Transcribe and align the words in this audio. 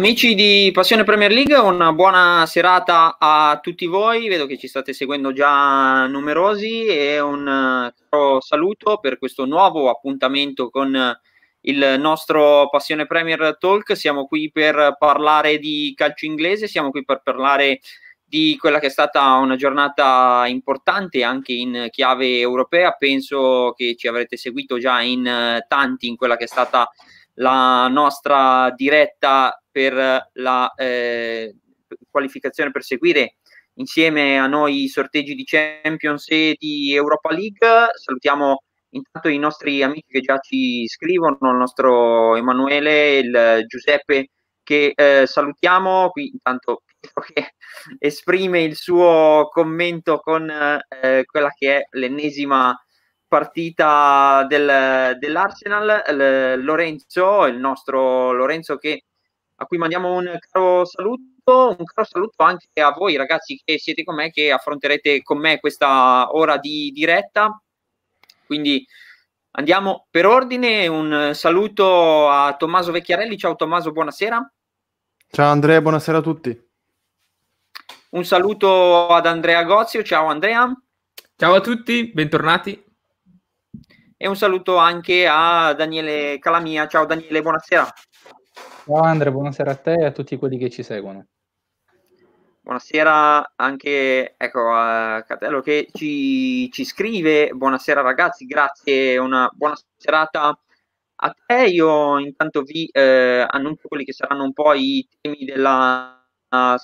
Amici 0.00 0.34
di 0.34 0.70
Passione 0.72 1.04
Premier 1.04 1.30
League, 1.30 1.54
una 1.58 1.92
buona 1.92 2.46
serata 2.46 3.18
a 3.18 3.60
tutti 3.62 3.84
voi. 3.84 4.28
Vedo 4.28 4.46
che 4.46 4.56
ci 4.56 4.66
state 4.66 4.94
seguendo 4.94 5.30
già 5.34 6.06
numerosi 6.06 6.86
e 6.86 7.20
un 7.20 7.92
caro 8.08 8.40
saluto 8.40 8.96
per 8.96 9.18
questo 9.18 9.44
nuovo 9.44 9.90
appuntamento 9.90 10.70
con 10.70 10.98
il 11.60 11.96
nostro 11.98 12.70
Passione 12.70 13.04
Premier 13.04 13.58
Talk. 13.60 13.94
Siamo 13.94 14.24
qui 14.24 14.50
per 14.50 14.96
parlare 14.98 15.58
di 15.58 15.92
calcio 15.94 16.24
inglese, 16.24 16.66
siamo 16.66 16.90
qui 16.90 17.04
per 17.04 17.20
parlare 17.22 17.80
di 18.24 18.56
quella 18.58 18.78
che 18.78 18.86
è 18.86 18.90
stata 18.90 19.34
una 19.34 19.56
giornata 19.56 20.44
importante 20.46 21.22
anche 21.22 21.52
in 21.52 21.88
chiave 21.90 22.38
europea. 22.38 22.92
Penso 22.92 23.74
che 23.76 23.96
ci 23.96 24.08
avrete 24.08 24.38
seguito 24.38 24.78
già 24.78 25.02
in 25.02 25.62
tanti 25.68 26.06
in 26.08 26.16
quella 26.16 26.38
che 26.38 26.44
è 26.44 26.48
stata 26.48 26.90
la 27.34 27.86
nostra 27.88 28.72
diretta 28.74 29.59
per 29.70 30.30
la 30.32 30.72
eh, 30.76 31.56
qualificazione 32.10 32.70
per 32.70 32.82
seguire 32.82 33.36
insieme 33.74 34.38
a 34.38 34.46
noi 34.46 34.84
i 34.84 34.88
sorteggi 34.88 35.34
di 35.34 35.44
Champions 35.44 36.28
e 36.28 36.56
di 36.58 36.92
Europa 36.94 37.30
League. 37.32 37.88
Salutiamo 37.94 38.62
intanto 38.90 39.28
i 39.28 39.38
nostri 39.38 39.82
amici 39.82 40.06
che 40.08 40.20
già 40.20 40.38
ci 40.38 40.86
scrivono, 40.88 41.36
il 41.40 41.56
nostro 41.56 42.36
Emanuele, 42.36 43.18
il 43.18 43.64
Giuseppe 43.66 44.30
che 44.62 44.92
eh, 44.94 45.26
salutiamo, 45.26 46.10
qui 46.10 46.30
intanto 46.30 46.82
che 47.00 47.54
esprime 47.98 48.62
il 48.62 48.76
suo 48.76 49.48
commento 49.50 50.18
con 50.18 50.48
eh, 50.48 51.24
quella 51.24 51.50
che 51.50 51.78
è 51.78 51.86
l'ennesima 51.92 52.76
partita 53.26 54.44
del, 54.48 55.16
dell'Arsenal. 55.18 56.02
L- 56.08 56.62
Lorenzo, 56.62 57.46
il 57.46 57.58
nostro 57.58 58.32
Lorenzo 58.32 58.76
che, 58.76 59.04
a 59.60 59.66
cui 59.66 59.76
mandiamo 59.76 60.14
un 60.14 60.38
caro 60.50 60.86
saluto, 60.86 61.76
un 61.78 61.84
caro 61.84 62.06
saluto 62.08 62.42
anche 62.42 62.80
a 62.80 62.92
voi 62.92 63.16
ragazzi 63.16 63.60
che 63.62 63.78
siete 63.78 64.04
con 64.04 64.14
me, 64.14 64.30
che 64.30 64.50
affronterete 64.50 65.22
con 65.22 65.38
me 65.38 65.60
questa 65.60 66.34
ora 66.34 66.56
di 66.56 66.90
diretta. 66.94 67.60
Quindi 68.46 68.86
andiamo 69.52 70.06
per 70.10 70.24
ordine, 70.24 70.86
un 70.86 71.32
saluto 71.34 72.30
a 72.30 72.56
Tommaso 72.56 72.90
Vecchiarelli, 72.90 73.36
ciao 73.36 73.54
Tommaso, 73.54 73.92
buonasera. 73.92 74.52
Ciao 75.30 75.50
Andrea, 75.50 75.82
buonasera 75.82 76.18
a 76.18 76.22
tutti. 76.22 76.68
Un 78.10 78.24
saluto 78.24 79.08
ad 79.08 79.26
Andrea 79.26 79.62
Gozio, 79.64 80.02
ciao 80.02 80.26
Andrea. 80.26 80.72
Ciao 81.36 81.54
a 81.54 81.60
tutti, 81.60 82.10
bentornati. 82.14 82.82
E 84.16 84.26
un 84.26 84.36
saluto 84.36 84.76
anche 84.76 85.26
a 85.26 85.74
Daniele 85.74 86.38
Calamia. 86.38 86.86
Ciao 86.86 87.04
Daniele, 87.04 87.42
buonasera. 87.42 87.92
Ciao 88.90 89.02
Andre, 89.02 89.30
buonasera 89.30 89.70
a 89.70 89.76
te 89.76 89.92
e 89.92 90.04
a 90.04 90.10
tutti 90.10 90.36
quelli 90.36 90.58
che 90.58 90.68
ci 90.68 90.82
seguono. 90.82 91.28
Buonasera 92.60 93.52
anche 93.54 94.34
ecco, 94.36 94.72
a 94.72 95.22
Catello 95.22 95.60
che 95.60 95.90
ci, 95.92 96.68
ci 96.72 96.84
scrive. 96.84 97.50
Buonasera 97.52 98.00
ragazzi, 98.00 98.46
grazie, 98.46 99.16
una 99.16 99.48
buona 99.54 99.76
serata 99.96 100.58
a 101.14 101.34
te. 101.46 101.66
Io 101.66 102.18
intanto 102.18 102.62
vi 102.62 102.88
eh, 102.90 103.46
annuncio 103.48 103.86
quelli 103.86 104.02
che 104.02 104.12
saranno 104.12 104.42
un 104.42 104.52
po' 104.52 104.72
i 104.72 105.06
temi 105.20 105.44
della 105.44 106.26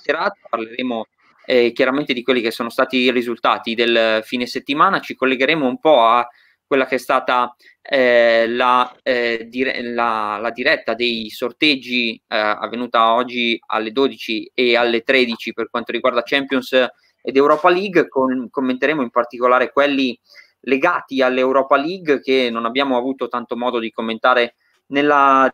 serata. 0.01 0.37
Parleremo 0.49 1.07
eh, 1.45 1.73
chiaramente 1.73 2.13
di 2.13 2.23
quelli 2.23 2.39
che 2.39 2.51
sono 2.51 2.69
stati 2.69 2.99
i 2.99 3.11
risultati 3.11 3.75
del 3.75 4.21
fine 4.23 4.45
settimana. 4.45 5.01
Ci 5.01 5.13
collegheremo 5.13 5.67
un 5.67 5.77
po' 5.77 6.05
a 6.05 6.25
quella 6.67 6.85
che 6.85 6.95
è 6.95 6.99
stata 6.99 7.55
eh, 7.81 8.45
la, 8.47 8.93
eh, 9.01 9.47
dire- 9.49 9.81
la, 9.81 10.37
la, 10.39 10.51
diretta 10.51 10.93
dei 10.93 11.29
sorteggi 11.29 12.21
eh, 12.27 12.37
avvenuta 12.37 13.13
oggi 13.13 13.57
alle 13.67 13.91
12 13.91 14.51
e 14.53 14.75
alle 14.75 15.01
13 15.01 15.53
per 15.53 15.69
quanto 15.69 15.93
riguarda 15.93 16.23
Champions 16.23 16.73
ed 17.21 17.35
Europa 17.35 17.69
League. 17.69 18.09
Con- 18.09 18.49
commenteremo 18.51 19.01
in 19.01 19.09
particolare 19.09 19.71
quelli 19.71 20.19
legati 20.61 21.21
all'Europa 21.21 21.77
League 21.77 22.19
che 22.19 22.49
non 22.51 22.65
abbiamo 22.65 22.97
avuto 22.97 23.29
tanto 23.29 23.55
modo 23.55 23.79
di 23.79 23.89
commentare 23.89 24.55
nella 24.87 25.49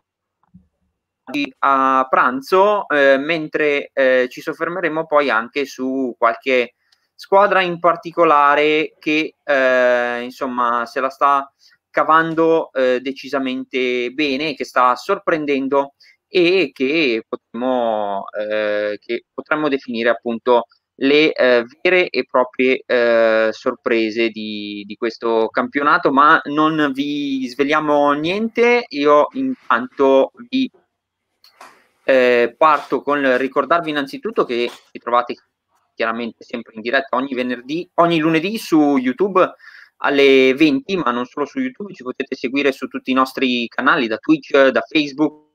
a 1.60 2.06
pranzo, 2.10 2.86
eh, 2.88 3.16
mentre 3.16 3.90
eh, 3.94 4.28
ci 4.30 4.42
soffermeremo 4.42 5.06
poi 5.06 5.30
anche 5.30 5.64
su 5.64 6.14
qualche 6.18 6.74
squadra 7.14 7.62
in 7.62 7.78
particolare 7.78 8.94
che 8.98 9.36
eh, 9.42 10.20
insomma 10.22 10.84
se 10.86 11.00
la 11.00 11.10
sta 11.10 11.50
cavando 11.90 12.72
eh, 12.72 13.00
decisamente 13.00 14.10
bene, 14.10 14.54
che 14.54 14.64
sta 14.64 14.96
sorprendendo 14.96 15.94
e 16.26 16.70
che 16.72 17.24
potremmo, 17.28 18.24
eh, 18.36 18.98
che 19.00 19.24
potremmo 19.32 19.68
definire 19.68 20.08
appunto 20.08 20.66
le 20.96 21.32
eh, 21.32 21.64
vere 21.82 22.08
e 22.08 22.24
proprie 22.28 22.82
eh, 22.84 23.50
sorprese 23.52 24.30
di, 24.30 24.82
di, 24.86 24.96
questo 24.96 25.48
campionato, 25.50 26.10
ma 26.12 26.40
non 26.46 26.90
vi 26.92 27.46
svegliamo 27.48 28.12
niente. 28.12 28.84
Io 28.88 29.28
intanto 29.32 30.32
vi 30.48 30.68
eh, 32.04 32.54
parto 32.56 33.02
con 33.02 33.36
ricordarvi 33.38 33.90
innanzitutto 33.90 34.44
che 34.44 34.68
vi 34.92 34.98
trovate 34.98 35.34
chiaramente 35.94 36.44
sempre 36.44 36.74
in 36.74 36.80
diretta 36.80 37.16
ogni 37.16 37.34
venerdì, 37.34 37.88
ogni 37.94 38.18
lunedì 38.18 38.58
su 38.58 38.96
YouTube 38.96 39.54
alle 39.98 40.54
20, 40.54 40.96
ma 40.96 41.10
non 41.10 41.24
solo 41.24 41.46
su 41.46 41.60
YouTube, 41.60 41.94
ci 41.94 42.02
potete 42.02 42.34
seguire 42.36 42.72
su 42.72 42.88
tutti 42.88 43.10
i 43.10 43.14
nostri 43.14 43.66
canali, 43.68 44.06
da 44.06 44.18
Twitch, 44.18 44.68
da 44.68 44.80
Facebook 44.80 45.52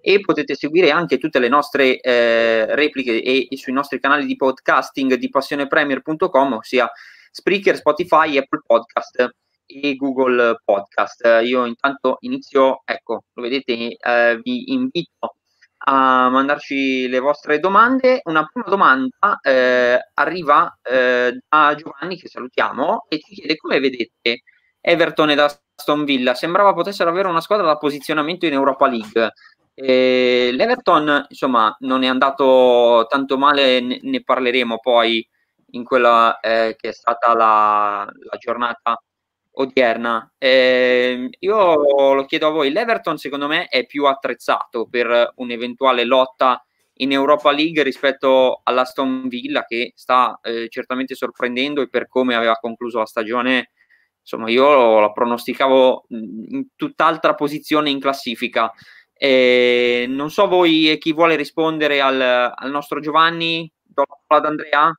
e 0.00 0.20
potete 0.20 0.54
seguire 0.54 0.90
anche 0.90 1.18
tutte 1.18 1.38
le 1.38 1.48
nostre 1.48 2.00
eh, 2.00 2.74
repliche 2.74 3.20
e, 3.20 3.48
e, 3.50 3.56
sui 3.56 3.72
nostri 3.72 3.98
canali 4.00 4.26
di 4.26 4.36
podcasting 4.36 5.14
di 5.14 5.28
passionepremier.com, 5.28 6.52
ossia 6.52 6.90
Spreaker, 7.30 7.76
Spotify, 7.76 8.36
Apple 8.36 8.62
Podcast 8.64 9.30
e 9.66 9.96
Google 9.96 10.60
Podcast. 10.64 11.40
Io 11.44 11.64
intanto 11.66 12.18
inizio, 12.20 12.82
ecco, 12.84 13.24
lo 13.32 13.42
vedete, 13.42 13.96
eh, 13.96 14.40
vi 14.42 14.72
invito 14.72 15.36
a 15.84 16.28
mandarci 16.28 17.08
le 17.08 17.18
vostre 17.18 17.58
domande. 17.58 18.20
Una 18.24 18.48
prima 18.50 18.66
domanda 18.68 19.38
eh, 19.40 19.98
arriva 20.14 20.78
eh, 20.82 21.38
da 21.48 21.74
Giovanni, 21.76 22.18
che 22.18 22.28
salutiamo, 22.28 23.06
e 23.08 23.20
ci 23.20 23.34
chiede 23.34 23.56
come 23.56 23.80
vedete 23.80 24.42
Everton 24.80 25.30
ed 25.30 25.38
Aston 25.38 26.04
Villa. 26.04 26.34
Sembrava 26.34 26.74
potessero 26.74 27.10
avere 27.10 27.28
una 27.28 27.40
squadra 27.40 27.66
da 27.66 27.78
posizionamento 27.78 28.46
in 28.46 28.52
Europa 28.52 28.86
League. 28.88 29.32
Eh, 29.74 30.50
L'Everton, 30.52 31.26
insomma, 31.28 31.74
non 31.80 32.02
è 32.02 32.06
andato 32.06 33.06
tanto 33.08 33.38
male, 33.38 33.80
ne, 33.80 33.98
ne 34.02 34.22
parleremo 34.22 34.78
poi 34.78 35.26
in 35.74 35.84
quella 35.84 36.38
eh, 36.40 36.76
che 36.78 36.90
è 36.90 36.92
stata 36.92 37.34
la, 37.34 38.04
la 38.04 38.36
giornata 38.38 39.02
odierna. 39.52 40.32
Eh, 40.38 41.28
io 41.38 42.14
lo 42.14 42.24
chiedo 42.24 42.48
a 42.48 42.50
voi, 42.50 42.70
l'Everton 42.70 43.18
secondo 43.18 43.46
me 43.46 43.66
è 43.66 43.86
più 43.86 44.06
attrezzato 44.06 44.86
per 44.88 45.32
un'eventuale 45.36 46.04
lotta 46.04 46.64
in 46.96 47.12
Europa 47.12 47.50
League 47.50 47.82
rispetto 47.82 48.60
all'Aston 48.62 49.28
Villa 49.28 49.64
che 49.64 49.92
sta 49.94 50.38
eh, 50.42 50.68
certamente 50.68 51.14
sorprendendo 51.14 51.80
e 51.80 51.88
per 51.88 52.08
come 52.08 52.34
aveva 52.34 52.56
concluso 52.56 52.98
la 52.98 53.06
stagione, 53.06 53.72
insomma 54.20 54.50
io 54.50 55.00
la 55.00 55.10
pronosticavo 55.10 56.06
in 56.08 56.66
tutt'altra 56.76 57.34
posizione 57.34 57.90
in 57.90 58.00
classifica. 58.00 58.72
Eh, 59.14 60.06
non 60.08 60.30
so 60.30 60.48
voi 60.48 60.90
e 60.90 60.98
chi 60.98 61.12
vuole 61.12 61.36
rispondere 61.36 62.00
al, 62.00 62.20
al 62.20 62.70
nostro 62.70 63.00
Giovanni, 63.00 63.70
dopo 63.82 64.20
ad 64.28 64.44
Andrea. 64.44 64.92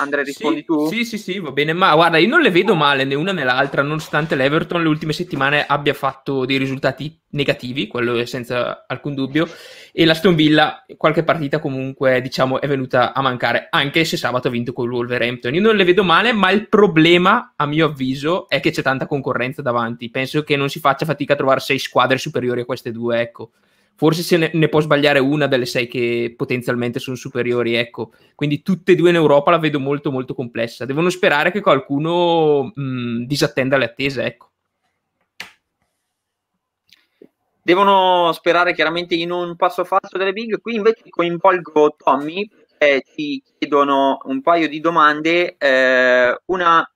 Andrea, 0.00 0.24
rispondi 0.24 0.60
sì, 0.60 0.64
tu? 0.64 0.86
Sì, 0.88 1.04
sì, 1.04 1.18
sì, 1.18 1.38
va 1.38 1.52
bene. 1.52 1.72
Ma 1.72 1.94
guarda, 1.94 2.18
io 2.18 2.28
non 2.28 2.40
le 2.40 2.50
vedo 2.50 2.74
male 2.74 3.04
né 3.04 3.14
una 3.14 3.32
né 3.32 3.44
l'altra, 3.44 3.82
nonostante 3.82 4.34
l'Everton 4.34 4.82
le 4.82 4.88
ultime 4.88 5.12
settimane 5.12 5.64
abbia 5.66 5.94
fatto 5.94 6.44
dei 6.44 6.56
risultati 6.56 7.20
negativi, 7.30 7.86
quello 7.86 8.16
è 8.16 8.24
senza 8.24 8.84
alcun 8.86 9.14
dubbio, 9.14 9.46
e 9.92 10.04
la 10.04 10.14
Stone 10.14 10.34
Villa 10.34 10.84
qualche 10.96 11.22
partita 11.22 11.58
comunque, 11.58 12.20
diciamo, 12.20 12.60
è 12.60 12.66
venuta 12.66 13.12
a 13.12 13.20
mancare, 13.20 13.68
anche 13.70 14.04
se 14.04 14.16
sabato 14.16 14.48
ha 14.48 14.50
vinto 14.50 14.72
con 14.72 14.86
il 14.86 14.92
Wolverhampton. 14.92 15.54
Io 15.54 15.60
non 15.60 15.76
le 15.76 15.84
vedo 15.84 16.02
male, 16.02 16.32
ma 16.32 16.50
il 16.50 16.68
problema, 16.68 17.52
a 17.56 17.66
mio 17.66 17.86
avviso, 17.86 18.48
è 18.48 18.60
che 18.60 18.70
c'è 18.70 18.82
tanta 18.82 19.06
concorrenza 19.06 19.62
davanti. 19.62 20.10
Penso 20.10 20.42
che 20.42 20.56
non 20.56 20.68
si 20.68 20.80
faccia 20.80 21.04
fatica 21.04 21.34
a 21.34 21.36
trovare 21.36 21.60
sei 21.60 21.78
squadre 21.78 22.18
superiori 22.18 22.62
a 22.62 22.64
queste 22.64 22.90
due, 22.90 23.20
ecco 23.20 23.50
forse 23.98 24.22
se 24.22 24.36
ne, 24.36 24.50
ne, 24.54 24.68
può 24.68 24.80
sbagliare 24.80 25.18
una 25.18 25.48
delle 25.48 25.66
sei 25.66 25.88
che 25.88 26.32
potenzialmente 26.36 27.00
sono 27.00 27.16
superiori, 27.16 27.74
ecco. 27.74 28.12
Quindi 28.36 28.62
tutte 28.62 28.92
e 28.92 28.94
due 28.94 29.10
in 29.10 29.16
Europa 29.16 29.50
la 29.50 29.58
vedo 29.58 29.80
molto 29.80 30.12
molto 30.12 30.34
complessa. 30.34 30.84
Devono 30.84 31.10
sperare 31.10 31.50
che 31.50 31.60
qualcuno 31.60 32.70
mh, 32.72 33.24
disattenda 33.24 33.76
le 33.76 33.86
attese, 33.86 34.22
ecco. 34.22 34.50
Devono 37.60 38.30
sperare 38.32 38.72
chiaramente 38.72 39.16
in 39.16 39.32
un 39.32 39.56
passo 39.56 39.84
falso 39.84 40.16
delle 40.16 40.32
big. 40.32 40.60
Qui 40.60 40.76
invece 40.76 41.02
coinvolgo 41.08 41.96
Tommy 41.98 42.48
perché 42.78 43.02
ci 43.16 43.42
chiedono 43.58 44.20
un 44.26 44.40
paio 44.42 44.68
di 44.68 44.78
domande. 44.78 45.56
Eh, 45.58 46.40
una 46.46 46.88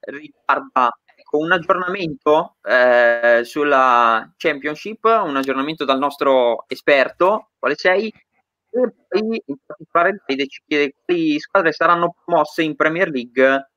riguarda 0.00 0.98
con 1.30 1.44
un 1.44 1.52
aggiornamento 1.52 2.56
eh, 2.60 3.42
sulla 3.44 4.34
Championship, 4.36 5.04
un 5.04 5.36
aggiornamento 5.36 5.84
dal 5.84 6.00
nostro 6.00 6.64
esperto, 6.66 7.50
quale 7.56 7.76
sei, 7.76 8.08
e 8.08 8.94
poi 9.06 9.40
in 9.46 9.56
particolare 9.64 10.20
ci 10.26 10.60
chiede 10.66 10.94
quali 11.04 11.38
squadre 11.38 11.70
saranno 11.70 12.16
promosse 12.24 12.64
in 12.64 12.74
Premier 12.74 13.10
League 13.10 13.70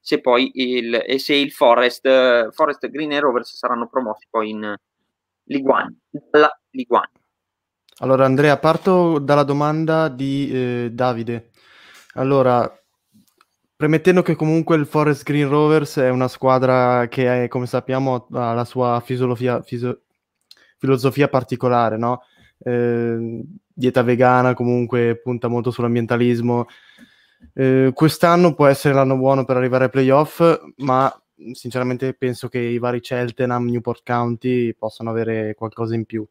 se 0.00 0.20
poi 0.20 0.50
il, 0.54 1.00
e 1.06 1.20
se 1.20 1.34
il 1.34 1.52
Forest, 1.52 2.50
Forest 2.50 2.88
Green 2.88 3.12
e 3.12 3.20
Rovers 3.20 3.56
saranno 3.56 3.86
promossi 3.86 4.26
poi 4.28 4.50
in 4.50 4.76
Ligue 5.44 5.72
1, 5.72 5.94
dalla 6.28 6.60
Ligue 6.70 6.96
1. 6.96 7.10
Allora 7.98 8.24
Andrea, 8.24 8.58
parto 8.58 9.20
dalla 9.20 9.44
domanda 9.44 10.08
di 10.08 10.50
eh, 10.52 10.90
Davide. 10.90 11.50
Allora, 12.14 12.68
Premettendo 13.76 14.22
che 14.22 14.34
comunque 14.34 14.76
il 14.76 14.86
Forest 14.86 15.22
Green 15.22 15.48
Rovers 15.48 15.98
è 15.98 16.08
una 16.08 16.28
squadra 16.28 17.08
che, 17.08 17.44
è, 17.44 17.48
come 17.48 17.66
sappiamo, 17.66 18.26
ha 18.32 18.54
la 18.54 18.64
sua 18.64 19.02
filosofia, 19.04 19.60
fisio, 19.62 20.00
filosofia 20.78 21.28
particolare, 21.28 21.98
no? 21.98 22.22
eh, 22.64 23.42
dieta 23.72 24.02
vegana, 24.02 24.54
comunque 24.54 25.20
punta 25.22 25.48
molto 25.48 25.70
sull'ambientalismo. 25.70 26.66
Eh, 27.52 27.90
quest'anno 27.94 28.54
può 28.54 28.66
essere 28.66 28.94
l'anno 28.94 29.16
buono 29.16 29.44
per 29.44 29.56
arrivare 29.56 29.84
ai 29.84 29.90
playoff, 29.90 30.42
ma 30.76 31.12
sinceramente 31.52 32.14
penso 32.14 32.48
che 32.48 32.58
i 32.58 32.78
vari 32.78 33.00
Cheltenham, 33.00 33.66
Newport 33.66 34.02
County 34.04 34.72
possano 34.74 35.10
avere 35.10 35.54
qualcosa 35.54 35.94
in 35.94 36.04
più. 36.04 36.26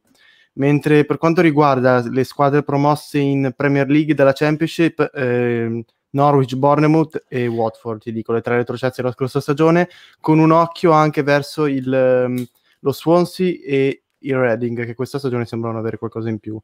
Mentre 0.53 1.05
per 1.05 1.17
quanto 1.17 1.41
riguarda 1.41 2.07
le 2.09 2.23
squadre 2.23 2.63
promosse 2.63 3.19
in 3.19 3.53
Premier 3.55 3.87
League 3.89 4.13
della 4.13 4.31
Championship, 4.31 5.11
eh, 5.13 5.83
Norwich, 6.15 6.55
Bournemouth 6.55 7.25
e 7.27 7.45
Watford, 7.45 8.01
ti 8.01 8.11
dico, 8.11 8.31
le 8.31 8.41
tre 8.41 8.55
retrocesse 8.55 9.01
della 9.01 9.13
scorsa 9.13 9.41
stagione, 9.41 9.89
con 10.19 10.39
un 10.39 10.51
occhio 10.51 10.91
anche 10.91 11.23
verso 11.23 11.65
il, 11.65 12.25
um, 12.27 12.45
lo 12.79 12.91
Swansea 12.93 13.53
e 13.63 14.03
il 14.19 14.35
Reading, 14.35 14.85
che 14.85 14.95
questa 14.95 15.19
stagione 15.19 15.45
sembrano 15.45 15.77
avere 15.77 15.97
qualcosa 15.97 16.29
in 16.29 16.39
più. 16.39 16.59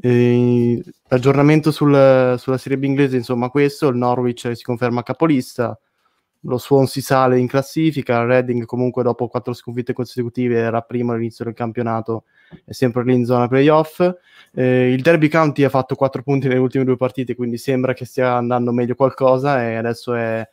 E, 0.00 0.82
l'aggiornamento 1.08 1.72
sul, 1.72 2.36
sulla 2.38 2.58
Serie 2.58 2.78
B 2.78 2.84
inglese, 2.84 3.16
insomma, 3.16 3.50
questo, 3.50 3.88
il 3.88 3.96
Norwich 3.96 4.52
si 4.54 4.62
conferma 4.62 5.02
capolista, 5.02 5.78
lo 6.42 6.58
Swansea 6.58 7.02
sale 7.02 7.38
in 7.38 7.48
classifica, 7.48 8.20
il 8.20 8.26
Reading 8.26 8.64
comunque 8.64 9.02
dopo 9.02 9.26
quattro 9.26 9.52
sconfitte 9.54 9.92
consecutive 9.92 10.58
era 10.58 10.82
primo 10.82 11.12
all'inizio 11.12 11.44
del 11.44 11.54
campionato, 11.54 12.24
è 12.64 12.72
sempre 12.72 13.04
lì 13.04 13.14
in 13.14 13.24
zona 13.24 13.48
playoff. 13.48 14.00
Eh, 14.52 14.92
il 14.92 15.02
Derby 15.02 15.28
County 15.28 15.64
ha 15.64 15.68
fatto 15.68 15.94
quattro 15.94 16.22
punti 16.22 16.46
nelle 16.48 16.60
ultime 16.60 16.84
due 16.84 16.96
partite, 16.96 17.34
quindi 17.34 17.58
sembra 17.58 17.92
che 17.92 18.04
stia 18.04 18.34
andando 18.34 18.72
meglio 18.72 18.94
qualcosa 18.94 19.62
e 19.62 19.74
adesso 19.74 20.14
è 20.14 20.48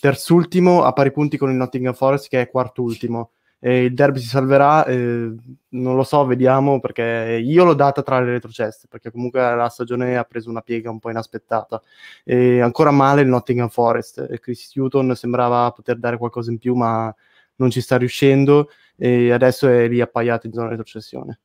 terzultimo 0.00 0.82
a 0.82 0.92
pari 0.92 1.12
punti 1.12 1.36
con 1.36 1.50
il 1.50 1.56
Nottingham 1.56 1.94
Forest 1.94 2.28
che 2.28 2.40
è 2.40 2.50
quartultimo. 2.50 3.30
e 3.66 3.84
il 3.84 3.94
derby 3.94 4.18
si 4.18 4.26
salverà, 4.26 4.84
eh, 4.84 5.34
non 5.70 5.96
lo 5.96 6.02
so, 6.02 6.26
vediamo, 6.26 6.80
perché 6.80 7.40
io 7.42 7.64
l'ho 7.64 7.72
data 7.72 8.02
tra 8.02 8.20
le 8.20 8.32
retrocesse, 8.32 8.88
perché 8.90 9.10
comunque 9.10 9.40
la 9.40 9.70
stagione 9.70 10.18
ha 10.18 10.24
preso 10.24 10.50
una 10.50 10.60
piega 10.60 10.90
un 10.90 10.98
po' 10.98 11.08
inaspettata. 11.08 11.80
E 12.24 12.60
ancora 12.60 12.90
male 12.90 13.22
il 13.22 13.28
Nottingham 13.28 13.70
Forest, 13.70 14.38
Chris 14.40 14.70
Hutton 14.74 15.16
sembrava 15.16 15.70
poter 15.70 15.96
dare 15.98 16.18
qualcosa 16.18 16.50
in 16.50 16.58
più, 16.58 16.74
ma 16.74 17.14
non 17.56 17.70
ci 17.70 17.80
sta 17.80 17.96
riuscendo, 17.96 18.70
e 18.96 19.32
adesso 19.32 19.68
è 19.68 19.88
lì 19.88 20.00
appaiato 20.00 20.46
in 20.46 20.52
zona 20.52 20.68
retrocessione. 20.68 21.40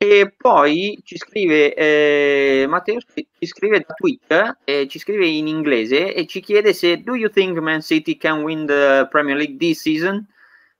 E 0.00 0.32
poi 0.36 1.00
ci 1.02 1.16
scrive 1.16 1.74
eh, 1.74 2.66
Matteo, 2.68 3.00
ci 3.00 3.46
scrive 3.46 3.80
da 3.80 3.94
Twitter, 3.94 4.58
eh, 4.62 4.86
ci 4.86 5.00
scrive 5.00 5.26
in 5.26 5.48
inglese 5.48 6.14
e 6.14 6.24
ci 6.26 6.38
chiede 6.38 6.72
se 6.72 7.02
do 7.02 7.16
you 7.16 7.28
think 7.28 7.58
Man 7.58 7.80
City 7.82 8.16
can 8.16 8.42
win 8.42 8.64
the 8.64 9.08
Premier 9.10 9.36
League 9.36 9.56
this 9.56 9.80
season? 9.80 10.24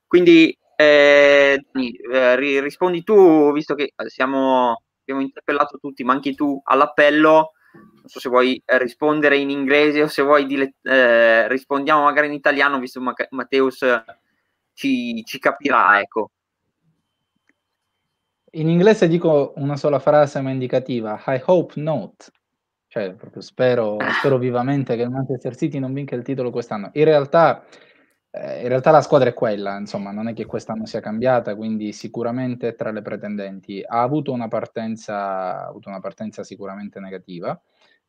Quindi 0.06 0.56
eh, 0.76 1.60
eh 1.72 2.60
rispondi 2.60 3.02
tu, 3.02 3.52
visto 3.52 3.74
che 3.74 3.92
siamo, 4.06 4.84
abbiamo 5.00 5.20
interpellato 5.20 5.78
tutti, 5.78 6.04
ma 6.04 6.12
anche 6.12 6.34
tu 6.36 6.60
all'appello. 6.62 7.54
Non 7.78 8.06
so 8.06 8.20
se 8.20 8.28
vuoi 8.28 8.60
rispondere 8.64 9.36
in 9.36 9.50
inglese 9.50 10.02
o 10.02 10.08
se 10.08 10.22
vuoi 10.22 10.46
dile- 10.46 10.74
eh, 10.82 11.46
rispondiamo 11.48 12.04
magari 12.04 12.26
in 12.26 12.32
italiano, 12.32 12.78
visto 12.78 13.00
che 13.12 13.28
Matteus 13.30 13.84
ci, 14.72 15.22
ci 15.24 15.38
capirà, 15.38 16.00
ecco. 16.00 16.30
In 18.52 18.68
inglese 18.68 19.08
dico 19.08 19.52
una 19.56 19.76
sola 19.76 19.98
frase 19.98 20.40
ma 20.40 20.50
indicativa, 20.50 21.22
I 21.26 21.42
hope 21.44 21.80
not. 21.80 22.30
Cioè, 22.86 23.12
proprio 23.12 23.42
spero, 23.42 23.98
spero 24.18 24.38
vivamente 24.38 24.96
che 24.96 25.02
il 25.02 25.10
Manchester 25.10 25.54
City 25.54 25.78
non 25.78 25.92
vinca 25.92 26.14
il 26.14 26.22
titolo 26.22 26.50
quest'anno. 26.50 26.88
In 26.94 27.04
realtà, 27.04 27.62
eh, 28.30 28.62
in 28.62 28.68
realtà 28.68 28.90
la 28.90 29.00
squadra 29.00 29.30
è 29.30 29.34
quella, 29.34 29.78
insomma, 29.78 30.10
non 30.10 30.28
è 30.28 30.34
che 30.34 30.46
quest'anno 30.46 30.86
sia 30.86 31.00
cambiata, 31.00 31.54
quindi 31.54 31.92
sicuramente 31.92 32.74
tra 32.74 32.90
le 32.90 33.02
pretendenti. 33.02 33.82
Ha 33.86 34.02
avuto 34.02 34.32
una 34.32 34.48
partenza, 34.48 35.66
avuto 35.66 35.88
una 35.88 36.00
partenza 36.00 36.42
sicuramente 36.44 37.00
negativa, 37.00 37.60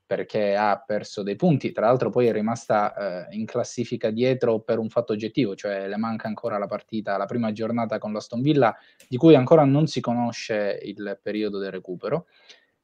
perché 0.06 0.56
ha 0.56 0.84
perso 0.84 1.22
dei 1.22 1.36
punti, 1.36 1.72
tra 1.72 1.86
l'altro 1.86 2.10
poi 2.10 2.26
è 2.28 2.32
rimasta 2.32 3.28
eh, 3.30 3.36
in 3.38 3.46
classifica 3.46 4.10
dietro 4.10 4.60
per 4.60 4.80
un 4.80 4.90
fatto 4.90 5.14
oggettivo, 5.14 5.56
cioè 5.56 5.88
le 5.88 5.98
manca 5.98 6.28
ancora 6.28 6.58
la 6.58 6.66
partita, 6.66 7.16
la 7.16 7.26
prima 7.26 7.52
giornata 7.52 8.00
con 8.00 8.12
l'Aston 8.12 8.42
Villa, 8.42 8.76
di 9.08 9.18
cui 9.18 9.36
ancora 9.36 9.66
non 9.66 9.86
si 9.86 10.02
conosce 10.02 10.80
il 10.82 11.20
periodo 11.22 11.60
del 11.60 11.72
recupero, 11.72 12.26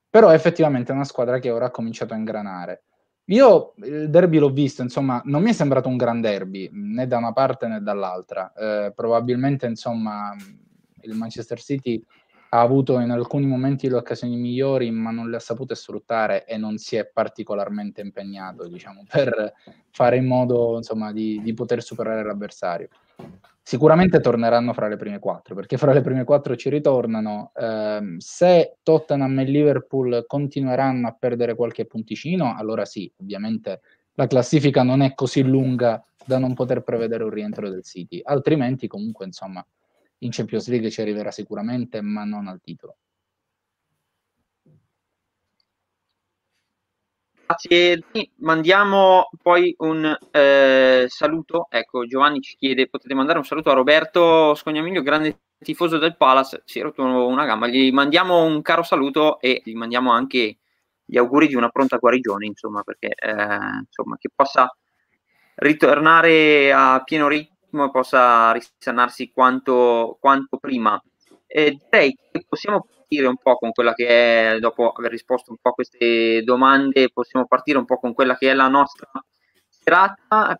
però 0.09 0.31
effettivamente 0.31 0.91
è 0.91 0.95
una 0.95 1.03
squadra 1.03 1.39
che 1.39 1.49
ora 1.49 1.65
ha 1.65 1.71
cominciato 1.71 2.13
a 2.13 2.17
ingranare. 2.17 2.83
Io 3.29 3.73
il 3.77 4.09
derby 4.09 4.37
l'ho 4.37 4.51
visto, 4.51 4.83
insomma, 4.83 5.21
non 5.25 5.41
mi 5.41 5.49
è 5.49 5.53
sembrato 5.53 5.89
un 5.89 5.97
gran 5.97 6.21
derby, 6.21 6.69
né 6.71 7.07
da 7.07 7.17
una 7.17 7.33
parte 7.33 7.67
né 7.67 7.81
dall'altra. 7.81 8.53
Eh, 8.53 8.91
probabilmente, 8.93 9.65
insomma, 9.65 10.35
il 11.01 11.15
Manchester 11.15 11.59
City 11.59 12.03
ha 12.49 12.61
avuto 12.61 12.99
in 12.99 13.09
alcuni 13.09 13.47
momenti 13.47 13.89
le 13.89 13.95
occasioni 13.95 14.35
migliori, 14.35 14.91
ma 14.91 15.09
non 15.09 15.29
le 15.29 15.37
ha 15.37 15.39
sapute 15.39 15.73
sfruttare 15.73 16.45
e 16.45 16.57
non 16.57 16.77
si 16.77 16.95
è 16.95 17.05
particolarmente 17.05 18.01
impegnato, 18.01 18.67
diciamo, 18.67 19.03
per 19.09 19.53
fare 19.89 20.17
in 20.17 20.25
modo, 20.25 20.77
insomma, 20.77 21.11
di, 21.11 21.41
di 21.41 21.53
poter 21.53 21.81
superare 21.81 22.23
l'avversario. 22.23 22.89
Sicuramente 23.67 24.19
torneranno 24.19 24.73
fra 24.73 24.87
le 24.87 24.95
prime 24.95 25.17
quattro, 25.17 25.55
perché 25.55 25.77
fra 25.77 25.91
le 25.91 26.01
prime 26.01 26.23
quattro 26.23 26.55
ci 26.55 26.69
ritornano. 26.69 27.51
Eh, 27.55 28.13
se 28.19 28.77
Tottenham 28.83 29.39
e 29.39 29.43
Liverpool 29.45 30.25
continueranno 30.27 31.07
a 31.07 31.15
perdere 31.17 31.55
qualche 31.55 31.87
punticino, 31.87 32.53
allora 32.55 32.85
sì, 32.85 33.11
ovviamente 33.17 33.81
la 34.13 34.27
classifica 34.27 34.83
non 34.83 35.01
è 35.01 35.15
così 35.15 35.41
lunga 35.41 35.99
da 36.27 36.37
non 36.37 36.53
poter 36.53 36.83
prevedere 36.83 37.23
un 37.23 37.31
rientro 37.31 37.67
del 37.67 37.83
City. 37.83 38.21
Altrimenti, 38.23 38.85
comunque, 38.85 39.25
insomma, 39.25 39.65
in 40.19 40.29
Champions 40.31 40.67
League 40.69 40.91
ci 40.91 41.01
arriverà 41.01 41.31
sicuramente, 41.31 42.01
ma 42.01 42.23
non 42.23 42.47
al 42.47 42.61
titolo. 42.61 42.97
Grazie, 47.47 48.03
mandiamo 48.37 49.29
poi 49.41 49.75
un 49.79 50.17
eh, 50.31 51.05
saluto. 51.07 51.67
Ecco, 51.69 52.05
Giovanni 52.05 52.41
ci 52.41 52.55
chiede: 52.57 52.87
potete 52.89 53.13
mandare 53.13 53.37
un 53.37 53.45
saluto 53.45 53.69
a 53.69 53.73
Roberto 53.73 54.55
Scognamiglio, 54.55 55.01
grande 55.01 55.39
tifoso 55.59 55.97
del 55.97 56.17
Palace. 56.17 56.63
Si 56.65 56.79
è 56.79 56.81
rotto 56.81 57.03
una 57.03 57.45
gamba. 57.45 57.67
Gli 57.67 57.91
mandiamo 57.91 58.43
un 58.43 58.61
caro 58.61 58.83
saluto 58.83 59.39
e 59.39 59.61
gli 59.63 59.75
mandiamo 59.75 60.11
anche 60.11 60.57
gli 61.05 61.17
auguri 61.17 61.47
di 61.47 61.55
una 61.55 61.69
pronta 61.69 61.97
guarigione, 61.97 62.45
insomma, 62.47 62.81
perché 62.81 63.09
eh, 63.09 63.33
insomma, 63.85 64.17
che 64.17 64.29
possa 64.33 64.75
ritornare 65.55 66.73
a 66.73 67.01
pieno 67.05 67.27
ritmo 67.27 67.55
ritmo 67.75 67.91
possa 67.91 68.51
risanarsi 68.53 69.31
quanto, 69.31 70.17
quanto 70.19 70.57
prima. 70.57 71.01
E 71.45 71.77
direi 71.89 72.17
che 72.31 72.45
possiamo 72.47 72.87
partire 73.05 73.27
un 73.27 73.37
po' 73.37 73.55
con 73.57 73.71
quella 73.71 73.93
che 73.93 74.07
è, 74.55 74.59
dopo 74.59 74.89
aver 74.89 75.11
risposto 75.11 75.51
un 75.51 75.57
po' 75.61 75.69
a 75.69 75.73
queste 75.73 76.41
domande, 76.43 77.11
possiamo 77.11 77.45
partire 77.45 77.77
un 77.77 77.85
po' 77.85 77.99
con 77.99 78.13
quella 78.13 78.35
che 78.35 78.49
è 78.49 78.53
la 78.53 78.67
nostra 78.67 79.09
serata. 79.69 80.59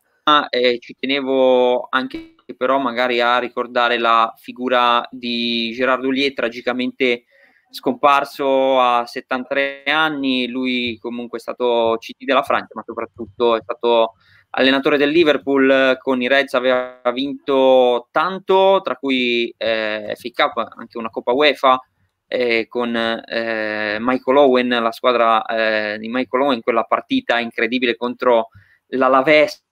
Eh, 0.49 0.77
ci 0.79 0.95
tenevo 0.97 1.87
anche 1.89 2.35
però 2.57 2.77
magari 2.77 3.21
a 3.21 3.39
ricordare 3.39 3.97
la 3.97 4.31
figura 4.37 5.05
di 5.09 5.71
Gerardo 5.73 6.09
Liet, 6.09 6.35
tragicamente 6.35 7.25
scomparso 7.69 8.79
a 8.79 9.05
73 9.05 9.83
anni, 9.85 10.47
lui 10.47 10.97
comunque 10.99 11.39
è 11.39 11.41
stato 11.41 11.95
CT 11.99 12.23
della 12.23 12.43
Francia, 12.43 12.73
ma 12.75 12.83
soprattutto 12.85 13.55
è 13.55 13.61
stato 13.61 14.13
allenatore 14.51 14.97
del 14.97 15.09
Liverpool 15.09 15.97
con 15.99 16.21
i 16.21 16.27
Reds 16.27 16.53
aveva 16.53 17.01
vinto 17.13 18.07
tanto, 18.11 18.81
tra 18.83 18.95
cui 18.95 19.53
eh, 19.57 20.15
FA 20.15 20.29
Cup, 20.33 20.73
anche 20.77 20.97
una 20.97 21.09
Coppa 21.09 21.33
UEFA 21.33 21.79
eh, 22.27 22.67
con 22.67 22.96
eh, 22.96 23.98
Michael 24.00 24.38
Owen, 24.38 24.70
la 24.70 24.91
squadra 24.91 25.46
eh, 25.46 25.98
di 26.00 26.08
Michael 26.10 26.44
Owen, 26.44 26.62
quella 26.62 26.84
partita 26.84 27.39
incredibile 27.39 27.96
contro 27.96 28.50
l'Alaves 28.88 29.63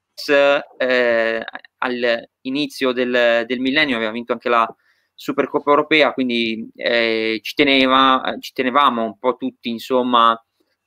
eh, 0.77 1.43
all'inizio 1.77 2.91
del, 2.91 3.43
del, 3.47 3.59
millennio, 3.59 3.95
aveva 3.95 4.11
vinto 4.11 4.33
anche 4.33 4.49
la 4.49 4.67
Supercoppa 5.15 5.69
Europea, 5.69 6.13
quindi 6.13 6.69
eh, 6.75 7.39
ci, 7.41 7.53
teneva, 7.53 8.35
ci 8.39 8.51
tenevamo 8.53 9.03
un 9.03 9.17
po' 9.17 9.35
tutti, 9.35 9.69
insomma, 9.69 10.39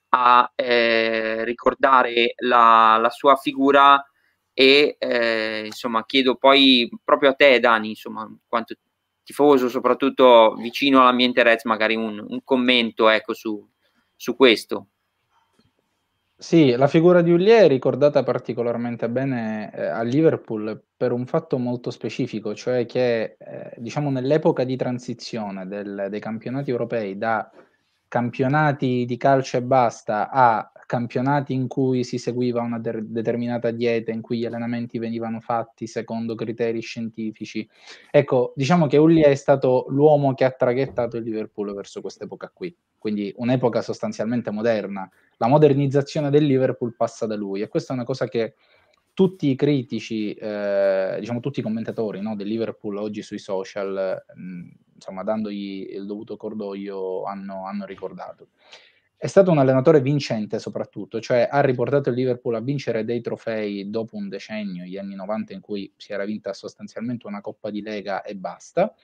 a 0.09 0.53
ricordare 0.57 2.35
la, 2.39 2.97
la, 3.01 3.11
sua 3.11 3.37
figura 3.37 4.03
e 4.59 4.97
eh, 4.99 5.65
insomma 5.67 6.07
chiedo 6.07 6.37
poi 6.37 6.89
proprio 7.05 7.31
a 7.31 7.35
te 7.35 7.61
Dani, 7.61 7.91
insomma, 7.91 8.27
quanto 8.49 8.75
tifoso, 9.27 9.69
soprattutto 9.69 10.55
vicino 10.55 11.01
all'ambiente 11.01 11.43
Reds, 11.43 11.65
magari 11.65 11.97
un, 11.97 12.25
un 12.27 12.41
commento 12.45 13.09
ecco, 13.09 13.35
su, 13.35 13.69
su 14.15 14.37
questo. 14.37 14.87
Sì, 16.39 16.77
la 16.77 16.87
figura 16.87 17.23
di 17.23 17.33
Ullier 17.33 17.65
è 17.65 17.69
ricordata 17.69 18.23
particolarmente 18.23 19.09
bene 19.09 19.73
eh, 19.75 19.87
a 19.87 20.03
Liverpool 20.03 20.81
per 20.97 21.11
un 21.11 21.27
fatto 21.27 21.59
molto 21.59 21.91
specifico, 21.91 22.55
cioè 22.55 22.87
che 22.87 23.37
eh, 23.39 23.73
diciamo 23.79 24.11
nell'epoca 24.11 24.63
di 24.63 24.77
transizione 24.77 25.67
del, 25.67 26.07
dei 26.09 26.21
campionati 26.21 26.71
europei 26.71 27.19
da 27.19 27.51
campionati 28.07 29.05
di 29.07 29.17
calcio 29.17 29.57
e 29.57 29.63
basta 29.63 30.31
a 30.31 30.71
campionati 30.87 31.53
in 31.53 31.69
cui 31.69 32.05
si 32.05 32.17
seguiva 32.17 32.63
una 32.63 32.79
de- 32.79 33.03
determinata 33.05 33.71
dieta, 33.71 34.13
in 34.13 34.23
cui 34.23 34.39
gli 34.39 34.47
allenamenti 34.47 34.99
venivano 34.99 35.41
fatti 35.41 35.87
secondo 35.87 36.35
criteri 36.35 36.81
scientifici. 36.81 37.69
Ecco, 38.11 38.53
diciamo 38.57 38.87
che 38.87 38.97
Ulli 38.97 39.23
è 39.23 39.35
stato 39.35 39.87
l'uomo 39.89 40.35
che 40.35 40.45
ha 40.45 40.51
traghettato 40.51 41.17
il 41.17 41.25
Liverpool 41.25 41.75
verso 41.75 42.01
quest'epoca 42.01 42.51
qui, 42.55 42.75
quindi 42.99 43.33
un'epoca 43.37 43.83
sostanzialmente 43.83 44.51
moderna. 44.51 45.11
La 45.37 45.49
modernizzazione 45.49 46.31
del 46.31 46.45
Liverpool 46.45 46.95
passa 46.97 47.27
da 47.27 47.37
lui 47.37 47.61
e 47.61 47.69
questa 47.69 47.93
è 47.93 47.97
una 47.97 48.05
cosa 48.05 48.27
che 48.29 48.55
tutti 49.17 49.49
i 49.49 49.55
critici, 49.55 50.35
eh, 50.35 51.17
diciamo 51.19 51.41
tutti 51.41 51.61
i 51.61 51.63
commentatori 51.63 52.21
no, 52.21 52.37
del 52.37 52.49
Liverpool 52.49 52.99
oggi 52.99 53.23
sui 53.23 53.39
social, 53.39 54.23
mh, 54.35 54.69
insomma, 54.93 55.23
dandogli 55.23 55.89
il 55.91 56.05
dovuto 56.05 56.37
cordoglio, 56.37 57.25
hanno, 57.25 57.65
hanno, 57.65 57.87
ricordato. 57.87 58.49
È 59.19 59.27
stato 59.29 59.51
un 59.51 59.57
allenatore 59.59 60.03
vincente 60.03 60.59
soprattutto, 60.59 61.21
cioè 61.21 61.49
ha 61.51 61.61
riportato 61.61 62.11
il 62.11 62.17
Liverpool 62.17 62.55
a 62.55 62.61
vincere 62.61 63.03
dei 63.03 63.23
trofei 63.23 63.89
dopo 63.89 64.17
un 64.17 64.29
decennio, 64.29 64.85
gli 64.85 64.99
anni 64.99 65.15
90 65.15 65.55
in 65.55 65.61
cui 65.61 65.91
si 65.97 66.13
era 66.13 66.27
vinta 66.27 66.53
sostanzialmente 66.53 67.27
una 67.27 67.41
Coppa 67.41 67.71
di 67.71 67.81
Lega 67.81 68.23
e 68.23 68.37
basta. 68.37 68.95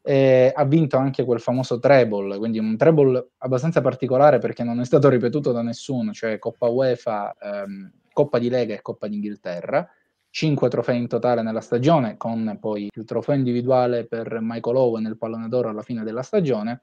E 0.00 0.52
ha 0.54 0.64
vinto 0.64 0.96
anche 0.96 1.24
quel 1.24 1.40
famoso 1.40 1.80
treble, 1.80 2.38
quindi 2.38 2.58
un 2.60 2.76
treble 2.76 3.30
abbastanza 3.38 3.80
particolare 3.80 4.38
perché 4.38 4.62
non 4.62 4.78
è 4.80 4.84
stato 4.84 5.08
ripetuto 5.08 5.50
da 5.50 5.60
nessuno, 5.60 6.12
cioè 6.12 6.38
Coppa 6.38 6.68
UEFA, 6.68 7.36
ehm, 7.40 7.92
Coppa 8.12 8.38
di 8.38 8.48
Lega 8.48 8.74
e 8.74 8.80
Coppa 8.80 9.08
d'Inghilterra, 9.08 9.86
cinque 10.30 10.68
trofei 10.68 10.98
in 10.98 11.08
totale 11.08 11.42
nella 11.42 11.60
stagione, 11.60 12.16
con 12.16 12.58
poi 12.60 12.88
il 12.94 13.04
trofeo 13.04 13.34
individuale 13.34 14.06
per 14.06 14.38
Michael 14.40 14.76
Owen 14.76 15.02
nel 15.02 15.18
pallone 15.18 15.48
d'oro 15.48 15.68
alla 15.68 15.82
fine 15.82 16.04
della 16.04 16.22
stagione, 16.22 16.82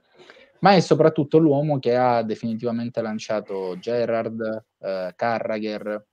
ma 0.65 0.73
è 0.73 0.79
soprattutto 0.79 1.37
l'uomo 1.37 1.77
che 1.77 1.95
ha 1.95 2.23
definitivamente 2.23 2.99
lanciato 2.99 3.77
Gerrard, 3.77 4.65
eh, 4.79 5.13
Carragher, 5.15 6.07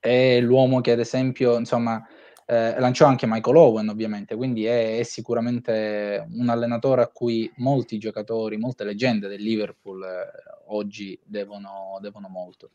è 0.00 0.40
l'uomo 0.40 0.80
che 0.80 0.90
ad 0.90 0.98
esempio, 0.98 1.56
insomma, 1.56 2.04
eh, 2.44 2.76
lanciò 2.80 3.06
anche 3.06 3.26
Michael 3.28 3.56
Owen 3.56 3.88
ovviamente, 3.88 4.34
quindi 4.34 4.64
è, 4.64 4.98
è, 4.98 5.02
sicuramente 5.04 6.26
un 6.28 6.48
allenatore 6.48 7.02
a 7.02 7.06
cui 7.06 7.48
molti 7.58 7.98
giocatori, 7.98 8.56
molte 8.56 8.82
leggende 8.82 9.28
del 9.28 9.42
Liverpool 9.42 10.02
eh, 10.02 10.26
oggi 10.66 11.16
devono, 11.24 11.98
devono 12.00 12.26
molto. 12.28 12.70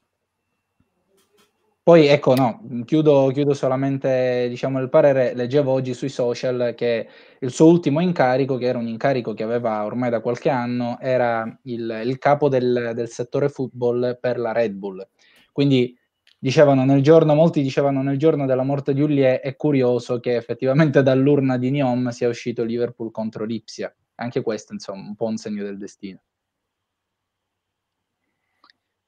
Poi 1.85 2.07
ecco, 2.07 2.33
no, 2.33 2.65
chiudo, 2.85 3.29
chiudo 3.33 3.53
solamente 3.53 4.47
diciamo, 4.47 4.79
il 4.79 4.87
parere. 4.87 5.33
Leggevo 5.35 5.69
oggi 5.69 5.93
sui 5.93 6.07
social 6.07 6.73
che 6.77 7.09
il 7.41 7.51
suo 7.51 7.67
ultimo 7.67 7.99
incarico, 7.99 8.55
che 8.55 8.67
era 8.67 8.77
un 8.77 8.87
incarico 8.87 9.33
che 9.33 9.43
aveva 9.43 9.83
ormai 9.83 10.09
da 10.09 10.21
qualche 10.21 10.49
anno, 10.49 10.97
era 11.01 11.45
il, 11.63 12.03
il 12.05 12.17
capo 12.19 12.47
del, 12.47 12.91
del, 12.95 13.09
settore 13.09 13.49
football 13.49 14.17
per 14.17 14.39
la 14.39 14.53
Red 14.53 14.71
Bull. 14.75 15.05
Quindi 15.51 15.93
dicevano 16.39 16.85
nel 16.85 17.01
giorno, 17.01 17.35
molti 17.35 17.61
dicevano 17.61 18.01
nel 18.01 18.17
giorno 18.17 18.45
della 18.45 18.63
morte 18.63 18.93
di 18.93 19.01
Ullier 19.01 19.41
è 19.41 19.57
curioso 19.57 20.21
che 20.21 20.37
effettivamente 20.37 21.03
dall'urna 21.03 21.57
di 21.57 21.69
Niom 21.69 22.09
sia 22.09 22.29
uscito 22.29 22.63
Liverpool 22.63 23.11
contro 23.11 23.43
l'Ipsia. 23.43 23.93
Anche 24.15 24.41
questo, 24.41 24.71
insomma, 24.71 25.05
un 25.05 25.15
po' 25.15 25.25
un 25.25 25.35
segno 25.35 25.63
del 25.63 25.77
destino. 25.77 26.21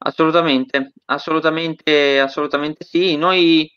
Assolutamente, 0.08 0.94
assolutamente, 1.06 2.20
assolutamente 2.20 2.86
sì. 2.86 3.16
Noi 3.18 3.68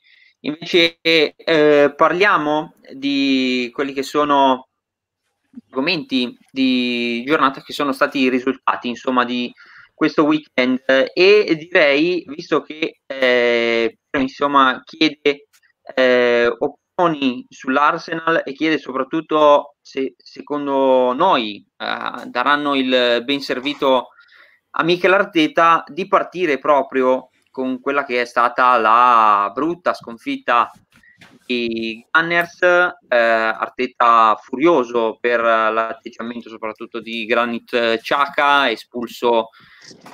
invece 0.40 0.98
eh, 1.00 1.92
parliamo 1.96 2.74
di 2.92 3.70
quelli 3.72 3.94
che 3.94 4.02
sono 4.02 4.68
argomenti 5.70 6.36
di 6.50 7.24
giornata 7.26 7.62
che 7.62 7.72
sono 7.72 7.92
stati 7.92 8.18
i 8.20 8.28
risultati, 8.28 8.88
insomma, 8.88 9.24
di 9.24 9.50
questo 9.94 10.24
weekend 10.24 10.82
e 11.14 11.56
direi, 11.58 12.22
visto 12.26 12.60
che 12.60 13.00
eh, 13.06 13.98
insomma 14.18 14.82
chiede 14.84 15.48
eh, 15.94 16.46
opinioni 16.58 17.46
sull'Arsenal 17.48 18.42
e 18.44 18.52
chiede 18.52 18.76
soprattutto 18.78 19.76
se 19.80 20.14
secondo 20.18 21.14
noi 21.14 21.66
eh, 21.76 22.26
daranno 22.26 22.74
il 22.74 23.22
ben 23.24 23.40
servito 23.40 24.08
a 24.80 24.84
Michel 24.84 25.12
Arteta 25.12 25.82
di 25.88 26.06
partire 26.06 26.58
proprio 26.58 27.30
con 27.50 27.80
quella 27.80 28.04
che 28.04 28.20
è 28.20 28.24
stata 28.24 28.76
la 28.76 29.50
brutta 29.52 29.92
sconfitta 29.92 30.70
di 31.44 32.04
Gunners, 32.08 32.62
eh, 32.62 33.16
Arteta 33.16 34.38
furioso 34.40 35.18
per 35.20 35.40
l'atteggiamento 35.40 36.48
soprattutto 36.48 37.00
di 37.00 37.24
Granit 37.24 37.98
Xhaka, 38.00 38.70
espulso 38.70 39.48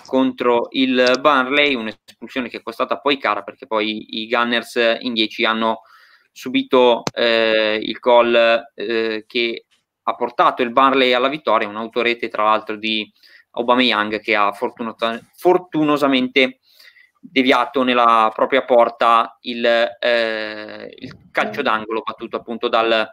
contro 0.06 0.68
il 0.71 1.18
Burnley, 1.21 1.75
un'espulsione 1.75 2.49
che 2.49 2.59
è 2.59 2.62
costata 2.62 2.99
poi 3.00 3.18
cara 3.18 3.42
perché 3.42 3.66
poi 3.66 4.23
i 4.23 4.28
Gunners 4.28 4.97
in 5.00 5.12
10 5.12 5.44
hanno 5.44 5.83
subito 6.33 7.02
eh, 7.12 7.78
il 7.83 7.99
gol 7.99 8.62
eh, 8.75 9.25
che 9.26 9.66
ha 10.04 10.14
portato 10.14 10.62
il 10.62 10.73
Burnley 10.73 11.12
alla 11.12 11.28
vittoria, 11.28 11.68
un'autorete 11.68 12.28
tra 12.28 12.44
l'altro 12.44 12.76
di 12.76 13.11
Aubameyang 13.54 14.20
che 14.20 14.34
ha 14.34 14.52
fortunosamente 14.52 16.58
deviato 17.20 17.82
nella 17.82 18.30
propria 18.34 18.64
porta 18.64 19.38
il, 19.42 19.64
eh, 19.64 20.94
il 20.99 21.28
calcio 21.30 21.62
d'angolo 21.62 22.02
battuto 22.04 22.37
appunto 22.37 22.68
dal, 22.68 23.08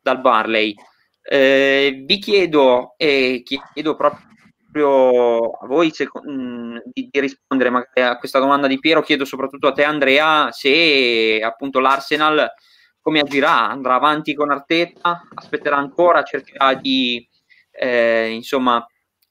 dal 0.00 0.20
Barley. 0.20 0.74
Eh, 1.22 2.02
vi 2.06 2.18
chiedo, 2.18 2.94
e 2.96 3.42
chiedo 3.44 3.94
proprio 3.94 5.50
a 5.50 5.66
voi 5.66 5.92
se, 5.92 6.08
mh, 6.10 6.32
mm, 6.32 6.76
di, 6.92 7.08
di, 7.10 7.20
rispondere 7.20 7.70
magari 7.70 8.02
a 8.02 8.16
questa 8.16 8.38
domanda 8.38 8.66
di 8.66 8.78
Piero, 8.78 9.02
chiedo 9.02 9.24
soprattutto 9.24 9.68
a 9.68 9.72
te 9.72 9.84
Andrea 9.84 10.50
se 10.50 11.40
appunto 11.42 11.80
l'Arsenal 11.80 12.50
come 13.00 13.20
agirà, 13.20 13.68
andrà 13.68 13.94
avanti 13.94 14.34
con 14.34 14.50
Arteta, 14.50 15.22
aspetterà 15.34 15.76
ancora, 15.76 16.22
cercherà 16.22 16.74
di 16.74 17.26
eh, 17.70 18.28
insomma 18.28 18.84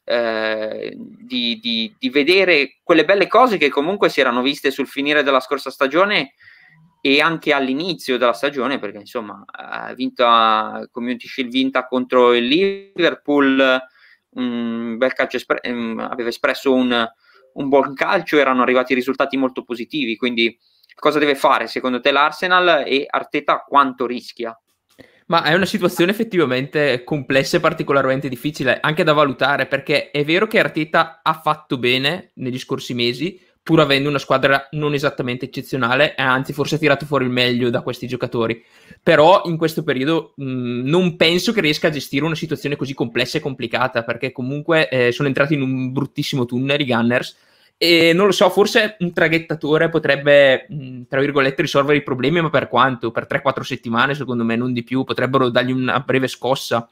eh, 0.09 0.95
di, 0.97 1.59
di, 1.61 1.93
di, 1.99 2.09
vedere 2.09 2.79
quelle 2.81 3.05
belle 3.05 3.27
cose 3.27 3.57
che 3.57 3.69
comunque 3.69 4.09
si 4.09 4.19
erano 4.19 4.41
viste 4.41 4.71
sul 4.71 4.87
finire 4.87 5.21
della 5.21 5.39
scorsa 5.39 5.69
stagione 5.69 6.33
e 6.99 7.21
anche 7.21 7.53
all'inizio 7.53 8.17
della 8.17 8.33
stagione, 8.33 8.79
perché 8.79 8.97
insomma 8.97 9.43
ha 9.45 9.93
vinto 9.93 10.25
a 10.25 10.87
Community 10.91 11.27
Shield 11.27 11.51
vinta 11.51 11.85
contro 11.85 12.33
il 12.33 12.45
Liverpool, 12.45 13.79
un 14.31 14.97
bel 14.97 15.13
calcio 15.13 15.37
espre- 15.37 15.61
ehm, 15.61 15.99
aveva 15.99 16.29
espresso 16.29 16.73
un, 16.73 17.07
un 17.53 17.69
buon 17.69 17.93
calcio, 17.93 18.39
erano 18.39 18.63
arrivati 18.63 18.95
risultati 18.95 19.37
molto 19.37 19.63
positivi, 19.63 20.17
quindi 20.17 20.57
cosa 20.95 21.19
deve 21.19 21.35
fare 21.35 21.67
secondo 21.67 21.99
te 21.99 22.09
l'Arsenal 22.09 22.83
e 22.83 23.05
Arteta 23.07 23.59
quanto 23.59 24.07
rischia? 24.07 24.59
Ma 25.29 25.43
è 25.43 25.53
una 25.53 25.65
situazione 25.65 26.09
effettivamente 26.09 27.03
complessa 27.03 27.57
e 27.57 27.59
particolarmente 27.59 28.29
difficile 28.29 28.79
anche 28.81 29.03
da 29.03 29.13
valutare 29.13 29.67
perché 29.67 30.09
è 30.09 30.25
vero 30.25 30.47
che 30.47 30.57
Arteta 30.57 31.19
ha 31.21 31.33
fatto 31.33 31.77
bene 31.77 32.31
negli 32.35 32.57
scorsi 32.57 32.95
mesi, 32.95 33.39
pur 33.61 33.79
avendo 33.79 34.09
una 34.09 34.17
squadra 34.17 34.67
non 34.71 34.95
esattamente 34.95 35.45
eccezionale, 35.45 36.15
anzi 36.15 36.51
forse 36.51 36.75
ha 36.75 36.79
tirato 36.79 37.05
fuori 37.05 37.25
il 37.25 37.29
meglio 37.29 37.69
da 37.69 37.81
questi 37.81 38.07
giocatori. 38.07 38.59
Però 39.03 39.43
in 39.45 39.57
questo 39.57 39.83
periodo 39.83 40.33
mh, 40.35 40.89
non 40.89 41.15
penso 41.15 41.51
che 41.53 41.61
riesca 41.61 41.89
a 41.89 41.91
gestire 41.91 42.25
una 42.25 42.33
situazione 42.33 42.75
così 42.75 42.95
complessa 42.95 43.37
e 43.37 43.41
complicata 43.41 44.03
perché 44.03 44.31
comunque 44.31 44.89
eh, 44.89 45.11
sono 45.11 45.27
entrati 45.27 45.53
in 45.53 45.61
un 45.61 45.91
bruttissimo 45.91 46.45
tunnel 46.45 46.81
i 46.81 46.85
Gunners 46.85 47.37
e 47.81 48.11
non 48.11 48.25
lo 48.25 48.33
so, 48.33 48.49
forse 48.49 48.97
un 48.99 49.13
traghettatore 49.13 49.87
potrebbe, 49.87 50.67
tra 51.07 51.21
virgolette, 51.21 51.61
risolvere 51.61 51.99
i 51.99 52.03
problemi, 52.03 52.41
ma 52.41 52.49
per 52.49 52.67
quanto? 52.67 53.09
Per 53.09 53.25
3-4 53.25 53.61
settimane, 53.61 54.15
secondo 54.15 54.43
me, 54.43 54.57
non 54.57 54.73
di 54.73 54.83
più. 54.83 55.05
Potrebbero 55.05 55.47
dargli 55.47 55.71
una 55.71 56.01
breve 56.01 56.27
scossa. 56.27 56.89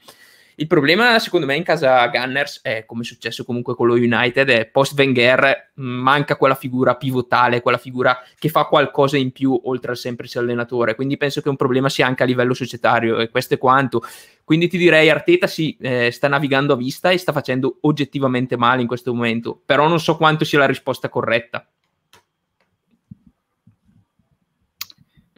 Il 0.60 0.66
problema, 0.66 1.20
secondo 1.20 1.46
me, 1.46 1.54
in 1.54 1.62
casa 1.62 2.04
Gunners 2.08 2.62
è 2.62 2.84
come 2.84 3.02
è 3.02 3.04
successo 3.04 3.44
comunque 3.44 3.76
con 3.76 3.86
lo 3.86 3.94
United, 3.94 4.48
è 4.48 4.66
post 4.66 4.98
Wenger 4.98 5.70
manca 5.74 6.34
quella 6.34 6.56
figura 6.56 6.96
pivotale, 6.96 7.60
quella 7.60 7.78
figura 7.78 8.20
che 8.36 8.48
fa 8.48 8.64
qualcosa 8.64 9.16
in 9.16 9.30
più 9.30 9.56
oltre 9.66 9.92
al 9.92 9.96
semplice 9.96 10.40
allenatore. 10.40 10.96
Quindi 10.96 11.16
penso 11.16 11.42
che 11.42 11.48
un 11.48 11.54
problema 11.54 11.88
sia 11.88 12.08
anche 12.08 12.24
a 12.24 12.26
livello 12.26 12.54
societario 12.54 13.20
e 13.20 13.28
questo 13.28 13.54
è 13.54 13.58
quanto. 13.58 14.02
Quindi 14.42 14.66
ti 14.66 14.78
direi 14.78 15.08
Arteta 15.08 15.46
sì, 15.46 15.76
eh, 15.80 16.10
sta 16.10 16.26
navigando 16.26 16.72
a 16.72 16.76
vista 16.76 17.10
e 17.10 17.18
sta 17.18 17.30
facendo 17.30 17.78
oggettivamente 17.82 18.56
male 18.56 18.80
in 18.80 18.88
questo 18.88 19.14
momento, 19.14 19.62
però 19.64 19.86
non 19.86 20.00
so 20.00 20.16
quanto 20.16 20.44
sia 20.44 20.58
la 20.58 20.66
risposta 20.66 21.08
corretta. 21.08 21.64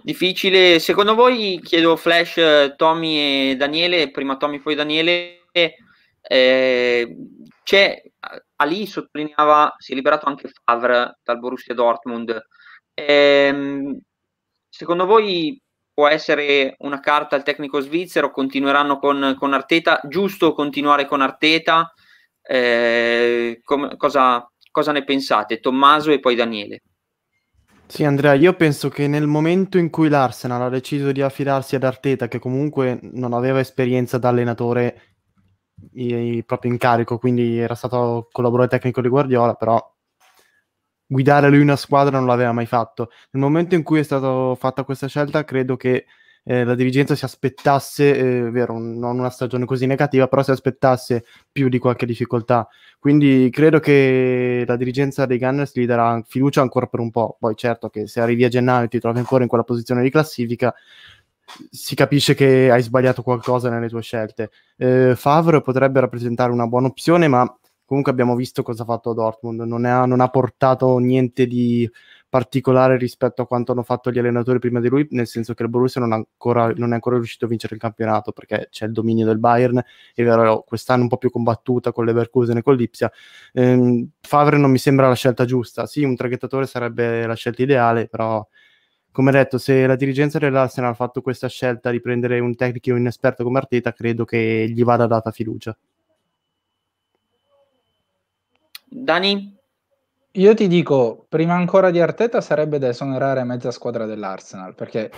Difficile, 0.03 0.79
secondo 0.79 1.15
voi, 1.15 1.61
chiedo 1.63 1.97
Flash, 1.97 2.75
Tommy 2.77 3.51
e 3.51 3.57
Daniele, 3.57 4.11
prima 4.11 4.37
Tommy 4.37 4.59
poi 4.61 4.75
Daniele, 4.75 5.47
eh, 6.23 7.17
c'è, 7.63 8.03
Ali 8.57 8.87
sottolineava, 8.87 9.75
si 9.79 9.93
è 9.93 9.95
liberato 9.95 10.27
anche 10.27 10.51
Favre 10.65 11.19
dal 11.23 11.39
Borussia 11.39 11.75
Dortmund, 11.75 12.41
eh, 12.95 14.01
secondo 14.69 15.07
voi 15.07 15.61
può 15.93 16.09
essere 16.09 16.77
una 16.79 17.01
carta 17.01 17.37
al 17.37 17.43
tecnico 17.43 17.81
svizzero, 17.81 18.31
continueranno 18.31 18.99
con, 18.99 19.37
con 19.39 19.53
Arteta, 19.53 20.01
giusto 20.09 20.53
continuare 20.53 21.07
con 21.07 21.21
Arteta, 21.21 21.93
eh, 22.43 23.61
com- 23.63 23.97
cosa, 23.97 24.51
cosa 24.71 24.93
ne 24.93 25.05
pensate? 25.05 25.61
Tommaso 25.61 26.11
e 26.11 26.21
poi 26.21 26.35
Daniele. 26.35 26.83
Sì, 27.91 28.05
Andrea, 28.05 28.35
io 28.35 28.55
penso 28.55 28.89
che 28.89 29.09
nel 29.09 29.27
momento 29.27 29.77
in 29.77 29.91
cui 29.91 30.09
l'Arsenal 30.09 30.63
ha 30.63 30.69
deciso 30.69 31.11
di 31.11 31.23
affidarsi 31.23 31.75
ad 31.75 31.83
Arteta, 31.83 32.29
che 32.29 32.39
comunque 32.39 33.01
non 33.03 33.33
aveva 33.33 33.59
esperienza 33.59 34.17
da 34.17 34.29
allenatore 34.29 35.17
proprio 36.47 36.71
in 36.71 36.79
carico, 36.79 37.19
quindi 37.19 37.59
era 37.59 37.75
stato 37.75 38.29
collaboratore 38.31 38.79
tecnico 38.79 39.01
di 39.01 39.09
Guardiola, 39.09 39.55
però 39.55 39.85
guidare 41.05 41.49
lui 41.49 41.59
una 41.63 41.75
squadra 41.75 42.17
non 42.17 42.29
l'aveva 42.29 42.53
mai 42.53 42.67
fatto. 42.67 43.11
Nel 43.33 43.43
momento 43.43 43.75
in 43.75 43.83
cui 43.83 43.99
è 43.99 44.03
stata 44.05 44.55
fatta 44.55 44.85
questa 44.85 45.09
scelta, 45.09 45.43
credo 45.43 45.77
che 45.77 46.07
eh, 46.45 46.65
la 46.65 46.75
dirigenza 46.75 47.15
si 47.15 47.25
aspettasse, 47.25 48.17
eh, 48.17 48.51
vero, 48.51 48.79
non 48.79 49.19
una 49.19 49.31
stagione 49.31 49.65
così 49.65 49.87
negativa, 49.87 50.27
però 50.27 50.43
si 50.43 50.51
aspettasse 50.51 51.25
più 51.51 51.69
di 51.69 51.79
qualche 51.79 52.07
difficoltà. 52.07 52.69
Quindi 52.99 53.49
credo 53.51 53.79
che 53.79 54.65
la 54.67 54.77
dirigenza 54.77 55.27
dei 55.27 55.39
Gunners 55.39 55.73
gli 55.79 55.87
darà 55.87 56.23
fiducia 56.27 56.61
ancora 56.61 56.87
per 56.87 57.01
un 57.01 57.11
po'. 57.11 57.37
Poi 57.39 57.55
certo 57.57 57.89
che 57.89 58.07
se 58.07 58.21
arrivi 58.21 58.45
a 58.45 58.49
gennaio 58.49 58.87
e 58.87 58.89
ti 58.89 59.01
trovi 59.01 59.19
ancora 59.19 59.43
in 59.43 59.49
quella 59.49 59.65
posizione 59.65 60.03
di 60.03 60.11
classifica, 60.11 60.75
si 61.71 61.95
capisce 61.95 62.35
che 62.35 62.71
hai 62.71 62.83
sbagliato 62.83 63.23
qualcosa 63.23 63.71
nelle 63.71 63.89
tue 63.89 64.03
scelte. 64.03 64.51
Eh, 64.77 65.15
Favre 65.17 65.63
potrebbe 65.63 66.01
rappresentare 66.01 66.53
una 66.53 66.67
buona 66.67 66.87
opzione, 66.89 67.29
ma 67.29 67.53
comunque 67.85 68.13
abbiamo 68.13 68.37
visto 68.37 68.63
cosa 68.63 68.83
ha 68.83 68.87
fatto 68.87 69.13
Dortmund, 69.13 69.61
non, 69.63 69.85
ha, 69.85 70.05
non 70.07 70.21
ha 70.21 70.29
portato 70.29 70.99
niente 70.99 71.47
di 71.47 71.91
particolare 72.31 72.97
rispetto 72.97 73.43
a 73.43 73.47
quanto 73.47 73.73
hanno 73.73 73.83
fatto 73.83 74.13
gli 74.13 74.19
allenatori 74.19 74.61
prima 74.61 74.79
di 74.79 74.89
lui, 74.89 75.07
nel 75.11 75.27
senso 75.27 75.53
che 75.53 75.65
il 75.65 75.69
Borussia 75.69 76.01
non, 76.01 76.13
ancora, 76.13 76.73
non 76.77 76.93
è 76.93 76.95
ancora 76.95 77.17
riuscito 77.17 77.45
a 77.45 77.49
vincere 77.49 77.75
il 77.75 77.81
campionato 77.81 78.31
perché 78.31 78.69
c'è 78.71 78.87
il 78.87 78.93
dominio 78.93 79.27
del 79.27 79.39
Bayern, 79.39 79.83
è 80.15 80.23
vero, 80.23 80.63
quest'anno 80.63 81.03
un 81.03 81.09
po' 81.09 81.17
più 81.17 81.29
combattuta 81.29 81.91
con 81.93 82.05
l'Everkusen 82.05 82.57
e 82.59 82.63
con 82.63 82.77
l'Ipsia. 82.77 83.11
Ehm, 83.53 84.09
Favre 84.21 84.59
non 84.59 84.71
mi 84.71 84.79
sembra 84.79 85.09
la 85.09 85.15
scelta 85.15 85.45
giusta, 85.45 85.87
sì, 85.87 86.05
un 86.05 86.15
traghettatore 86.15 86.67
sarebbe 86.67 87.27
la 87.27 87.35
scelta 87.35 87.63
ideale, 87.63 88.07
però 88.07 88.47
come 89.13 89.33
detto, 89.33 89.59
se 89.59 89.87
la 89.87 89.97
dirigenza 89.97 90.39
dell'Arsenal 90.39 90.93
ha 90.93 90.95
fatto 90.95 91.21
questa 91.21 91.49
scelta 91.49 91.91
di 91.91 92.01
prendere 92.01 92.39
un 92.39 92.55
tecnico 92.55 92.95
inesperto 92.95 93.43
come 93.43 93.59
Arteta, 93.59 93.93
credo 93.93 94.25
che 94.25 94.71
gli 94.73 94.85
vada 94.85 95.09
data 95.09 95.33
fiducia. 95.33 95.77
Dani? 98.89 99.60
Io 100.35 100.55
ti 100.55 100.69
dico, 100.69 101.27
prima 101.29 101.55
ancora 101.55 101.91
di 101.91 102.01
Arteta 102.01 102.41
sarebbe 102.41 102.79
da 102.79 102.87
esonerare 102.87 103.43
mezza 103.43 103.73
squadra 103.73 104.07
dell'Arsenal, 104.07 104.77
perché 104.77 105.11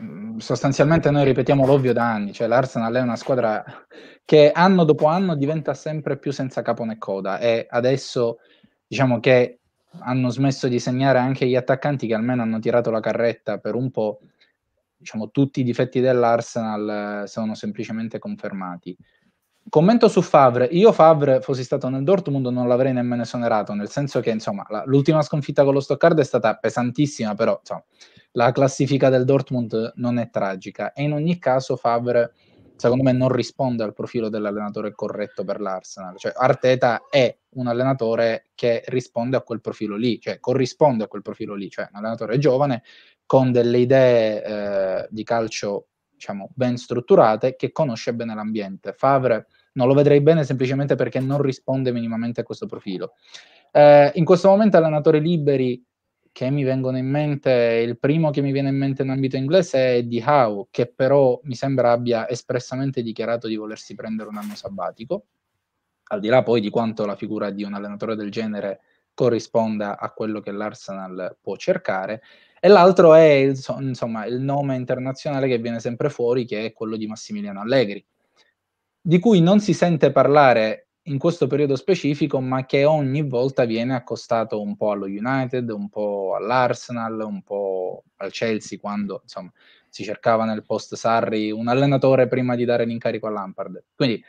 mm, 0.00 0.36
sostanzialmente 0.38 1.10
noi 1.10 1.24
ripetiamo 1.24 1.66
l'ovvio 1.66 1.92
da 1.92 2.08
anni, 2.12 2.32
cioè 2.32 2.46
l'Arsenal 2.46 2.94
è 2.94 3.00
una 3.00 3.16
squadra 3.16 3.64
che 4.24 4.52
anno 4.52 4.84
dopo 4.84 5.06
anno 5.06 5.34
diventa 5.34 5.74
sempre 5.74 6.16
più 6.16 6.30
senza 6.30 6.62
capo 6.62 6.84
né 6.84 6.96
coda 6.96 7.40
e 7.40 7.66
adesso 7.68 8.38
diciamo 8.86 9.18
che 9.18 9.58
hanno 10.00 10.28
smesso 10.28 10.68
di 10.68 10.78
segnare 10.78 11.18
anche 11.18 11.46
gli 11.46 11.56
attaccanti 11.56 12.06
che 12.06 12.14
almeno 12.14 12.42
hanno 12.42 12.60
tirato 12.60 12.90
la 12.90 13.00
carretta 13.00 13.58
per 13.58 13.74
un 13.74 13.90
po', 13.90 14.20
diciamo 14.96 15.30
tutti 15.30 15.58
i 15.58 15.64
difetti 15.64 15.98
dell'Arsenal 15.98 17.24
eh, 17.24 17.26
sono 17.26 17.54
semplicemente 17.56 18.20
confermati. 18.20 18.96
Commento 19.68 20.06
su 20.08 20.22
Favre, 20.22 20.66
io 20.66 20.92
Favre 20.92 21.40
fossi 21.40 21.64
stato 21.64 21.88
nel 21.88 22.04
Dortmund 22.04 22.46
non 22.46 22.68
l'avrei 22.68 22.92
nemmeno 22.92 23.22
esonerato, 23.22 23.74
nel 23.74 23.88
senso 23.88 24.20
che 24.20 24.30
insomma 24.30 24.64
la, 24.68 24.84
l'ultima 24.86 25.22
sconfitta 25.22 25.64
con 25.64 25.74
lo 25.74 25.80
Stoccarda 25.80 26.20
è 26.20 26.24
stata 26.24 26.54
pesantissima, 26.54 27.34
però 27.34 27.56
insomma, 27.58 27.82
la 28.32 28.52
classifica 28.52 29.08
del 29.08 29.24
Dortmund 29.24 29.94
non 29.96 30.18
è 30.18 30.30
tragica 30.30 30.92
e 30.92 31.02
in 31.02 31.12
ogni 31.12 31.38
caso 31.40 31.74
Favre 31.74 32.32
secondo 32.76 33.02
me 33.02 33.12
non 33.12 33.28
risponde 33.28 33.82
al 33.82 33.92
profilo 33.92 34.28
dell'allenatore 34.28 34.94
corretto 34.94 35.42
per 35.42 35.60
l'Arsenal. 35.60 36.16
Cioè, 36.16 36.32
Arteta 36.36 37.06
è 37.10 37.36
un 37.54 37.66
allenatore 37.66 38.50
che 38.54 38.84
risponde 38.86 39.36
a 39.36 39.40
quel 39.40 39.60
profilo 39.60 39.96
lì, 39.96 40.20
cioè 40.20 40.38
corrisponde 40.38 41.04
a 41.04 41.08
quel 41.08 41.22
profilo 41.22 41.54
lì, 41.54 41.68
cioè 41.70 41.88
un 41.90 41.98
allenatore 41.98 42.38
giovane 42.38 42.84
con 43.24 43.50
delle 43.50 43.78
idee 43.78 44.44
eh, 44.44 45.08
di 45.10 45.24
calcio 45.24 45.88
diciamo 46.16 46.50
ben 46.54 46.76
strutturate 46.76 47.56
che 47.56 47.72
conosce 47.72 48.14
bene 48.14 48.34
l'ambiente. 48.34 48.92
Favre 48.92 49.46
non 49.76 49.86
lo 49.86 49.94
vedrei 49.94 50.20
bene 50.20 50.44
semplicemente 50.44 50.96
perché 50.96 51.20
non 51.20 51.40
risponde 51.40 51.92
minimamente 51.92 52.40
a 52.40 52.44
questo 52.44 52.66
profilo. 52.66 53.12
Eh, 53.70 54.10
in 54.14 54.24
questo 54.24 54.48
momento 54.48 54.76
allenatori 54.76 55.20
liberi 55.20 55.82
che 56.32 56.50
mi 56.50 56.64
vengono 56.64 56.98
in 56.98 57.08
mente, 57.08 57.80
il 57.82 57.98
primo 57.98 58.30
che 58.30 58.42
mi 58.42 58.52
viene 58.52 58.68
in 58.68 58.76
mente 58.76 59.02
in 59.02 59.08
ambito 59.08 59.36
inglese 59.36 59.96
è 59.96 60.02
Di 60.02 60.22
Howe, 60.26 60.66
che 60.70 60.86
però 60.86 61.40
mi 61.44 61.54
sembra 61.54 61.92
abbia 61.92 62.28
espressamente 62.28 63.02
dichiarato 63.02 63.46
di 63.48 63.56
volersi 63.56 63.94
prendere 63.94 64.28
un 64.28 64.36
anno 64.36 64.54
sabbatico, 64.54 65.24
al 66.08 66.20
di 66.20 66.28
là 66.28 66.42
poi 66.42 66.60
di 66.60 66.68
quanto 66.68 67.06
la 67.06 67.16
figura 67.16 67.48
di 67.48 67.62
un 67.62 67.72
allenatore 67.72 68.16
del 68.16 68.30
genere 68.30 68.80
corrisponda 69.14 69.98
a 69.98 70.10
quello 70.10 70.40
che 70.40 70.52
l'Arsenal 70.52 71.38
può 71.40 71.56
cercare, 71.56 72.22
e 72.60 72.68
l'altro 72.68 73.14
è 73.14 73.50
insomma, 73.78 74.26
il 74.26 74.40
nome 74.40 74.76
internazionale 74.76 75.48
che 75.48 75.58
viene 75.58 75.80
sempre 75.80 76.10
fuori, 76.10 76.44
che 76.44 76.66
è 76.66 76.72
quello 76.74 76.96
di 76.96 77.06
Massimiliano 77.06 77.60
Allegri, 77.62 78.04
di 79.06 79.20
cui 79.20 79.40
non 79.40 79.60
si 79.60 79.72
sente 79.72 80.10
parlare 80.10 80.88
in 81.02 81.16
questo 81.18 81.46
periodo 81.46 81.76
specifico, 81.76 82.40
ma 82.40 82.66
che 82.66 82.84
ogni 82.84 83.22
volta 83.22 83.64
viene 83.64 83.94
accostato 83.94 84.60
un 84.60 84.74
po' 84.76 84.90
allo 84.90 85.04
United, 85.04 85.70
un 85.70 85.88
po' 85.88 86.34
all'Arsenal, 86.36 87.20
un 87.20 87.40
po' 87.42 88.02
al 88.16 88.32
Chelsea, 88.32 88.80
quando 88.80 89.20
insomma, 89.22 89.52
si 89.88 90.02
cercava 90.02 90.44
nel 90.44 90.64
post 90.64 90.96
Sarri 90.96 91.52
un 91.52 91.68
allenatore 91.68 92.26
prima 92.26 92.56
di 92.56 92.64
dare 92.64 92.84
l'incarico 92.84 93.28
a 93.28 93.30
Lampard. 93.30 93.84
Quindi, 93.94 94.20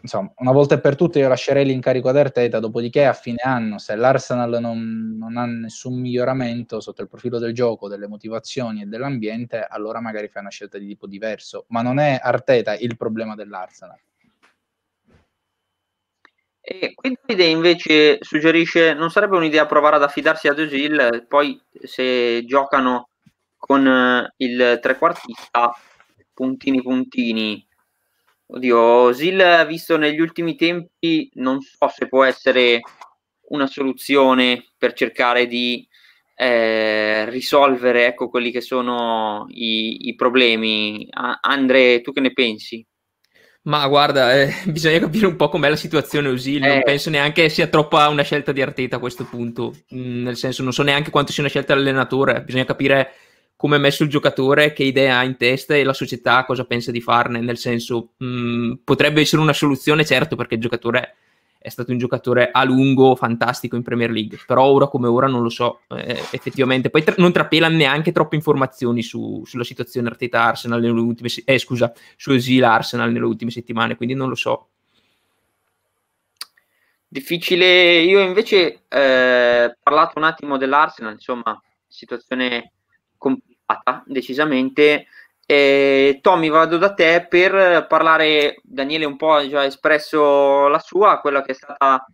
insomma, 0.00 0.32
una 0.38 0.52
volta 0.52 0.74
e 0.74 0.80
per 0.80 0.96
tutte 0.96 1.18
io 1.18 1.28
lascerei 1.28 1.64
l'incarico 1.64 2.08
ad 2.08 2.16
Arteta, 2.16 2.60
dopodiché 2.60 3.04
a 3.04 3.12
fine 3.12 3.40
anno, 3.42 3.78
se 3.78 3.96
l'Arsenal 3.96 4.58
non, 4.60 5.16
non 5.18 5.36
ha 5.36 5.46
nessun 5.46 6.00
miglioramento 6.00 6.80
sotto 6.80 7.02
il 7.02 7.08
profilo 7.08 7.38
del 7.38 7.52
gioco, 7.52 7.88
delle 7.88 8.08
motivazioni 8.08 8.82
e 8.82 8.86
dell'ambiente, 8.86 9.66
allora 9.68 10.00
magari 10.00 10.28
fai 10.28 10.42
una 10.42 10.50
scelta 10.50 10.78
di 10.78 10.86
tipo 10.86 11.06
diverso. 11.06 11.64
Ma 11.68 11.82
non 11.82 11.98
è 11.98 12.18
Arteta 12.22 12.76
il 12.76 12.96
problema 12.96 13.34
dell'Arsenal 13.34 13.98
e 16.70 16.92
qui 16.94 17.16
Davide 17.18 17.44
invece 17.44 18.18
suggerisce: 18.20 18.92
non 18.92 19.10
sarebbe 19.10 19.36
un'idea 19.36 19.64
provare 19.64 19.96
ad 19.96 20.02
affidarsi 20.02 20.48
ad 20.48 20.58
Osil, 20.58 21.24
poi 21.26 21.58
se 21.82 22.44
giocano 22.44 23.08
con 23.56 23.86
eh, 23.86 24.34
il 24.36 24.78
trequartista, 24.82 25.72
puntini 26.34 26.82
puntini. 26.82 27.67
Oddio, 28.50 28.78
Osil 28.78 29.64
visto 29.68 29.96
negli 29.98 30.20
ultimi 30.20 30.56
tempi, 30.56 31.28
non 31.34 31.60
so 31.60 31.88
se 31.88 32.08
può 32.08 32.24
essere 32.24 32.80
una 33.50 33.66
soluzione 33.66 34.72
per 34.78 34.94
cercare 34.94 35.46
di 35.46 35.86
eh, 36.34 37.28
risolvere 37.28 38.06
ecco, 38.06 38.28
quelli 38.30 38.50
che 38.50 38.60
sono 38.62 39.46
i, 39.50 40.08
i 40.08 40.14
problemi. 40.14 41.06
Andre, 41.40 42.00
tu 42.00 42.12
che 42.12 42.20
ne 42.20 42.32
pensi? 42.32 42.84
Ma 43.62 43.86
guarda, 43.88 44.34
eh, 44.40 44.50
bisogna 44.70 44.98
capire 44.98 45.26
un 45.26 45.36
po' 45.36 45.48
com'è 45.48 45.68
la 45.68 45.76
situazione 45.76 46.28
Usil, 46.28 46.64
non 46.64 46.78
Eh. 46.78 46.82
penso 46.82 47.10
neanche 47.10 47.48
sia 47.48 47.66
troppa 47.66 48.08
una 48.08 48.22
scelta 48.22 48.52
di 48.52 48.62
Arteta 48.62 48.96
a 48.96 48.98
questo 48.98 49.24
punto, 49.24 49.74
Mm, 49.94 50.22
nel 50.22 50.36
senso 50.36 50.62
non 50.62 50.72
so 50.72 50.82
neanche 50.82 51.10
quanto 51.10 51.32
sia 51.32 51.42
una 51.42 51.50
scelta 51.50 51.74
dell'allenatore, 51.74 52.42
bisogna 52.42 52.64
capire 52.64 53.12
come 53.58 53.74
è 53.74 53.80
messo 53.80 54.04
il 54.04 54.08
giocatore, 54.08 54.72
che 54.72 54.84
idee 54.84 55.10
ha 55.10 55.24
in 55.24 55.36
testa 55.36 55.74
e 55.74 55.82
la 55.82 55.92
società 55.92 56.44
cosa 56.44 56.64
pensa 56.64 56.92
di 56.92 57.00
farne, 57.00 57.40
nel 57.40 57.58
senso 57.58 58.10
mm, 58.22 58.74
potrebbe 58.84 59.20
essere 59.20 59.42
una 59.42 59.52
soluzione 59.52 60.04
certo 60.04 60.36
perché 60.36 60.54
il 60.54 60.60
giocatore 60.60 61.16
è 61.58 61.68
stato 61.68 61.90
un 61.90 61.98
giocatore 61.98 62.50
a 62.52 62.62
lungo 62.62 63.16
fantastico 63.16 63.74
in 63.74 63.82
Premier 63.82 64.12
League, 64.12 64.38
però 64.46 64.62
ora 64.66 64.86
come 64.86 65.08
ora 65.08 65.26
non 65.26 65.42
lo 65.42 65.48
so 65.48 65.80
eh, 65.88 66.22
effettivamente. 66.30 66.88
Poi 66.88 67.02
tra- 67.02 67.16
non 67.18 67.32
trapela 67.32 67.66
neanche 67.66 68.12
troppe 68.12 68.36
informazioni 68.36 69.02
su- 69.02 69.42
sulla 69.44 69.64
situazione 69.64 70.08
Arteta 70.08 70.40
Arsenal 70.40 70.80
nelle 70.80 71.00
ultime 71.00 71.28
se- 71.28 71.42
eh, 71.44 71.58
scusa, 71.58 71.92
su 72.16 72.30
Osil 72.30 72.62
Arsenal 72.62 73.10
nelle 73.10 73.24
ultime 73.24 73.50
settimane, 73.50 73.96
quindi 73.96 74.14
non 74.14 74.28
lo 74.28 74.36
so. 74.36 74.68
Difficile, 77.08 78.02
io 78.02 78.20
invece 78.20 78.84
eh, 78.88 79.76
parlato 79.82 80.12
un 80.16 80.24
attimo 80.24 80.58
dell'Arsenal, 80.58 81.14
insomma, 81.14 81.60
situazione 81.88 82.70
complicata, 83.16 83.47
decisamente. 84.06 85.06
E, 85.46 86.18
Tommy, 86.20 86.50
vado 86.50 86.76
da 86.76 86.92
te 86.92 87.26
per 87.28 87.86
parlare, 87.88 88.56
Daniele 88.62 89.06
un 89.06 89.16
po' 89.16 89.32
ha 89.32 89.48
già 89.48 89.64
espresso 89.64 90.68
la 90.68 90.78
sua, 90.78 91.20
quella 91.20 91.42
che 91.42 91.52
è 91.52 91.54
stata 91.54 92.04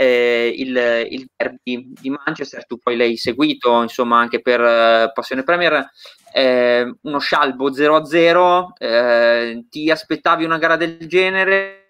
eh, 0.00 0.54
il, 0.56 1.06
il 1.10 1.28
derby 1.34 1.92
di 2.00 2.08
Manchester, 2.08 2.64
tu 2.66 2.78
poi 2.78 2.96
l'hai 2.96 3.16
seguito, 3.16 3.82
insomma, 3.82 4.18
anche 4.20 4.40
per 4.40 4.60
eh, 4.60 5.10
Passione 5.12 5.42
Premier, 5.42 5.90
eh, 6.32 6.94
uno 7.02 7.18
scialbo 7.18 7.70
0-0, 7.72 8.66
eh, 8.78 9.64
ti 9.68 9.90
aspettavi 9.90 10.44
una 10.44 10.58
gara 10.58 10.76
del 10.76 10.98
genere? 11.08 11.84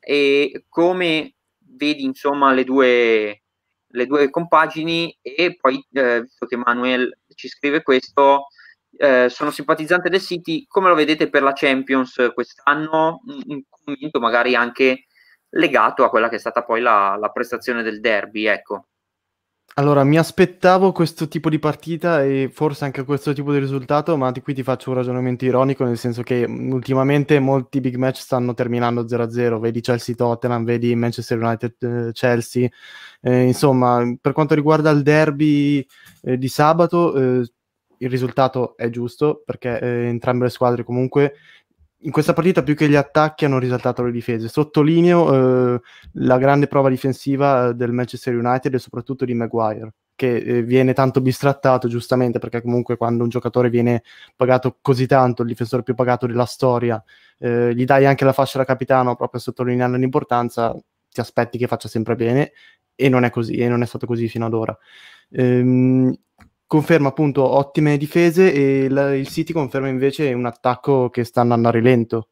E 0.00 0.64
come 0.68 1.34
vedi 1.58 2.04
insomma 2.04 2.52
le 2.52 2.64
due, 2.64 3.42
le 3.86 4.06
due 4.06 4.30
compagini? 4.30 5.14
E 5.20 5.58
poi 5.60 5.84
eh, 5.92 6.22
visto 6.22 6.46
che 6.46 6.56
Manuel 6.56 7.18
ci 7.36 7.48
scrive 7.48 7.82
questo 7.82 8.48
eh, 8.98 9.28
sono 9.28 9.50
simpatizzante 9.50 10.08
del 10.08 10.20
City 10.20 10.66
come 10.66 10.88
lo 10.88 10.94
vedete 10.94 11.28
per 11.28 11.42
la 11.42 11.52
Champions 11.52 12.30
quest'anno? 12.34 13.20
Un, 13.46 13.62
commento 13.68 14.18
magari 14.18 14.56
anche 14.56 15.06
legato 15.50 16.02
a 16.02 16.10
quella 16.10 16.28
che 16.28 16.36
è 16.36 16.40
stata 16.40 16.64
poi 16.64 16.80
la, 16.80 17.16
la 17.16 17.30
prestazione 17.30 17.82
del 17.82 18.00
derby 18.00 18.46
ecco 18.46 18.86
Allora, 19.74 20.04
mi 20.04 20.16
aspettavo 20.16 20.90
questo 20.92 21.28
tipo 21.28 21.50
di 21.50 21.58
partita 21.58 22.24
e 22.24 22.48
forse 22.50 22.86
anche 22.86 23.04
questo 23.04 23.34
tipo 23.34 23.52
di 23.52 23.58
risultato, 23.58 24.16
ma 24.16 24.32
di 24.32 24.40
qui 24.40 24.54
ti 24.54 24.62
faccio 24.62 24.88
un 24.88 24.96
ragionamento 24.96 25.44
ironico, 25.44 25.84
nel 25.84 25.98
senso 25.98 26.22
che 26.22 26.48
mh, 26.48 26.72
ultimamente 26.72 27.38
molti 27.40 27.80
big 27.80 27.96
match 27.96 28.16
stanno 28.20 28.54
terminando 28.54 29.04
0-0, 29.04 29.58
vedi 29.60 29.82
Chelsea-Tottenham, 29.82 30.64
vedi 30.64 30.94
Manchester 30.94 31.38
United-Chelsea, 31.42 32.68
eh, 33.20 33.42
insomma, 33.42 34.02
per 34.18 34.32
quanto 34.32 34.54
riguarda 34.54 34.88
il 34.90 35.02
derby 35.02 35.86
eh, 36.22 36.38
di 36.38 36.48
sabato, 36.48 37.14
eh, 37.14 37.50
il 37.98 38.10
risultato 38.10 38.78
è 38.78 38.88
giusto, 38.88 39.42
perché 39.44 39.78
eh, 39.78 40.06
entrambe 40.06 40.44
le 40.44 40.50
squadre 40.50 40.84
comunque 40.84 41.34
in 42.06 42.12
questa 42.12 42.32
partita 42.32 42.62
più 42.62 42.76
che 42.76 42.88
gli 42.88 42.94
attacchi 42.94 43.44
hanno 43.44 43.58
risaltato 43.58 44.04
le 44.04 44.12
difese. 44.12 44.48
Sottolineo 44.48 45.74
eh, 45.74 45.80
la 46.12 46.38
grande 46.38 46.68
prova 46.68 46.88
difensiva 46.88 47.68
eh, 47.68 47.74
del 47.74 47.92
Manchester 47.92 48.34
United 48.36 48.72
e 48.72 48.78
soprattutto 48.78 49.24
di 49.24 49.34
Maguire, 49.34 49.92
che 50.14 50.36
eh, 50.36 50.62
viene 50.62 50.92
tanto 50.92 51.20
bistrattato 51.20 51.88
giustamente 51.88 52.38
perché 52.38 52.62
comunque 52.62 52.96
quando 52.96 53.24
un 53.24 53.28
giocatore 53.28 53.70
viene 53.70 54.04
pagato 54.36 54.78
così 54.80 55.06
tanto, 55.06 55.42
il 55.42 55.48
difensore 55.48 55.82
più 55.82 55.96
pagato 55.96 56.26
della 56.26 56.44
storia, 56.44 57.02
eh, 57.38 57.74
gli 57.74 57.84
dai 57.84 58.06
anche 58.06 58.24
la 58.24 58.32
fascia 58.32 58.58
da 58.58 58.64
capitano 58.64 59.16
proprio 59.16 59.40
sottolineando 59.40 59.96
l'importanza, 59.96 60.76
ti 61.10 61.20
aspetti 61.20 61.58
che 61.58 61.66
faccia 61.66 61.88
sempre 61.88 62.14
bene 62.14 62.52
e 62.94 63.08
non 63.08 63.24
è 63.24 63.30
così, 63.30 63.56
e 63.56 63.68
non 63.68 63.82
è 63.82 63.86
stato 63.86 64.06
così 64.06 64.28
fino 64.28 64.46
ad 64.46 64.54
ora. 64.54 64.78
Ehm, 65.30 66.16
conferma 66.66 67.08
appunto 67.08 67.42
ottime 67.48 67.96
difese 67.96 68.52
e 68.52 68.88
la- 68.88 69.14
il 69.14 69.28
City 69.28 69.52
conferma 69.52 69.88
invece 69.88 70.32
un 70.32 70.46
attacco 70.46 71.08
che 71.10 71.24
sta 71.24 71.40
andando 71.42 71.68
a 71.68 71.70
rilento. 71.70 72.28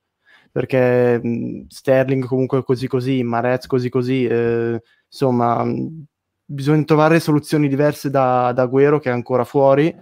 Perché 0.52 1.20
mh, 1.22 1.66
Sterling 1.68 2.24
comunque 2.26 2.62
così 2.64 2.86
così, 2.86 3.22
Marez 3.22 3.66
così 3.66 3.88
così, 3.88 4.24
eh, 4.26 4.80
insomma 5.08 5.64
mh, 5.64 6.04
bisogna 6.44 6.84
trovare 6.84 7.20
soluzioni 7.20 7.68
diverse 7.68 8.10
da, 8.10 8.52
da 8.52 8.64
Agüero 8.64 8.98
che 9.00 9.10
è 9.10 9.12
ancora 9.12 9.44
fuori. 9.44 9.94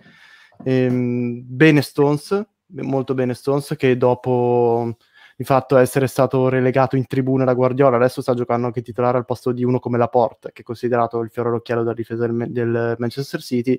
Ehm, 0.64 1.42
bene 1.46 1.82
Stones, 1.82 2.40
molto 2.66 3.14
bene 3.14 3.34
Stones, 3.34 3.74
che 3.76 3.96
dopo 3.96 4.96
di 5.42 5.44
fatto 5.44 5.76
essere 5.76 6.06
stato 6.06 6.48
relegato 6.48 6.94
in 6.94 7.06
tribuna 7.06 7.44
da 7.44 7.52
Guardiola, 7.52 7.96
adesso 7.96 8.22
sta 8.22 8.32
giocando 8.32 8.66
anche 8.66 8.80
titolare 8.80 9.18
al 9.18 9.24
posto 9.24 9.50
di 9.50 9.64
uno 9.64 9.80
come 9.80 9.98
Laporte, 9.98 10.52
che 10.52 10.62
è 10.62 10.64
considerato 10.64 11.18
il 11.20 11.30
fiore 11.30 11.48
all'occhiello 11.48 11.82
della 11.82 11.94
difesa 11.94 12.26
del, 12.26 12.46
del 12.50 12.94
Manchester 12.98 13.40
City, 13.40 13.78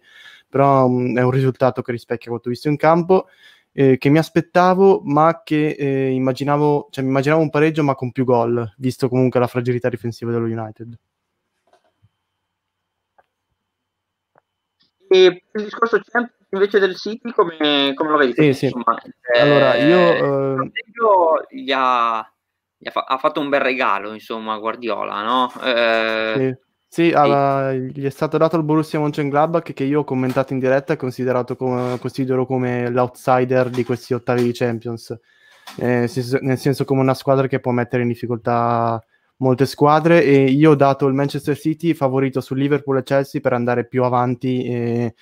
però 0.49 0.85
um, 0.85 1.17
è 1.17 1.21
un 1.21 1.31
risultato 1.31 1.81
che 1.81 1.93
rispecchia 1.93 2.29
quanto 2.29 2.49
visto 2.49 2.67
in 2.67 2.75
campo, 2.75 3.27
eh, 3.71 3.97
che 3.97 4.09
mi 4.09 4.17
aspettavo, 4.17 5.01
ma 5.05 5.41
che 5.43 5.69
eh, 5.69 6.11
immaginavo, 6.11 6.89
cioè 6.91 7.03
mi 7.03 7.09
immaginavo 7.09 7.41
un 7.41 7.49
pareggio 7.49 7.81
ma 7.83 7.95
con 7.95 8.11
più 8.11 8.25
gol, 8.25 8.73
visto 8.77 9.07
comunque 9.07 9.39
la 9.39 9.47
fragilità 9.47 9.87
difensiva 9.87 10.31
dello 10.31 10.45
United. 10.45 10.97
E 15.07 15.43
il 15.53 15.63
discorso 15.63 15.99
Champions 16.03 16.42
invece 16.53 16.79
del 16.79 16.95
City 16.95 17.31
come, 17.31 17.93
come 17.93 18.09
lo 18.09 18.17
vedi? 18.17 18.33
Sì, 18.33 18.53
sì. 18.53 18.65
Insomma, 18.65 19.01
allora, 19.39 19.73
eh, 19.75 19.87
io... 19.87 20.63
eh... 20.63 20.71
gli 21.49 21.71
ha, 21.71 22.33
gli 22.77 22.87
ha, 22.87 22.91
fa- 22.91 23.05
ha, 23.07 23.17
fatto 23.17 23.39
un 23.39 23.49
bel 23.49 23.61
regalo, 23.61 24.13
insomma, 24.13 24.57
Guardiola, 24.57 25.23
no? 25.23 25.51
Eh, 25.63 26.57
sì, 26.87 27.05
sì 27.07 27.11
alla, 27.11 27.73
gli 27.73 28.05
è 28.05 28.09
stato 28.09 28.37
dato 28.37 28.55
il 28.55 28.63
Borussia 28.63 28.99
Mönchengladbach 28.99 29.73
che 29.73 29.83
io 29.83 30.01
ho 30.01 30.03
commentato 30.03 30.53
in 30.53 30.59
diretta 30.59 30.93
e 30.93 30.97
considerato 30.97 31.55
come, 31.55 31.97
considero 31.99 32.45
come 32.45 32.89
l'outsider 32.89 33.69
di 33.69 33.83
questi 33.83 34.13
ottavi 34.13 34.43
di 34.43 34.53
Champions. 34.53 35.17
Eh, 35.77 36.09
nel 36.41 36.57
senso 36.57 36.85
come 36.85 37.01
una 37.01 37.13
squadra 37.13 37.47
che 37.47 37.59
può 37.59 37.71
mettere 37.71 38.03
in 38.03 38.09
difficoltà 38.09 39.03
molte 39.37 39.65
squadre 39.65 40.23
e 40.23 40.43
io 40.43 40.71
ho 40.71 40.75
dato 40.75 41.07
il 41.07 41.13
Manchester 41.13 41.57
City 41.57 41.93
favorito 41.93 42.41
su 42.41 42.53
Liverpool 42.53 42.97
e 42.97 43.03
Chelsea 43.03 43.41
per 43.41 43.53
andare 43.53 43.85
più 43.85 44.03
avanti 44.03 44.63
eh, 44.65 45.15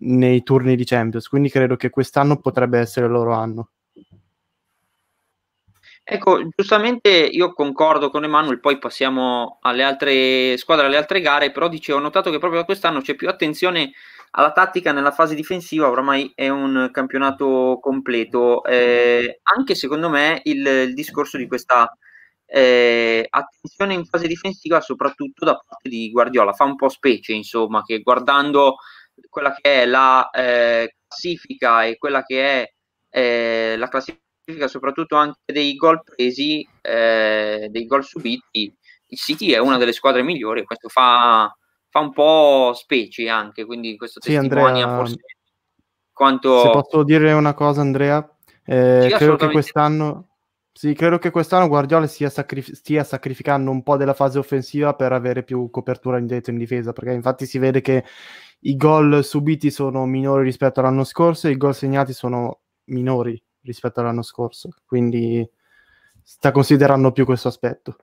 nei 0.00 0.42
turni 0.42 0.76
di 0.76 0.84
Champions, 0.84 1.28
quindi 1.28 1.50
credo 1.50 1.76
che 1.76 1.90
quest'anno 1.90 2.38
potrebbe 2.38 2.78
essere 2.78 3.06
il 3.06 3.12
loro 3.12 3.32
anno. 3.32 3.70
Ecco, 6.02 6.48
giustamente 6.56 7.08
io 7.08 7.52
concordo 7.52 8.10
con 8.10 8.24
Emanuel, 8.24 8.58
poi 8.58 8.78
passiamo 8.78 9.58
alle 9.60 9.84
altre 9.84 10.56
squadre, 10.56 10.86
alle 10.86 10.96
altre 10.96 11.20
gare, 11.20 11.52
però 11.52 11.68
dicevo, 11.68 11.98
ho 11.98 12.02
notato 12.02 12.30
che 12.32 12.38
proprio 12.38 12.64
quest'anno 12.64 13.00
c'è 13.00 13.14
più 13.14 13.28
attenzione 13.28 13.92
alla 14.32 14.50
tattica 14.50 14.90
nella 14.90 15.12
fase 15.12 15.36
difensiva, 15.36 15.88
oramai 15.88 16.32
è 16.34 16.48
un 16.48 16.88
campionato 16.92 17.78
completo, 17.80 18.64
eh, 18.64 19.40
anche 19.56 19.74
secondo 19.76 20.08
me 20.08 20.40
il, 20.44 20.66
il 20.66 20.94
discorso 20.94 21.36
di 21.36 21.46
questa 21.46 21.96
eh, 22.44 23.24
attenzione 23.28 23.94
in 23.94 24.04
fase 24.04 24.26
difensiva 24.26 24.80
soprattutto 24.80 25.44
da 25.44 25.54
parte 25.54 25.88
di 25.88 26.10
Guardiola, 26.10 26.52
fa 26.52 26.64
un 26.64 26.74
po' 26.74 26.88
specie 26.88 27.32
insomma 27.32 27.82
che 27.82 28.00
guardando 28.00 28.78
quella 29.28 29.54
che 29.54 29.82
è 29.82 29.86
la 29.86 30.28
eh, 30.30 30.94
classifica 31.06 31.84
e 31.84 31.96
quella 31.96 32.22
che 32.22 32.62
è 32.62 32.72
eh, 33.10 33.76
la 33.76 33.88
classifica 33.88 34.68
soprattutto 34.68 35.16
anche 35.16 35.40
dei 35.44 35.74
gol 35.74 36.02
presi, 36.02 36.66
eh, 36.80 37.68
dei 37.70 37.86
gol 37.86 38.04
subiti, 38.04 38.74
il 39.06 39.18
City 39.18 39.50
è 39.50 39.58
una 39.58 39.76
delle 39.76 39.92
squadre 39.92 40.22
migliori, 40.22 40.64
questo 40.64 40.88
fa, 40.88 41.54
fa 41.88 41.98
un 42.00 42.12
po' 42.12 42.72
specie 42.74 43.28
anche, 43.28 43.64
quindi 43.64 43.96
questo 43.96 44.20
sì, 44.20 44.30
testimonia 44.30 44.84
Andrea, 44.84 44.96
forse 44.96 45.16
quanto... 46.12 46.60
Se 46.60 46.70
posso 46.70 47.02
dire 47.02 47.32
una 47.32 47.54
cosa 47.54 47.80
Andrea, 47.80 48.36
eh, 48.64 49.08
sì, 49.08 49.14
credo 49.14 49.36
che 49.36 49.50
quest'anno... 49.50 50.26
Sì, 50.72 50.94
credo 50.94 51.18
che 51.18 51.30
quest'anno 51.30 51.66
Guardiola 51.66 52.06
stia, 52.06 52.30
sacrif- 52.30 52.72
stia, 52.72 53.04
sacrificando 53.04 53.70
un 53.70 53.82
po' 53.82 53.96
della 53.96 54.14
fase 54.14 54.38
offensiva 54.38 54.94
per 54.94 55.12
avere 55.12 55.42
più 55.42 55.68
copertura 55.68 56.16
indietro 56.16 56.52
in 56.52 56.58
difesa, 56.58 56.92
perché 56.92 57.12
infatti 57.12 57.44
si 57.44 57.58
vede 57.58 57.80
che 57.80 58.04
i 58.60 58.76
gol 58.76 59.24
subiti 59.24 59.70
sono 59.70 60.04
minori 60.06 60.44
rispetto 60.44 60.80
all'anno 60.80 61.04
scorso 61.04 61.48
e 61.48 61.52
i 61.52 61.56
gol 61.56 61.74
segnati 61.74 62.12
sono 62.12 62.60
minori 62.84 63.42
rispetto 63.62 64.00
all'anno 64.00 64.22
scorso, 64.22 64.70
quindi 64.84 65.48
sta 66.22 66.50
considerando 66.52 67.12
più 67.12 67.24
questo 67.24 67.48
aspetto. 67.48 67.96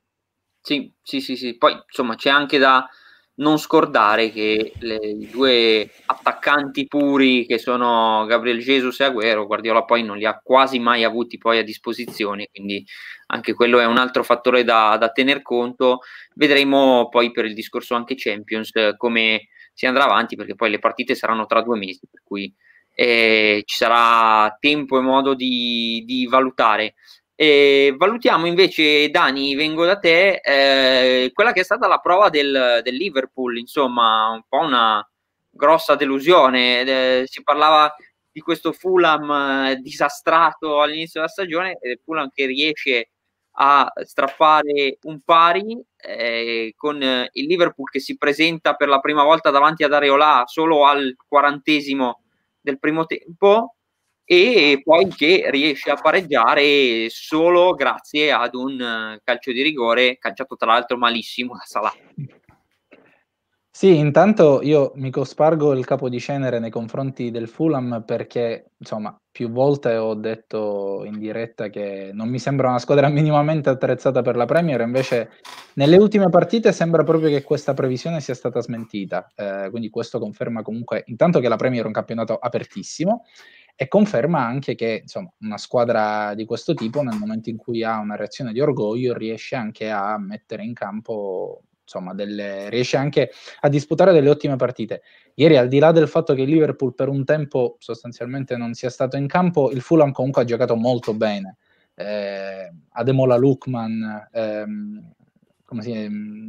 Sì, 0.61 0.93
sì, 1.01 1.21
sì, 1.21 1.35
sì. 1.35 1.57
Poi 1.57 1.73
insomma 1.87 2.15
c'è 2.15 2.29
anche 2.29 2.57
da 2.57 2.87
non 3.35 3.57
scordare 3.59 4.31
che 4.31 4.73
le, 4.79 4.95
i 4.95 5.29
due 5.29 5.91
attaccanti 6.07 6.87
puri 6.87 7.45
che 7.45 7.59
sono 7.59 8.25
Gabriel 8.25 8.59
Jesus 8.59 8.99
e 8.99 9.05
Agüero, 9.05 9.45
Guardiola 9.45 9.83
poi 9.83 10.03
non 10.03 10.17
li 10.17 10.25
ha 10.25 10.39
quasi 10.43 10.79
mai 10.79 11.03
avuti 11.03 11.37
poi 11.37 11.59
a 11.59 11.63
disposizione, 11.63 12.49
quindi 12.51 12.83
anche 13.27 13.53
quello 13.53 13.79
è 13.79 13.85
un 13.85 13.97
altro 13.97 14.23
fattore 14.23 14.63
da, 14.63 14.97
da 14.97 15.09
tener 15.09 15.41
conto. 15.41 15.99
Vedremo 16.33 17.09
poi 17.09 17.31
per 17.31 17.45
il 17.45 17.53
discorso 17.53 17.93
anche 17.93 18.15
Champions 18.17 18.71
come 18.97 19.49
si 19.77 19.85
andrà 19.85 20.05
avanti 20.05 20.35
perché 20.35 20.55
poi 20.55 20.71
le 20.71 20.79
partite 20.79 21.13
saranno 21.13 21.45
tra 21.45 21.61
due 21.61 21.77
mesi, 21.77 22.07
per 22.09 22.21
cui 22.23 22.51
eh, 22.95 23.61
ci 23.63 23.75
sarà 23.75 24.57
tempo 24.59 24.97
e 24.97 25.01
modo 25.01 25.35
di, 25.35 26.03
di 26.03 26.25
valutare. 26.25 26.95
E 27.35 27.93
valutiamo 27.95 28.47
invece, 28.47 29.07
Dani, 29.11 29.53
vengo 29.53 29.85
da 29.85 29.99
te, 29.99 30.41
eh, 30.43 31.29
quella 31.31 31.51
che 31.51 31.59
è 31.59 31.63
stata 31.63 31.85
la 31.85 31.99
prova 31.99 32.29
del, 32.29 32.79
del, 32.81 32.95
Liverpool, 32.95 33.59
insomma, 33.59 34.29
un 34.29 34.41
po' 34.49 34.61
una 34.61 35.07
grossa 35.47 35.93
delusione. 35.93 36.81
Eh, 36.81 37.23
si 37.27 37.43
parlava 37.43 37.93
di 38.31 38.39
questo 38.39 38.71
Fulham 38.71 39.29
eh, 39.67 39.75
disastrato 39.75 40.81
all'inizio 40.81 41.19
della 41.19 41.31
stagione 41.31 41.77
e 41.79 41.99
Fulham 42.03 42.31
che 42.33 42.47
riesce 42.47 43.09
a 43.59 43.91
strappare 44.03 44.99
un 45.03 45.21
pari 45.21 45.79
eh, 45.97 46.73
con 46.75 47.01
il 47.01 47.45
Liverpool 47.45 47.89
che 47.89 47.99
si 47.99 48.17
presenta 48.17 48.75
per 48.75 48.87
la 48.87 48.99
prima 48.99 49.23
volta 49.23 49.49
davanti 49.49 49.83
ad 49.83 49.93
Areola 49.93 50.43
solo 50.45 50.85
al 50.85 51.15
quarantesimo 51.27 52.21
del 52.59 52.79
primo 52.79 53.05
tempo 53.05 53.75
e 54.23 54.81
poi 54.83 55.07
che 55.07 55.45
riesce 55.49 55.89
a 55.89 55.95
pareggiare 55.95 57.09
solo 57.09 57.73
grazie 57.73 58.31
ad 58.31 58.53
un 58.55 59.17
calcio 59.23 59.51
di 59.51 59.61
rigore 59.61 60.17
calciato 60.17 60.55
tra 60.55 60.73
l'altro 60.73 60.97
malissimo 60.97 61.53
da 61.53 61.63
Salah. 61.65 61.93
Sì, 63.77 63.95
intanto 63.95 64.63
io 64.63 64.91
mi 64.95 65.11
cospargo 65.11 65.71
il 65.73 65.85
capo 65.85 66.09
di 66.09 66.19
cenere 66.19 66.57
nei 66.57 66.71
confronti 66.71 67.29
del 67.29 67.47
Fulham 67.47 68.01
perché, 68.07 68.71
insomma, 68.75 69.15
più 69.29 69.51
volte 69.51 69.97
ho 69.97 70.15
detto 70.15 71.03
in 71.05 71.19
diretta 71.19 71.69
che 71.69 72.09
non 72.11 72.27
mi 72.27 72.39
sembra 72.39 72.69
una 72.69 72.79
squadra 72.79 73.07
minimamente 73.13 73.69
attrezzata 73.69 74.23
per 74.23 74.35
la 74.35 74.45
Premier, 74.45 74.81
invece 74.81 75.29
nelle 75.75 75.95
ultime 75.97 76.27
partite 76.29 76.71
sembra 76.71 77.03
proprio 77.03 77.29
che 77.29 77.43
questa 77.43 77.75
previsione 77.75 78.19
sia 78.19 78.33
stata 78.33 78.61
smentita. 78.61 79.31
Eh, 79.35 79.67
quindi 79.69 79.91
questo 79.91 80.17
conferma 80.17 80.63
comunque 80.63 81.03
intanto 81.05 81.39
che 81.39 81.47
la 81.47 81.55
Premier 81.55 81.83
è 81.83 81.85
un 81.85 81.93
campionato 81.93 82.35
apertissimo 82.35 83.25
e 83.75 83.87
conferma 83.87 84.43
anche 84.43 84.73
che 84.73 85.01
insomma, 85.03 85.31
una 85.41 85.59
squadra 85.59 86.33
di 86.33 86.45
questo 86.45 86.73
tipo 86.73 87.03
nel 87.03 87.19
momento 87.19 87.51
in 87.51 87.57
cui 87.57 87.83
ha 87.83 87.99
una 87.99 88.15
reazione 88.15 88.53
di 88.53 88.59
orgoglio 88.59 89.15
riesce 89.15 89.55
anche 89.55 89.91
a 89.91 90.17
mettere 90.17 90.63
in 90.63 90.73
campo 90.73 91.61
insomma, 91.87 92.13
delle, 92.13 92.69
riesce 92.69 92.97
anche 92.97 93.31
a 93.61 93.69
disputare 93.69 94.11
delle 94.11 94.29
ottime 94.29 94.57
partite. 94.57 95.01
Ieri, 95.35 95.55
al 95.55 95.69
di 95.69 95.79
là 95.79 95.93
del 95.93 96.09
fatto 96.09 96.33
che 96.33 96.41
il 96.41 96.49
Liverpool 96.49 96.93
per 96.93 97.07
un 97.07 97.23
tempo 97.23 97.77
sostanzialmente 97.79 98.57
non 98.57 98.73
sia 98.73 98.89
stato 98.89 99.15
in 99.15 99.27
campo, 99.27 99.71
il 99.71 99.81
Fulham 99.81 100.11
comunque 100.11 100.41
ha 100.41 100.45
giocato 100.45 100.75
molto 100.75 101.13
bene. 101.13 101.57
Eh, 101.95 102.71
Ademola 102.91 103.37
Lukman, 103.37 104.29
ehm, 104.31 105.13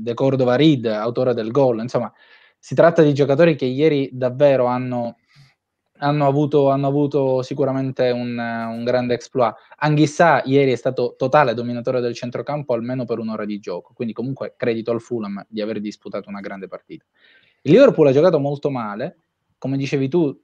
De 0.01 0.15
Cordova 0.15 0.57
Reed, 0.57 0.87
autore 0.87 1.35
del 1.35 1.51
gol, 1.51 1.81
insomma, 1.81 2.13
si 2.59 2.75
tratta 2.75 3.03
di 3.03 3.15
giocatori 3.15 3.55
che 3.57 3.65
ieri 3.65 4.11
davvero 4.13 4.67
hanno 4.67 5.17
hanno 5.99 6.27
avuto, 6.27 6.71
hanno 6.71 6.87
avuto 6.87 7.43
sicuramente 7.43 8.11
un, 8.11 8.39
un, 8.39 8.85
grande 8.85 9.15
exploit. 9.15 9.55
Anghissà 9.79 10.43
ieri 10.45 10.73
è 10.73 10.77
stato 10.77 11.15
totale 11.17 11.55
dominatore 11.55 12.01
del 12.01 12.15
centrocampo 12.15 12.75
almeno 12.75 13.05
per 13.05 13.19
un'ora 13.19 13.45
di 13.45 13.59
gioco, 13.59 13.93
quindi 13.95 14.13
comunque 14.13 14.55
credito 14.57 14.91
al 14.91 15.01
Fulham 15.01 15.45
di 15.49 15.61
aver 15.61 15.81
disputato 15.81 16.29
una 16.29 16.41
grande 16.41 16.69
partita. 16.69 17.05
Il 17.63 17.73
Liverpool 17.73 18.07
ha 18.07 18.13
giocato 18.13 18.39
molto 18.39 18.71
male, 18.71 19.17
come 19.59 19.77
dicevi 19.77 20.09
tu, 20.09 20.37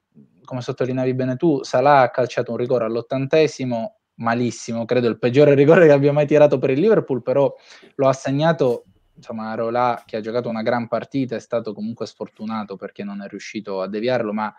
come 0.44 0.60
sottolineavi 0.60 1.14
bene 1.14 1.36
tu, 1.36 1.62
Salah 1.62 2.00
ha 2.00 2.10
calciato 2.10 2.50
un 2.50 2.56
rigore 2.56 2.84
all'ottantesimo, 2.84 3.96
malissimo, 4.16 4.84
credo 4.84 5.08
il 5.08 5.18
peggiore 5.18 5.54
rigore 5.54 5.86
che 5.86 5.92
abbia 5.92 6.12
mai 6.12 6.26
tirato 6.26 6.58
per 6.58 6.70
il 6.70 6.80
Liverpool, 6.80 7.22
però 7.22 7.52
lo 7.94 8.08
ha 8.08 8.12
segnato 8.12 8.84
insomma 9.16 9.50
Arola 9.50 10.02
che 10.04 10.16
ha 10.16 10.20
giocato 10.20 10.48
una 10.48 10.62
gran 10.62 10.88
partita 10.88 11.36
è 11.36 11.40
stato 11.40 11.72
comunque 11.72 12.04
sfortunato 12.04 12.76
perché 12.76 13.04
non 13.04 13.22
è 13.22 13.28
riuscito 13.28 13.80
a 13.80 13.88
deviarlo, 13.88 14.32
ma 14.32 14.52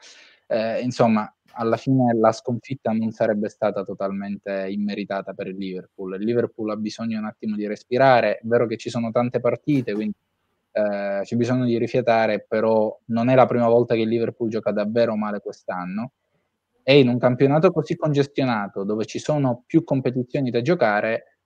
eh, 0.48 0.82
insomma, 0.82 1.32
alla 1.58 1.78
fine 1.78 2.14
la 2.14 2.32
sconfitta 2.32 2.92
non 2.92 3.12
sarebbe 3.12 3.50
stata 3.50 3.84
totalmente 3.84 4.68
immeritata 4.70 5.34
per 5.34 5.48
il 5.48 5.58
Liverpool. 5.58 6.16
Il 6.16 6.26
Liverpool 6.26 6.72
ha 6.72 6.76
bisogno 6.76 7.18
un 7.20 7.26
attimo 7.26 7.56
di 7.56 7.68
respirare, 7.68 8.38
è 8.38 8.42
vero 8.44 8.68
che 8.68 8.78
ci 8.78 8.90
sono 8.90 9.12
tante 9.12 9.40
partite, 9.40 9.94
quindi 9.94 10.16
eh, 10.72 11.22
c'è 11.24 11.36
bisogno 11.36 11.66
di 11.66 11.78
rifiatare, 11.78 12.46
però 12.48 13.00
non 13.06 13.30
è 13.30 13.36
la 13.36 13.46
prima 13.46 13.68
volta 13.68 13.96
che 13.96 14.02
il 14.02 14.10
Liverpool 14.10 14.50
gioca 14.50 14.72
davvero 14.72 15.16
male 15.16 15.40
quest'anno. 15.40 16.12
E 16.84 17.00
in 17.00 17.08
un 17.08 17.18
campionato 17.18 17.72
così 17.72 17.96
congestionato, 17.96 18.84
dove 18.84 19.06
ci 19.06 19.18
sono 19.18 19.64
più 19.66 19.84
competizioni 19.84 20.52
da 20.52 20.62
giocare, 20.62 21.40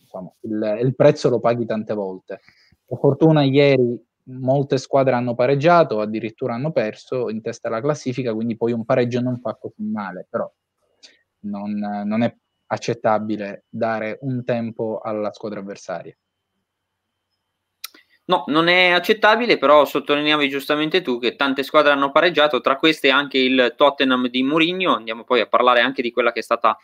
insomma, 0.00 0.32
il, 0.40 0.78
il 0.82 0.94
prezzo 0.96 1.28
lo 1.28 1.38
paghi 1.38 1.66
tante 1.66 1.94
volte. 1.94 2.40
Per 2.84 2.98
fortuna 2.98 3.42
ieri 3.42 4.02
molte 4.26 4.78
squadre 4.78 5.14
hanno 5.14 5.34
pareggiato, 5.34 6.00
addirittura 6.00 6.54
hanno 6.54 6.72
perso 6.72 7.28
in 7.30 7.42
testa 7.42 7.68
alla 7.68 7.80
classifica, 7.80 8.34
quindi 8.34 8.56
poi 8.56 8.72
un 8.72 8.84
pareggio 8.84 9.20
non 9.20 9.38
fa 9.38 9.54
così 9.54 9.82
male, 9.82 10.26
però 10.28 10.50
non, 11.40 11.72
non 11.74 12.22
è 12.22 12.34
accettabile 12.66 13.64
dare 13.68 14.18
un 14.22 14.44
tempo 14.44 15.00
alla 15.02 15.32
squadra 15.32 15.60
avversaria. 15.60 16.16
No, 18.28 18.42
non 18.48 18.66
è 18.66 18.90
accettabile, 18.90 19.56
però 19.56 19.84
sottolineavi 19.84 20.48
giustamente 20.48 21.00
tu 21.00 21.20
che 21.20 21.36
tante 21.36 21.62
squadre 21.62 21.92
hanno 21.92 22.10
pareggiato, 22.10 22.60
tra 22.60 22.76
queste 22.76 23.08
anche 23.08 23.38
il 23.38 23.74
Tottenham 23.76 24.26
di 24.26 24.42
Mourinho, 24.42 24.96
andiamo 24.96 25.22
poi 25.22 25.40
a 25.40 25.46
parlare 25.46 25.80
anche 25.80 26.02
di 26.02 26.10
quella 26.10 26.32
che 26.32 26.40
è 26.40 26.42
stata 26.42 26.76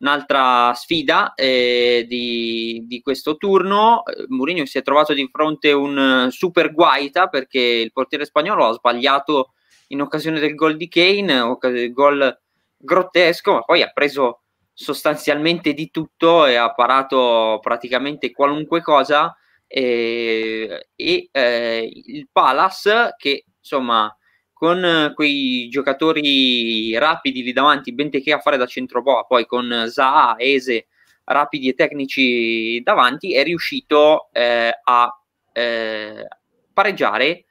un'altra 0.00 0.72
sfida 0.74 1.34
eh, 1.34 2.04
di, 2.08 2.84
di, 2.86 3.00
questo 3.00 3.36
turno. 3.36 4.02
Mourinho 4.28 4.64
si 4.66 4.78
è 4.78 4.82
trovato 4.82 5.12
di 5.14 5.28
fronte 5.30 5.72
un 5.72 6.28
super 6.30 6.72
guaita 6.72 7.28
perché 7.28 7.60
il 7.60 7.92
portiere 7.92 8.24
spagnolo 8.24 8.66
ha 8.66 8.72
sbagliato 8.72 9.52
in 9.88 10.00
occasione 10.00 10.40
del 10.40 10.54
gol 10.54 10.76
di 10.76 10.88
Kane, 10.88 11.56
gol 11.92 12.40
grottesco, 12.76 13.52
ma 13.52 13.62
poi 13.62 13.82
ha 13.82 13.90
preso 13.92 14.42
sostanzialmente 14.72 15.72
di 15.72 15.90
tutto 15.90 16.46
e 16.46 16.54
ha 16.54 16.72
parato 16.72 17.58
praticamente 17.60 18.30
qualunque 18.30 18.80
cosa 18.80 19.36
e, 19.66 20.88
e 20.94 21.28
eh, 21.32 21.90
il 21.92 22.28
Palace 22.30 23.14
che 23.16 23.44
insomma 23.58 24.14
con 24.58 25.12
quei 25.14 25.68
giocatori 25.68 26.92
rapidi 26.98 27.44
lì 27.44 27.52
davanti, 27.52 27.94
Benteke 27.94 28.32
a 28.32 28.40
fare 28.40 28.56
da 28.56 28.66
centroboa, 28.66 29.22
poi 29.22 29.46
con 29.46 29.84
Zaha, 29.88 30.34
Ese, 30.36 30.88
rapidi 31.22 31.68
e 31.68 31.74
tecnici 31.74 32.80
davanti, 32.82 33.34
è 33.34 33.44
riuscito 33.44 34.30
eh, 34.32 34.72
a 34.82 35.22
eh, 35.52 36.26
pareggiare. 36.72 37.44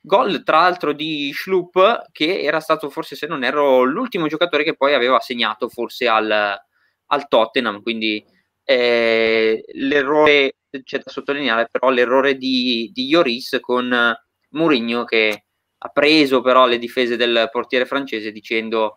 Gol 0.00 0.44
tra 0.44 0.60
l'altro 0.60 0.92
di 0.92 1.32
Schlupp, 1.34 1.76
che 2.12 2.42
era 2.42 2.60
stato 2.60 2.90
forse, 2.90 3.16
se 3.16 3.26
non 3.26 3.42
erro, 3.42 3.82
l'ultimo 3.82 4.28
giocatore 4.28 4.62
che 4.62 4.76
poi 4.76 4.94
aveva 4.94 5.18
segnato 5.18 5.68
forse 5.68 6.06
al, 6.06 6.30
al 6.30 7.28
Tottenham. 7.28 7.82
Quindi 7.82 8.24
eh, 8.62 9.64
l'errore, 9.72 10.58
c'è 10.84 10.98
da 10.98 11.10
sottolineare 11.10 11.66
però 11.68 11.90
l'errore 11.90 12.36
di, 12.36 12.88
di 12.94 13.08
Lloris 13.08 13.58
con 13.60 14.16
Mourinho 14.50 15.04
che 15.04 15.46
ha 15.84 15.88
preso 15.88 16.40
però 16.42 16.66
le 16.66 16.78
difese 16.78 17.16
del 17.16 17.48
portiere 17.50 17.86
francese 17.86 18.30
dicendo 18.30 18.96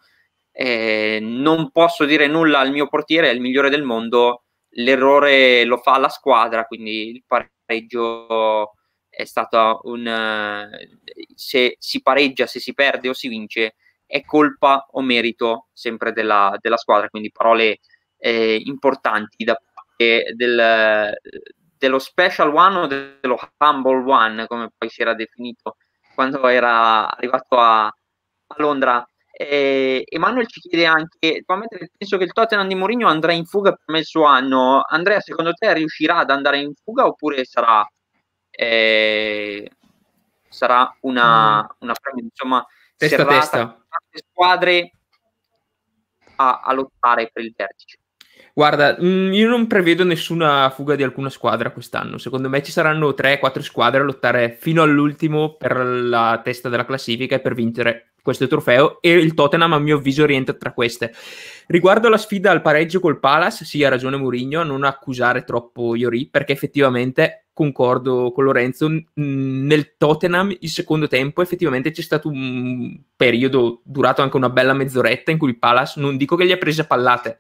eh, 0.52 1.19
non 1.19 1.71
posso 1.71 2.06
dire 2.06 2.28
nulla 2.28 2.60
al 2.60 2.71
mio 2.71 2.88
portiere, 2.88 3.30
è 3.30 3.34
il 3.34 3.41
migliore 3.41 3.69
del 3.69 3.84
mondo, 3.84 4.43
l'errore 4.76 5.63
lo 5.65 5.78
fa 5.78 5.98
la 5.98 6.10
squadra, 6.10 6.65
quindi 6.65 7.10
il 7.10 7.24
pareggio 7.26 8.74
è 9.10 9.26
stato 9.26 9.82
un... 9.86 10.69
se 11.34 11.76
si 11.80 12.02
pareggia, 12.02 12.45
se 12.45 12.60
si 12.60 12.74
perde 12.74 13.10
o 13.10 13.13
si 13.13 13.28
vince, 13.28 13.76
è 14.06 14.24
colpa 14.24 14.86
o 14.91 15.02
merito 15.02 15.69
sempre 15.74 16.12
della, 16.12 16.56
della 16.62 16.78
squadra, 16.78 17.10
quindi 17.10 17.32
parole 17.32 17.80
eh, 18.17 18.62
importanti 18.63 19.43
da 19.43 19.60
parte 19.74 20.34
del, 20.36 21.17
dello 21.78 22.00
special 22.00 22.54
one 22.54 22.78
o 22.78 22.88
dello 22.88 23.39
humble 23.58 24.04
one, 24.12 24.48
come 24.48 24.71
poi 24.78 24.89
si 24.89 25.02
era 25.02 25.15
definito 25.15 25.78
quando 26.15 26.47
era 26.47 27.13
arrivato 27.15 27.60
a, 27.60 27.86
a 27.86 28.56
Londra. 28.58 29.08
E 29.38 30.06
Emanuele 30.08 30.47
ci 30.47 30.62
chiede 30.62 30.86
anche, 30.86 31.43
penso 31.45 32.17
che 32.17 32.23
il 32.23 32.32
Tottenham 32.32 32.69
di 32.69 32.75
Mourinho 32.75 33.08
andrà 33.08 33.34
in 33.34 33.45
fuga 33.45 33.73
per 33.73 33.95
il 33.97 34.06
suo 34.06 34.23
anno. 34.23 34.82
Andrea, 34.88 35.19
secondo 35.19 35.51
te 35.51 35.73
riuscirà 35.73 36.19
ad 36.19 36.32
andare 36.32 36.60
in 36.60 36.73
fuga 36.73 37.06
oppure 37.06 37.43
sarà, 37.43 37.86
eh, 38.49 39.69
sarà 40.47 40.95
una, 41.01 41.63
mm. 41.63 41.67
una 41.80 41.93
insomma, 42.15 42.65
testa 42.95 43.17
serrata, 43.17 43.34
testa. 43.41 43.84
squadre 44.32 44.91
a, 46.38 46.62
a 46.63 46.73
lottare 46.73 47.30
per 47.32 47.43
il 47.43 47.54
vertice? 47.56 47.97
Guarda, 48.58 48.96
mm, 49.02 49.34
io 49.34 49.50
non 49.50 49.68
prevedo 49.68 50.06
nessuna 50.06 50.70
fuga 50.70 50.96
di 50.96 51.04
alcuna 51.04 51.30
squadra 51.30 51.72
quest'anno. 51.72 52.18
Secondo 52.18 52.48
me 52.48 52.63
ci 52.63 52.72
saranno 52.72 53.13
3-4 53.13 53.62
squadre 53.62 54.00
a 54.00 54.04
lottare 54.06 54.56
fino 54.58 54.82
all'ultimo 54.82 55.58
per 55.58 55.76
la 55.76 56.39
testa 56.41 56.70
della 56.70 56.86
classifica 56.86 57.36
e 57.36 57.41
per 57.41 57.54
vincere 57.54 58.13
questo 58.22 58.48
trofeo 58.48 59.02
e 59.02 59.12
il 59.12 59.34
Tottenham 59.34 59.74
a 59.74 59.80
mio 59.80 59.98
avviso 59.98 60.26
rientra 60.26 60.56
tra 60.56 60.72
queste. 60.72 61.12
Riguardo 61.68 62.08
la 62.08 62.18
sfida 62.18 62.50
al 62.50 62.62
pareggio 62.62 63.02
col 63.02 63.20
Palace, 63.20 63.65
sì 63.65 63.84
ha 63.84 63.89
ragione 63.89 64.15
Mourinho 64.15 64.62
a 64.62 64.63
non 64.63 64.86
accusare 64.86 65.44
troppo 65.44 65.94
Iori 65.94 66.30
perché 66.32 66.54
effettivamente 66.54 67.48
concordo 67.52 68.32
con 68.32 68.46
Lorenzo 68.46 68.89
nel 69.15 69.98
Tottenham 69.98 70.56
il 70.62 70.70
secondo 70.70 71.08
tempo 71.08 71.41
effettivamente 71.41 71.91
c'è 71.91 72.02
stato 72.02 72.30
un 72.30 73.00
periodo 73.15 73.82
durato 73.84 74.22
anche 74.22 74.38
una 74.38 74.50
bella 74.50 74.74
mezz'oretta 74.74 75.32
in 75.32 75.38
cui 75.38 75.50
il 75.50 75.60
Palace 75.60 76.00
non 76.00 76.15
dico 76.15 76.36
che 76.38 76.46
gli 76.46 76.52
ha 76.52 76.58
prese 76.58 76.82
a 76.82 76.86
pallate 76.86 77.38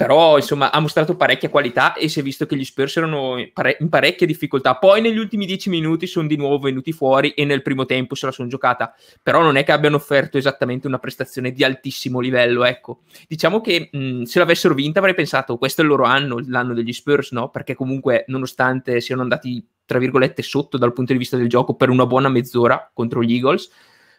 però 0.00 0.38
insomma 0.38 0.72
ha 0.72 0.80
mostrato 0.80 1.14
parecchia 1.14 1.50
qualità 1.50 1.92
e 1.92 2.08
si 2.08 2.20
è 2.20 2.22
visto 2.22 2.46
che 2.46 2.56
gli 2.56 2.64
Spurs 2.64 2.96
erano 2.96 3.36
in, 3.36 3.52
pare- 3.52 3.76
parecchia 3.86 4.26
difficoltà. 4.26 4.76
Poi 4.76 5.02
negli 5.02 5.18
ultimi 5.18 5.44
dieci 5.44 5.68
minuti 5.68 6.06
sono 6.06 6.26
di 6.26 6.38
nuovo 6.38 6.58
venuti 6.58 6.90
fuori 6.90 7.32
e 7.32 7.44
nel 7.44 7.60
primo 7.60 7.84
tempo 7.84 8.14
se 8.14 8.24
la 8.24 8.32
sono 8.32 8.48
giocata, 8.48 8.94
però 9.22 9.42
non 9.42 9.56
è 9.56 9.62
che 9.62 9.72
abbiano 9.72 9.96
offerto 9.96 10.38
esattamente 10.38 10.86
una 10.86 10.98
prestazione 10.98 11.52
di 11.52 11.64
altissimo 11.64 12.18
livello, 12.18 12.64
ecco. 12.64 13.00
Diciamo 13.28 13.60
che 13.60 13.90
mh, 13.92 14.22
se 14.22 14.38
l'avessero 14.38 14.72
vinta 14.72 15.00
avrei 15.00 15.12
pensato 15.12 15.58
questo 15.58 15.82
è 15.82 15.84
il 15.84 15.90
loro 15.90 16.04
anno, 16.04 16.42
l'anno 16.46 16.72
degli 16.72 16.94
Spurs, 16.94 17.32
no? 17.32 17.50
Perché 17.50 17.74
comunque 17.74 18.24
nonostante 18.28 19.02
siano 19.02 19.20
andati 19.20 19.62
tra 19.84 19.98
virgolette 19.98 20.40
sotto 20.40 20.78
dal 20.78 20.94
punto 20.94 21.12
di 21.12 21.18
vista 21.18 21.36
del 21.36 21.50
gioco 21.50 21.74
per 21.74 21.90
una 21.90 22.06
buona 22.06 22.30
mezz'ora 22.30 22.90
contro 22.94 23.22
gli 23.22 23.34
Eagles, 23.34 23.70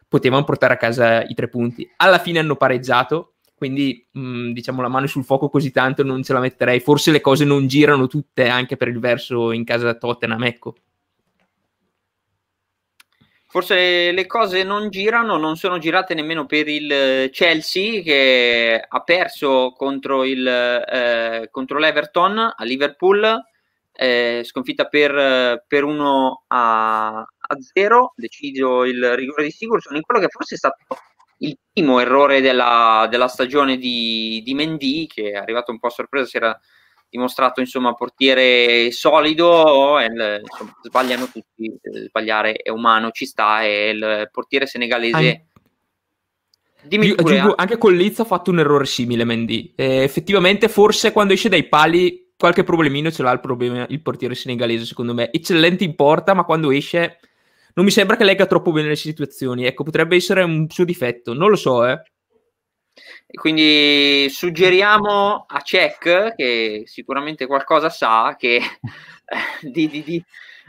potevano 0.08 0.44
portare 0.44 0.76
a 0.76 0.78
casa 0.78 1.24
i 1.24 1.34
tre 1.34 1.48
punti. 1.48 1.92
Alla 1.98 2.20
fine 2.20 2.38
hanno 2.38 2.56
pareggiato 2.56 3.32
quindi 3.62 4.04
mh, 4.14 4.20
mm, 4.20 4.52
diciamo 4.54 4.82
la 4.82 4.88
mano 4.88 5.06
sul 5.06 5.24
fuoco 5.24 5.48
così 5.48 5.70
tanto 5.70 6.02
non 6.02 6.24
ce 6.24 6.34
la 6.34 6.40
metterei. 6.40 6.80
Forse 6.80 7.12
le 7.12 7.22
cose 7.22 7.46
non 7.46 7.68
girano 7.68 8.08
tutte 8.08 8.48
anche 8.48 8.76
per 8.76 8.88
il 8.88 8.98
verso 8.98 9.52
in 9.52 9.64
casa 9.64 9.86
da 9.86 9.94
Tottenham, 9.94 10.44
ecco. 10.46 10.74
Forse 13.46 14.12
le 14.12 14.26
cose 14.26 14.64
non 14.64 14.90
girano, 14.90 15.38
non 15.38 15.58
sono 15.58 15.78
girate 15.78 16.16
nemmeno 16.16 16.48
per 16.48 16.68
il 16.68 17.30
Chelsea 17.32 18.02
che 18.02 18.84
ha 18.88 19.00
perso 19.02 19.74
contro, 19.78 20.24
il, 20.24 20.48
eh, 20.48 21.48
contro 21.52 21.78
l'Everton 21.78 22.40
a 22.40 22.64
Liverpool, 22.64 23.44
eh, 23.92 24.42
sconfitta 24.44 24.86
per, 24.86 25.66
per 25.68 25.84
1 25.84 26.46
a, 26.48 27.20
a 27.20 27.58
0, 27.60 28.14
deciso 28.16 28.86
il 28.86 29.16
rigore 29.16 29.44
di 29.44 29.52
Sigurdsson 29.52 29.98
in 29.98 30.02
quello 30.02 30.20
che 30.20 30.30
forse 30.30 30.56
è 30.56 30.58
stato 30.58 30.78
il 31.42 31.58
primo 31.72 32.00
errore 32.00 32.42
della, 32.42 33.08
della 33.10 33.28
stagione 33.28 33.78
di, 33.78 34.42
di 34.44 34.54
Mendy, 34.54 35.08
che 35.08 35.32
è 35.32 35.36
arrivato 35.36 35.72
un 35.72 35.80
po' 35.80 35.88
a 35.88 35.92
sorpresa, 35.92 36.26
si 36.26 36.38
era 36.38 36.60
dimostrato 37.10 37.60
insomma 37.60 37.94
portiere 37.94 38.90
solido, 38.92 40.00
e, 40.00 40.06
insomma, 40.06 40.76
sbagliano 40.82 41.26
tutti, 41.26 41.66
eh, 41.82 42.06
sbagliare 42.08 42.54
è 42.54 42.70
umano, 42.70 43.12
ci 43.12 43.26
sta, 43.26 43.64
e 43.64 43.90
il 43.90 44.30
portiere 44.32 44.66
senegalese... 44.66 45.48
Dimmi 46.84 47.14
pure, 47.14 47.38
aggiungo, 47.38 47.56
anche 47.56 47.78
con 47.78 47.96
Liz 47.96 48.20
ha 48.20 48.24
fatto 48.24 48.50
un 48.50 48.60
errore 48.60 48.86
simile 48.86 49.24
Mendy. 49.24 49.74
Eh, 49.76 50.02
effettivamente 50.02 50.68
forse 50.68 51.12
quando 51.12 51.34
esce 51.34 51.48
dai 51.48 51.68
pali 51.68 52.34
qualche 52.36 52.64
problemino 52.64 53.12
ce 53.12 53.22
l'ha 53.22 53.32
il, 53.32 53.40
problema, 53.40 53.86
il 53.88 54.02
portiere 54.02 54.34
senegalese 54.34 54.86
secondo 54.86 55.14
me. 55.14 55.32
Eccellente 55.32 55.84
in 55.84 55.94
porta, 55.96 56.34
ma 56.34 56.44
quando 56.44 56.72
esce 56.72 57.20
non 57.74 57.86
mi 57.86 57.92
sembra 57.92 58.16
che 58.16 58.24
legga 58.24 58.46
troppo 58.46 58.72
bene 58.72 58.90
le 58.90 58.96
situazioni. 58.96 59.66
Ecco, 59.66 59.84
potrebbe 59.84 60.16
essere 60.16 60.44
un 60.44 60.70
suo 60.70 60.86
difetto, 60.86 61.34
non 61.34 61.50
lo 61.50 61.56
so, 61.56 61.86
eh. 61.86 62.02
Quindi 63.34 64.28
suggeriamo 64.30 65.46
a 65.48 65.62
Cech, 65.62 66.36
che 66.36 66.84
sicuramente 66.86 67.48
qualcosa 67.48 67.90
sa, 67.90 68.36
che, 68.38 68.60
di, 69.62 69.88
di, 69.88 70.04
di, 70.04 70.24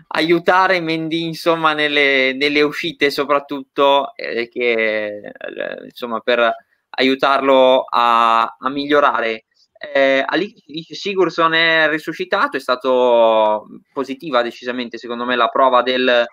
aiutare 0.09 0.81
Mendy 0.81 1.25
insomma, 1.25 1.73
nelle, 1.73 2.33
nelle 2.35 2.63
uscite, 2.63 3.11
soprattutto 3.11 4.15
eh, 4.15 4.49
che, 4.49 5.33
eh, 5.33 5.85
insomma, 5.85 6.21
per 6.21 6.55
aiutarlo 6.91 7.85
a, 7.89 8.43
a 8.43 8.69
migliorare. 8.71 9.47
Eh, 9.95 10.23
Ali 10.25 10.55
dice 10.65 10.95
Sigurdsson 10.95 11.55
è 11.55 11.89
risuscitato, 11.89 12.57
è 12.57 12.61
stato 12.61 13.67
positiva 13.93 14.41
decisamente 14.43 14.97
secondo 14.97 15.25
me 15.25 15.35
la 15.35 15.49
prova 15.49 15.83
del, 15.83 16.25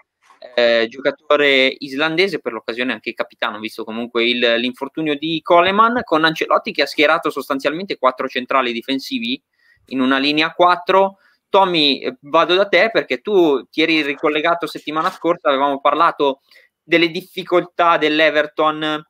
eh, 0.55 0.87
giocatore 0.89 1.75
islandese, 1.77 2.39
per 2.39 2.53
l'occasione 2.53 2.93
anche 2.93 3.13
capitano, 3.13 3.59
visto 3.59 3.83
comunque 3.83 4.27
il, 4.27 4.55
l'infortunio 4.57 5.15
di 5.15 5.41
Coleman, 5.41 6.01
con 6.03 6.23
Ancelotti 6.23 6.71
che 6.71 6.83
ha 6.83 6.87
schierato 6.87 7.29
sostanzialmente 7.29 7.97
quattro 7.97 8.27
centrali 8.27 8.71
difensivi 8.71 9.41
in 9.87 9.99
una 9.99 10.17
linea 10.17 10.51
4. 10.51 11.17
Tommy, 11.49 11.99
eh, 11.99 12.17
vado 12.21 12.55
da 12.55 12.67
te 12.67 12.89
perché 12.91 13.19
tu 13.19 13.65
ti 13.69 13.81
eri 13.81 14.01
ricollegato 14.01 14.67
settimana 14.67 15.09
scorsa, 15.09 15.49
avevamo 15.49 15.81
parlato 15.81 16.41
delle 16.81 17.09
difficoltà 17.09 17.97
dell'Everton 17.97 19.03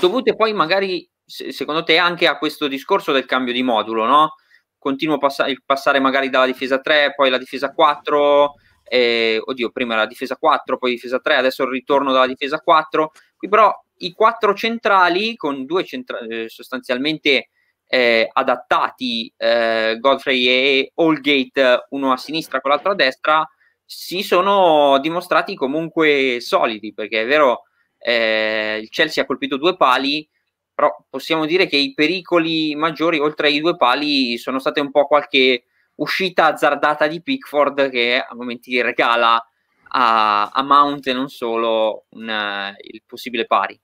dovute 0.00 0.34
poi 0.36 0.52
magari, 0.52 1.08
secondo 1.24 1.82
te, 1.82 1.96
anche 1.98 2.26
a 2.26 2.38
questo 2.38 2.68
discorso 2.68 3.12
del 3.12 3.24
cambio 3.24 3.52
di 3.52 3.62
modulo, 3.62 4.04
no? 4.04 4.34
Continuo 4.78 5.16
a 5.16 5.18
pass- 5.18 5.52
passare 5.64 5.98
magari 5.98 6.28
dalla 6.28 6.46
difesa 6.46 6.78
3, 6.80 7.14
poi 7.16 7.30
la 7.30 7.38
difesa 7.38 7.72
4, 7.72 8.54
eh, 8.88 9.40
oddio, 9.44 9.70
prima 9.70 9.94
era 9.94 10.06
difesa 10.06 10.36
4, 10.36 10.78
poi 10.78 10.92
difesa 10.92 11.18
3, 11.20 11.36
adesso 11.36 11.62
il 11.64 11.70
ritorno 11.70 12.12
dalla 12.12 12.26
difesa 12.26 12.60
4. 12.60 13.12
Qui 13.36 13.48
però 13.48 13.72
i 13.98 14.12
quattro 14.12 14.54
centrali 14.54 15.36
con 15.36 15.64
due 15.64 15.84
centra- 15.84 16.20
eh, 16.20 16.48
sostanzialmente 16.48 17.50
eh, 17.86 18.28
adattati, 18.32 19.32
eh, 19.36 19.96
Godfrey 19.98 20.46
e 20.46 20.92
Allgate, 20.94 21.86
uno 21.90 22.12
a 22.12 22.16
sinistra 22.16 22.60
con 22.60 22.70
l'altro 22.70 22.92
a 22.92 22.94
destra, 22.94 23.48
si 23.84 24.22
sono 24.22 24.98
dimostrati 25.00 25.54
comunque 25.54 26.38
solidi, 26.40 26.92
perché 26.92 27.22
è 27.22 27.26
vero, 27.26 27.62
eh, 27.98 28.78
il 28.82 28.90
Chelsea 28.90 29.22
ha 29.22 29.26
colpito 29.26 29.56
due 29.56 29.76
pali, 29.76 30.28
però 30.74 30.94
possiamo 31.08 31.46
dire 31.46 31.66
che 31.66 31.76
i 31.76 31.94
pericoli 31.94 32.74
maggiori, 32.76 33.18
oltre 33.18 33.48
ai 33.48 33.60
due 33.60 33.76
pali, 33.76 34.36
sono 34.36 34.58
state 34.58 34.80
un 34.80 34.90
po' 34.90 35.06
qualche 35.06 35.64
uscita 35.98 36.46
azzardata 36.46 37.06
di 37.06 37.22
Pickford 37.22 37.90
che 37.90 38.24
a 38.26 38.34
momenti 38.34 38.80
regala 38.82 39.42
a, 39.90 40.48
a 40.48 40.62
Mount 40.62 41.06
e 41.06 41.12
non 41.12 41.28
solo 41.28 42.04
un, 42.10 42.74
il 42.80 43.02
possibile 43.06 43.46
pari. 43.46 43.78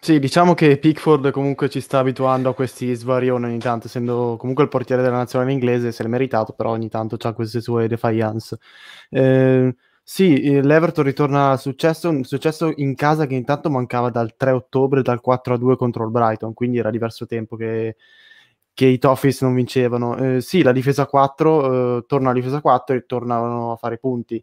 Sì, 0.00 0.20
diciamo 0.20 0.54
che 0.54 0.78
Pickford 0.78 1.30
comunque 1.32 1.68
ci 1.68 1.80
sta 1.80 1.98
abituando 1.98 2.50
a 2.50 2.54
questi 2.54 2.94
svarioni 2.94 3.46
ogni 3.46 3.58
tanto, 3.58 3.88
essendo 3.88 4.36
comunque 4.38 4.62
il 4.62 4.70
portiere 4.70 5.02
della 5.02 5.16
nazionale 5.16 5.50
inglese, 5.50 5.90
se 5.90 6.04
l'è 6.04 6.08
meritato, 6.08 6.52
però 6.52 6.70
ogni 6.70 6.88
tanto 6.88 7.16
ha 7.20 7.32
queste 7.32 7.60
sue 7.60 7.88
defiance. 7.88 8.58
Eh, 9.10 9.74
sì, 10.02 10.62
l'Everton 10.62 11.04
ritorna 11.04 11.50
al 11.50 11.58
successo, 11.58 12.08
un 12.08 12.22
successo 12.22 12.72
in 12.76 12.94
casa 12.94 13.26
che 13.26 13.34
intanto 13.34 13.70
mancava 13.70 14.08
dal 14.08 14.36
3 14.36 14.52
ottobre, 14.52 15.02
dal 15.02 15.20
4-2 15.20 15.76
contro 15.76 16.04
il 16.04 16.10
Brighton, 16.10 16.54
quindi 16.54 16.78
era 16.78 16.90
diverso 16.90 17.26
tempo 17.26 17.56
che, 17.56 17.96
che 18.78 18.86
i 18.86 18.98
Toffees 18.98 19.42
non 19.42 19.54
vincevano. 19.54 20.16
Eh, 20.36 20.40
sì, 20.40 20.62
la 20.62 20.70
difesa 20.70 21.06
4, 21.06 21.98
eh, 21.98 22.04
torna 22.06 22.30
alla 22.30 22.38
difesa 22.38 22.60
4 22.60 22.94
e 22.94 23.06
tornano 23.06 23.72
a 23.72 23.76
fare 23.76 23.98
punti 23.98 24.40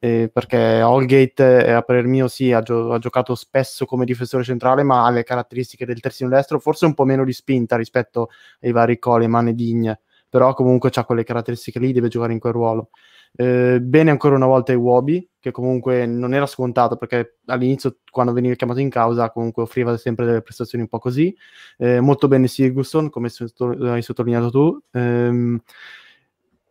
eh, 0.00 0.28
perché 0.32 0.82
Holgate, 0.82 1.66
eh, 1.66 1.70
a 1.70 1.82
parer 1.82 2.06
mio, 2.06 2.26
sì, 2.26 2.50
ha, 2.50 2.62
gio- 2.62 2.92
ha, 2.92 2.98
giocato 2.98 3.36
spesso 3.36 3.86
come 3.86 4.04
difensore 4.04 4.42
centrale, 4.42 4.82
ma 4.82 5.04
ha 5.04 5.10
le 5.10 5.22
caratteristiche 5.22 5.86
del 5.86 6.00
terzino 6.00 6.28
destro, 6.28 6.58
forse 6.58 6.84
un 6.84 6.94
po' 6.94 7.04
meno 7.04 7.24
di 7.24 7.32
spinta 7.32 7.76
rispetto 7.76 8.30
ai 8.62 8.72
vari 8.72 8.98
Coleman 8.98 9.46
e 9.46 9.54
Digne, 9.54 10.00
però 10.28 10.52
comunque 10.52 10.90
ha 10.92 11.04
quelle 11.04 11.22
caratteristiche 11.22 11.78
lì, 11.78 11.92
deve 11.92 12.08
giocare 12.08 12.32
in 12.32 12.40
quel 12.40 12.54
ruolo. 12.54 12.90
Eh, 13.36 13.78
bene 13.80 14.10
ancora 14.10 14.34
una 14.34 14.46
volta 14.46 14.72
Iwobi, 14.72 15.28
che 15.46 15.52
comunque 15.52 16.06
non 16.06 16.34
era 16.34 16.46
scontato 16.46 16.96
perché 16.96 17.38
all'inizio 17.46 17.98
quando 18.10 18.32
veniva 18.32 18.54
chiamato 18.56 18.80
in 18.80 18.90
causa 18.90 19.30
comunque 19.30 19.62
offriva 19.62 19.96
sempre 19.96 20.24
delle 20.26 20.42
prestazioni 20.42 20.82
un 20.82 20.90
po' 20.90 20.98
così. 20.98 21.34
Eh, 21.78 22.00
molto 22.00 22.26
bene 22.26 22.48
Sigurdsson, 22.48 23.10
come 23.10 23.30
hai 23.38 24.02
sottolineato 24.02 24.50
tu. 24.50 24.80
Eh, 24.90 25.60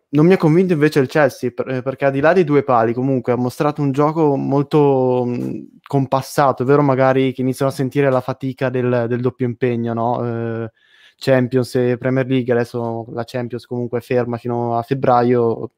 non 0.07 0.25
mi 0.25 0.33
ha 0.33 0.37
convinto 0.37 0.73
invece 0.73 0.99
il 0.99 1.07
Chelsea 1.07 1.51
per, 1.51 1.69
eh, 1.69 1.81
perché 1.81 2.05
al 2.05 2.11
di 2.11 2.19
là 2.19 2.33
dei 2.33 2.43
due 2.43 2.63
pali 2.63 2.93
comunque 2.93 3.31
ha 3.33 3.37
mostrato 3.37 3.81
un 3.81 3.91
gioco 3.91 4.35
molto 4.35 5.23
mh, 5.25 5.79
compassato, 5.87 6.63
è 6.63 6.65
vero 6.65 6.81
magari 6.81 7.33
che 7.33 7.41
iniziano 7.41 7.71
a 7.71 7.73
sentire 7.73 8.09
la 8.09 8.21
fatica 8.21 8.69
del, 8.69 9.05
del 9.07 9.21
doppio 9.21 9.45
impegno, 9.45 9.93
no? 9.93 10.63
eh, 10.63 10.71
Champions 11.17 11.75
e 11.75 11.97
Premier 11.97 12.25
League, 12.27 12.53
adesso 12.53 13.05
la 13.11 13.23
Champions 13.25 13.65
comunque 13.65 13.99
è 13.99 14.01
ferma 14.01 14.37
fino 14.37 14.77
a 14.77 14.83
febbraio, 14.83 15.71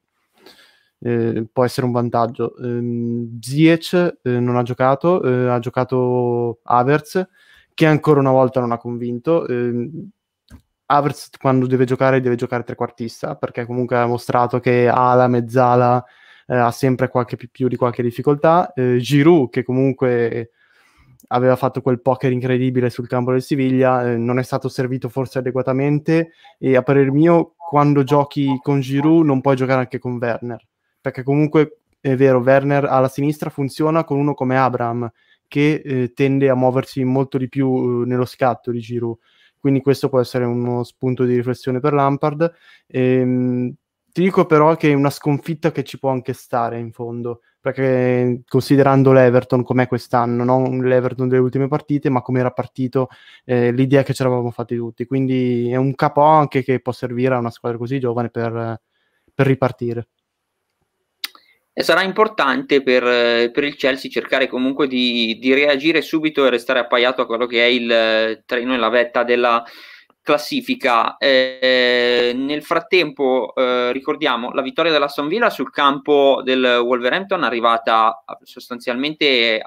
eh, 0.99 1.45
può 1.51 1.63
essere 1.65 1.85
un 1.85 1.91
vantaggio. 1.91 2.55
Eh, 2.57 3.27
Ziyech 3.39 4.19
eh, 4.21 4.39
non 4.39 4.55
ha 4.55 4.63
giocato, 4.63 5.23
eh, 5.23 5.49
ha 5.49 5.59
giocato 5.59 6.59
Havertz 6.63 7.27
che 7.73 7.85
ancora 7.85 8.19
una 8.19 8.31
volta 8.31 8.59
non 8.59 8.71
ha 8.71 8.77
convinto. 8.77 9.45
Eh, 9.47 9.89
Havertz 10.87 11.29
quando 11.39 11.67
deve 11.67 11.85
giocare 11.85 12.21
deve 12.21 12.35
giocare 12.35 12.63
trequartista 12.63 13.35
perché 13.35 13.65
comunque 13.65 13.97
ha 13.97 14.05
mostrato 14.05 14.59
che 14.59 14.87
ha 14.87 15.13
la 15.15 15.27
mezzala 15.27 16.03
eh, 16.47 16.55
ha 16.55 16.71
sempre 16.71 17.09
qualche 17.09 17.35
più, 17.35 17.49
più 17.51 17.67
di 17.67 17.75
qualche 17.75 18.01
difficoltà 18.01 18.71
Giroud 18.73 19.49
che 19.49 19.63
comunque 19.63 20.51
aveva 21.27 21.57
fatto 21.57 21.81
quel 21.81 22.01
poker 22.01 22.31
incredibile 22.31 22.89
sul 22.89 23.07
campo 23.07 23.31
del 23.31 23.41
Siviglia 23.41 24.09
eh, 24.09 24.17
non 24.17 24.39
è 24.39 24.43
stato 24.43 24.69
servito 24.69 25.09
forse 25.09 25.39
adeguatamente 25.39 26.31
e 26.57 26.77
a 26.77 26.83
parer 26.83 27.11
mio 27.11 27.55
quando 27.57 28.03
giochi 28.03 28.57
con 28.61 28.79
Giroud 28.79 29.25
non 29.25 29.41
puoi 29.41 29.57
giocare 29.57 29.81
anche 29.81 29.99
con 29.99 30.17
Werner 30.21 30.65
perché 31.07 31.23
comunque 31.23 31.79
è 31.99 32.15
vero 32.15 32.39
Werner 32.39 32.85
alla 32.85 33.07
sinistra 33.09 33.49
funziona 33.49 34.03
con 34.03 34.17
uno 34.17 34.33
come 34.33 34.57
Abraham 34.57 35.11
che 35.47 35.81
eh, 35.83 36.13
tende 36.13 36.49
a 36.49 36.55
muoversi 36.55 37.03
molto 37.03 37.37
di 37.37 37.49
più 37.49 38.03
eh, 38.03 38.05
nello 38.05 38.25
scatto 38.25 38.71
di 38.71 38.79
Giroud 38.79 39.17
quindi 39.59 39.81
questo 39.81 40.09
può 40.09 40.19
essere 40.19 40.45
uno 40.45 40.83
spunto 40.83 41.25
di 41.25 41.35
riflessione 41.35 41.79
per 41.79 41.93
Lampard. 41.93 42.53
Ehm, 42.87 43.73
ti 44.11 44.21
dico 44.21 44.45
però 44.45 44.75
che 44.75 44.91
è 44.91 44.93
una 44.93 45.09
sconfitta 45.09 45.71
che 45.71 45.83
ci 45.83 45.99
può 45.99 46.09
anche 46.09 46.33
stare 46.33 46.79
in 46.79 46.91
fondo, 46.91 47.41
perché 47.59 48.43
considerando 48.47 49.11
l'Everton 49.11 49.63
com'è 49.63 49.87
quest'anno, 49.87 50.43
non 50.43 50.79
l'Everton 50.79 51.27
delle 51.27 51.41
ultime 51.41 51.67
partite, 51.67 52.09
ma 52.09 52.21
come 52.21 52.39
era 52.39 52.51
partito, 52.51 53.09
eh, 53.45 53.71
l'idea 53.71 54.03
che 54.03 54.13
ci 54.13 54.21
eravamo 54.21 54.51
fatti 54.51 54.75
tutti. 54.75 55.05
Quindi 55.05 55.69
è 55.69 55.75
un 55.75 55.93
capo 55.95 56.21
anche 56.21 56.63
che 56.63 56.79
può 56.79 56.91
servire 56.91 57.35
a 57.35 57.39
una 57.39 57.51
squadra 57.51 57.77
così 57.77 57.99
giovane 57.99 58.29
per, 58.29 58.81
per 59.33 59.45
ripartire. 59.45 60.07
Sarà 61.79 62.01
importante 62.01 62.81
per, 62.81 63.51
per, 63.51 63.63
il 63.63 63.75
Chelsea 63.75 64.09
cercare 64.09 64.47
comunque 64.47 64.87
di, 64.87 65.37
di, 65.39 65.53
reagire 65.53 66.01
subito 66.01 66.45
e 66.45 66.49
restare 66.49 66.79
appaiato 66.79 67.21
a 67.21 67.27
quello 67.27 67.45
che 67.45 67.63
è 67.63 67.67
il 67.67 68.43
treno 68.45 68.73
e 68.73 68.77
la 68.77 68.89
vetta 68.89 69.23
della 69.23 69.63
classifica. 70.27 71.17
Eh, 71.17 72.33
nel 72.35 72.63
frattempo, 72.63 73.53
eh, 73.55 73.91
ricordiamo 73.93 74.51
la 74.51 74.61
vittoria 74.61 74.91
della 74.91 75.09
Villa 75.27 75.49
sul 75.49 75.71
campo 75.71 76.41
del 76.43 76.81
Wolverhampton, 76.83 77.43
arrivata 77.43 78.23
sostanzialmente 78.41 79.61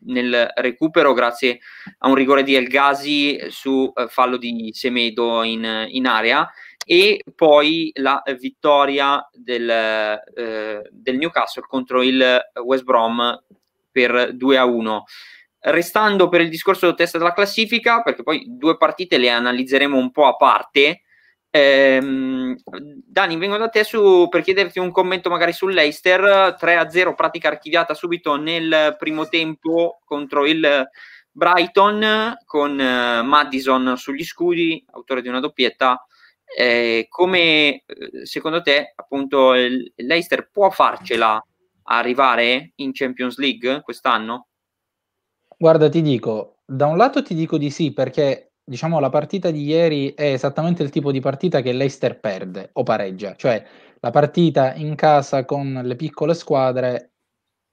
nel 0.00 0.52
recupero 0.54 1.12
grazie 1.12 1.58
a 1.98 2.08
un 2.08 2.14
rigore 2.14 2.44
di 2.44 2.54
El 2.54 2.68
Ghazi 2.68 3.46
su 3.48 3.90
eh, 3.96 4.06
fallo 4.06 4.36
di 4.36 4.70
Semedo 4.72 5.42
in, 5.42 5.86
in 5.88 6.06
area 6.06 6.48
e 6.90 7.22
poi 7.34 7.90
la 7.96 8.22
vittoria 8.40 9.28
del, 9.30 9.68
eh, 9.68 10.88
del 10.90 11.18
Newcastle 11.18 11.66
contro 11.68 12.02
il 12.02 12.40
West 12.64 12.84
Brom 12.84 13.44
per 13.90 14.32
2 14.32 14.56
a 14.56 14.64
1. 14.64 15.04
Restando 15.60 16.30
per 16.30 16.40
il 16.40 16.48
discorso 16.48 16.94
testa 16.94 17.18
della 17.18 17.34
classifica, 17.34 18.00
perché 18.00 18.22
poi 18.22 18.42
due 18.48 18.78
partite 18.78 19.18
le 19.18 19.28
analizzeremo 19.28 19.98
un 19.98 20.10
po' 20.10 20.28
a 20.28 20.36
parte. 20.36 21.02
Ehm, 21.50 22.56
Dani, 23.04 23.36
vengo 23.36 23.58
da 23.58 23.68
te 23.68 23.84
su, 23.84 24.26
per 24.30 24.40
chiederti 24.40 24.78
un 24.78 24.90
commento 24.90 25.28
magari 25.28 25.52
sull'Eister 25.52 26.56
3-0, 26.58 27.14
pratica 27.14 27.48
archiviata 27.48 27.92
subito 27.92 28.36
nel 28.36 28.96
primo 28.98 29.28
tempo 29.28 30.00
contro 30.06 30.46
il 30.46 30.88
Brighton 31.30 32.34
con 32.46 32.72
uh, 32.72 33.22
Madison 33.26 33.94
sugli 33.98 34.24
scudi, 34.24 34.82
autore 34.92 35.20
di 35.20 35.28
una 35.28 35.40
doppietta 35.40 36.02
eh, 36.56 37.06
come 37.08 37.82
eh, 37.84 37.84
secondo 38.24 38.62
te 38.62 38.92
appunto 38.94 39.52
l'Eister 39.52 40.50
può 40.50 40.70
farcela 40.70 41.42
arrivare 41.84 42.72
in 42.76 42.92
Champions 42.92 43.38
League 43.38 43.80
quest'anno? 43.82 44.48
Guarda, 45.56 45.88
ti 45.88 46.02
dico, 46.02 46.58
da 46.64 46.86
un 46.86 46.96
lato 46.96 47.22
ti 47.22 47.34
dico 47.34 47.58
di 47.58 47.70
sì 47.70 47.92
perché 47.92 48.52
diciamo 48.62 49.00
la 49.00 49.08
partita 49.08 49.50
di 49.50 49.64
ieri 49.64 50.14
è 50.14 50.32
esattamente 50.32 50.82
il 50.82 50.90
tipo 50.90 51.10
di 51.10 51.20
partita 51.20 51.62
che 51.62 51.72
l'Eister 51.72 52.20
perde 52.20 52.70
o 52.74 52.82
pareggia, 52.82 53.34
cioè 53.34 53.64
la 54.00 54.10
partita 54.10 54.74
in 54.74 54.94
casa 54.94 55.44
con 55.44 55.80
le 55.82 55.96
piccole 55.96 56.34
squadre 56.34 57.12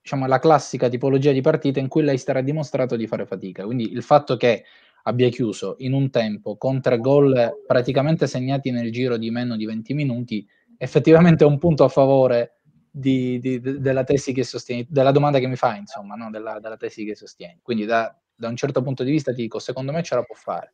diciamo, 0.06 0.28
la 0.28 0.38
classica 0.38 0.88
tipologia 0.88 1.32
di 1.32 1.42
partita 1.42 1.80
in 1.80 1.88
cui 1.88 2.04
l'Eister 2.04 2.38
ha 2.38 2.42
dimostrato 2.42 2.96
di 2.96 3.08
fare 3.08 3.26
fatica. 3.26 3.66
Quindi 3.66 3.92
il 3.92 4.04
fatto 4.04 4.38
che 4.38 4.64
abbia 5.08 5.30
chiuso 5.30 5.76
in 5.80 5.94
un 5.94 6.10
tempo 6.10 6.58
con 6.58 6.82
tre 6.82 6.98
gol 6.98 7.64
praticamente 7.66 8.28
segnati 8.28 8.72
nel 8.72 8.92
giro 8.92 9.18
di 9.18 9.30
meno 9.30 9.56
di 9.56 9.66
20 9.66 9.94
minuti, 9.94 10.46
effettivamente 10.78 11.44
è 11.44 11.48
un 11.48 11.58
punto 11.58 11.84
a 11.84 11.90
favore 11.90 12.58
di, 12.90 13.40
di, 13.40 13.60
de, 13.60 13.80
della 13.80 14.04
tesi 14.04 14.34
che 14.34 14.44
sostieni, 14.44 14.86
della 14.90 15.12
domanda 15.12 15.40
che 15.40 15.48
mi 15.48 15.56
fai, 15.56 15.80
insomma, 15.80 16.16
no? 16.16 16.30
della, 16.30 16.60
della, 16.60 16.78
tesi 16.78 17.06
che 17.06 17.16
sostieni. 17.16 17.60
Quindi 17.62 17.86
da, 17.86 18.18
da, 18.34 18.48
un 18.48 18.56
certo 18.56 18.82
punto 18.82 19.04
di 19.04 19.12
vista 19.12 19.34
ti 19.34 19.42
dico, 19.42 19.60
secondo 19.60 19.92
me 19.92 20.02
ce 20.02 20.16
la 20.16 20.24
può 20.24 20.36
fare. 20.36 20.74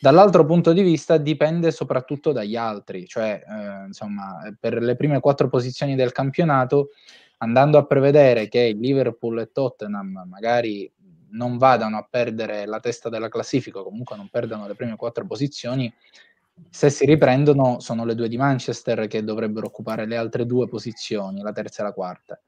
Dall'altro 0.00 0.44
punto 0.44 0.72
di 0.72 0.82
vista 0.82 1.16
dipende 1.16 1.70
soprattutto 1.70 2.32
dagli 2.32 2.56
altri, 2.56 3.06
cioè 3.06 3.40
eh, 3.46 3.86
insomma 3.86 4.38
per 4.58 4.82
le 4.82 4.96
prime 4.96 5.20
quattro 5.20 5.48
posizioni 5.48 5.94
del 5.94 6.10
campionato, 6.10 6.88
andando 7.38 7.78
a 7.78 7.86
prevedere 7.86 8.48
che 8.48 8.72
Liverpool 8.76 9.38
e 9.38 9.52
Tottenham 9.52 10.24
magari 10.28 10.90
non 11.32 11.58
vadano 11.58 11.98
a 11.98 12.06
perdere 12.08 12.66
la 12.66 12.80
testa 12.80 13.08
della 13.08 13.28
classifica, 13.28 13.82
comunque 13.82 14.16
non 14.16 14.28
perdano 14.28 14.66
le 14.66 14.74
prime 14.74 14.96
quattro 14.96 15.26
posizioni, 15.26 15.92
se 16.70 16.90
si 16.90 17.04
riprendono 17.04 17.80
sono 17.80 18.04
le 18.04 18.14
due 18.14 18.28
di 18.28 18.36
Manchester 18.36 19.06
che 19.06 19.24
dovrebbero 19.24 19.66
occupare 19.66 20.06
le 20.06 20.16
altre 20.16 20.46
due 20.46 20.68
posizioni, 20.68 21.40
la 21.40 21.52
terza 21.52 21.82
e 21.82 21.84
la 21.86 21.92
quarta. 21.92 22.40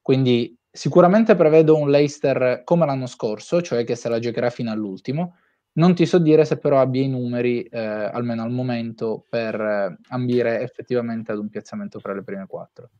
Quindi 0.00 0.56
sicuramente 0.70 1.36
prevedo 1.36 1.76
un 1.76 1.90
Leicester 1.90 2.62
come 2.64 2.86
l'anno 2.86 3.06
scorso, 3.06 3.62
cioè 3.62 3.84
che 3.84 3.94
se 3.94 4.08
la 4.08 4.18
giocherà 4.18 4.50
fino 4.50 4.70
all'ultimo. 4.70 5.36
Non 5.74 5.94
ti 5.94 6.04
so 6.04 6.18
dire 6.18 6.44
se 6.44 6.58
però 6.58 6.80
abbia 6.80 7.02
i 7.02 7.08
numeri, 7.08 7.62
eh, 7.62 7.78
almeno 7.78 8.42
al 8.42 8.50
momento, 8.50 9.24
per 9.28 9.58
eh, 9.58 9.96
ambire 10.08 10.60
effettivamente 10.60 11.32
ad 11.32 11.38
un 11.38 11.48
piazzamento 11.48 11.98
fra 11.98 12.12
le 12.12 12.22
prime 12.22 12.46
quattro. 12.46 12.90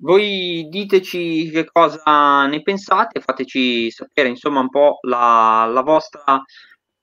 Voi 0.00 0.66
diteci 0.68 1.50
che 1.50 1.64
cosa 1.64 2.46
ne 2.46 2.62
pensate, 2.62 3.20
fateci 3.20 3.90
sapere 3.90 4.28
insomma 4.28 4.60
un 4.60 4.68
po' 4.68 4.98
la, 5.02 5.68
la 5.72 5.82
vostra 5.82 6.42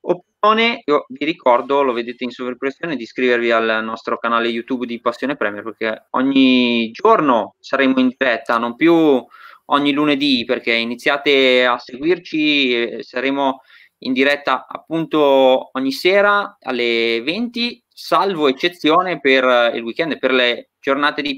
opinione. 0.02 0.82
Io 0.86 1.06
vi 1.10 1.26
ricordo, 1.26 1.82
lo 1.82 1.94
vedete 1.94 2.24
in 2.24 2.32
sovraimpressione, 2.32 2.96
di 2.96 3.04
iscrivervi 3.04 3.52
al 3.52 3.84
nostro 3.84 4.18
canale 4.18 4.48
YouTube 4.48 4.86
di 4.86 5.02
Passione 5.02 5.36
Premier 5.36 5.64
perché 5.64 6.08
ogni 6.12 6.92
giorno 6.92 7.56
saremo 7.60 8.00
in 8.00 8.14
diretta, 8.16 8.58
non 8.58 8.76
più 8.76 9.26
ogni 9.68 9.92
lunedì 9.92 10.46
perché 10.46 10.74
iniziate 10.74 11.66
a 11.66 11.78
seguirci, 11.78 13.04
saremo 13.04 13.62
in 14.00 14.14
diretta 14.14 14.68
appunto 14.68 15.70
ogni 15.72 15.92
sera 15.92 16.58
alle 16.62 17.22
20, 17.24 17.84
salvo 17.88 18.48
eccezione 18.48 19.20
per 19.20 19.74
il 19.74 19.82
weekend, 19.82 20.20
per 20.20 20.32
le 20.32 20.70
giornate 20.80 21.22
di 21.22 21.38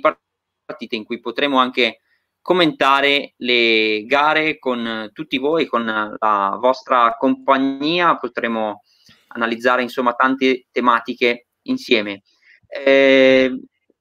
partite 0.67 0.97
in 0.97 1.05
cui 1.05 1.19
potremo 1.21 1.57
anche 1.57 2.01
commentare 2.41 3.33
le 3.37 4.03
gare 4.05 4.59
con 4.59 5.09
tutti 5.13 5.37
voi, 5.37 5.65
con 5.65 5.85
la 5.85 6.57
vostra 6.59 7.15
compagnia, 7.17 8.17
potremo 8.17 8.83
analizzare 9.29 9.81
insomma 9.81 10.13
tante 10.13 10.67
tematiche 10.71 11.47
insieme. 11.63 12.23
Eh, 12.67 13.51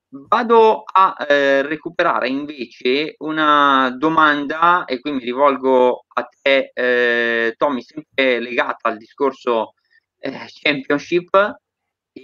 vado 0.09 0.83
a 0.85 1.17
eh, 1.29 1.63
recuperare 1.63 2.29
invece 2.29 3.15
una 3.19 3.95
domanda 3.97 4.85
e 4.85 5.01
qui 5.01 5.13
mi 5.13 5.25
rivolgo 5.25 6.05
a 6.09 6.29
te 6.43 6.71
eh, 6.75 7.55
Tommy, 7.57 7.83
sempre 7.83 8.41
legata 8.41 8.89
al 8.89 8.97
discorso 8.97 9.75
eh, 10.19 10.47
Championship 10.49 11.61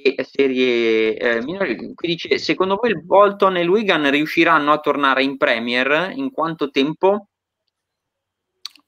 e 0.01 0.25
serie 0.25 1.17
eh, 1.17 1.43
minori. 1.43 1.77
Qui 1.95 2.09
dice, 2.09 2.39
secondo 2.39 2.79
voi 2.81 2.91
il 2.91 3.03
Bolton 3.05 3.57
e 3.57 3.61
il 3.61 3.69
Wigan 3.69 4.11
riusciranno 4.11 4.73
a 4.73 4.79
tornare 4.79 5.23
in 5.23 5.37
Premier? 5.37 6.13
In 6.15 6.31
quanto 6.31 6.71
tempo? 6.71 7.27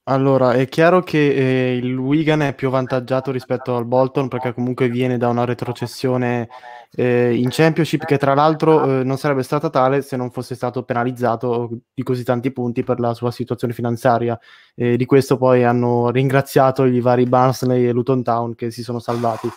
Allora, 0.06 0.52
è 0.52 0.68
chiaro 0.68 1.02
che 1.02 1.30
eh, 1.72 1.76
il 1.76 1.96
Wigan 1.96 2.42
è 2.42 2.54
più 2.54 2.68
avvantaggiato 2.68 3.30
rispetto 3.30 3.74
al 3.74 3.86
Bolton 3.86 4.28
perché 4.28 4.52
comunque 4.52 4.90
viene 4.90 5.16
da 5.16 5.28
una 5.28 5.46
retrocessione 5.46 6.50
eh, 6.94 7.34
in 7.34 7.48
Championship 7.50 8.04
che 8.04 8.18
tra 8.18 8.34
l'altro 8.34 9.00
eh, 9.00 9.02
non 9.02 9.16
sarebbe 9.16 9.42
stata 9.42 9.70
tale 9.70 10.02
se 10.02 10.18
non 10.18 10.30
fosse 10.30 10.56
stato 10.56 10.82
penalizzato 10.82 11.70
di 11.94 12.02
così 12.02 12.22
tanti 12.22 12.52
punti 12.52 12.82
per 12.84 13.00
la 13.00 13.14
sua 13.14 13.30
situazione 13.30 13.72
finanziaria. 13.72 14.38
di 14.74 15.04
questo 15.06 15.38
poi 15.38 15.64
hanno 15.64 16.10
ringraziato 16.10 16.84
i 16.84 17.00
vari 17.00 17.24
Barnsley 17.24 17.86
e 17.86 17.92
Luton 17.92 18.22
Town 18.22 18.54
che 18.54 18.70
si 18.70 18.82
sono 18.82 18.98
salvati. 18.98 19.48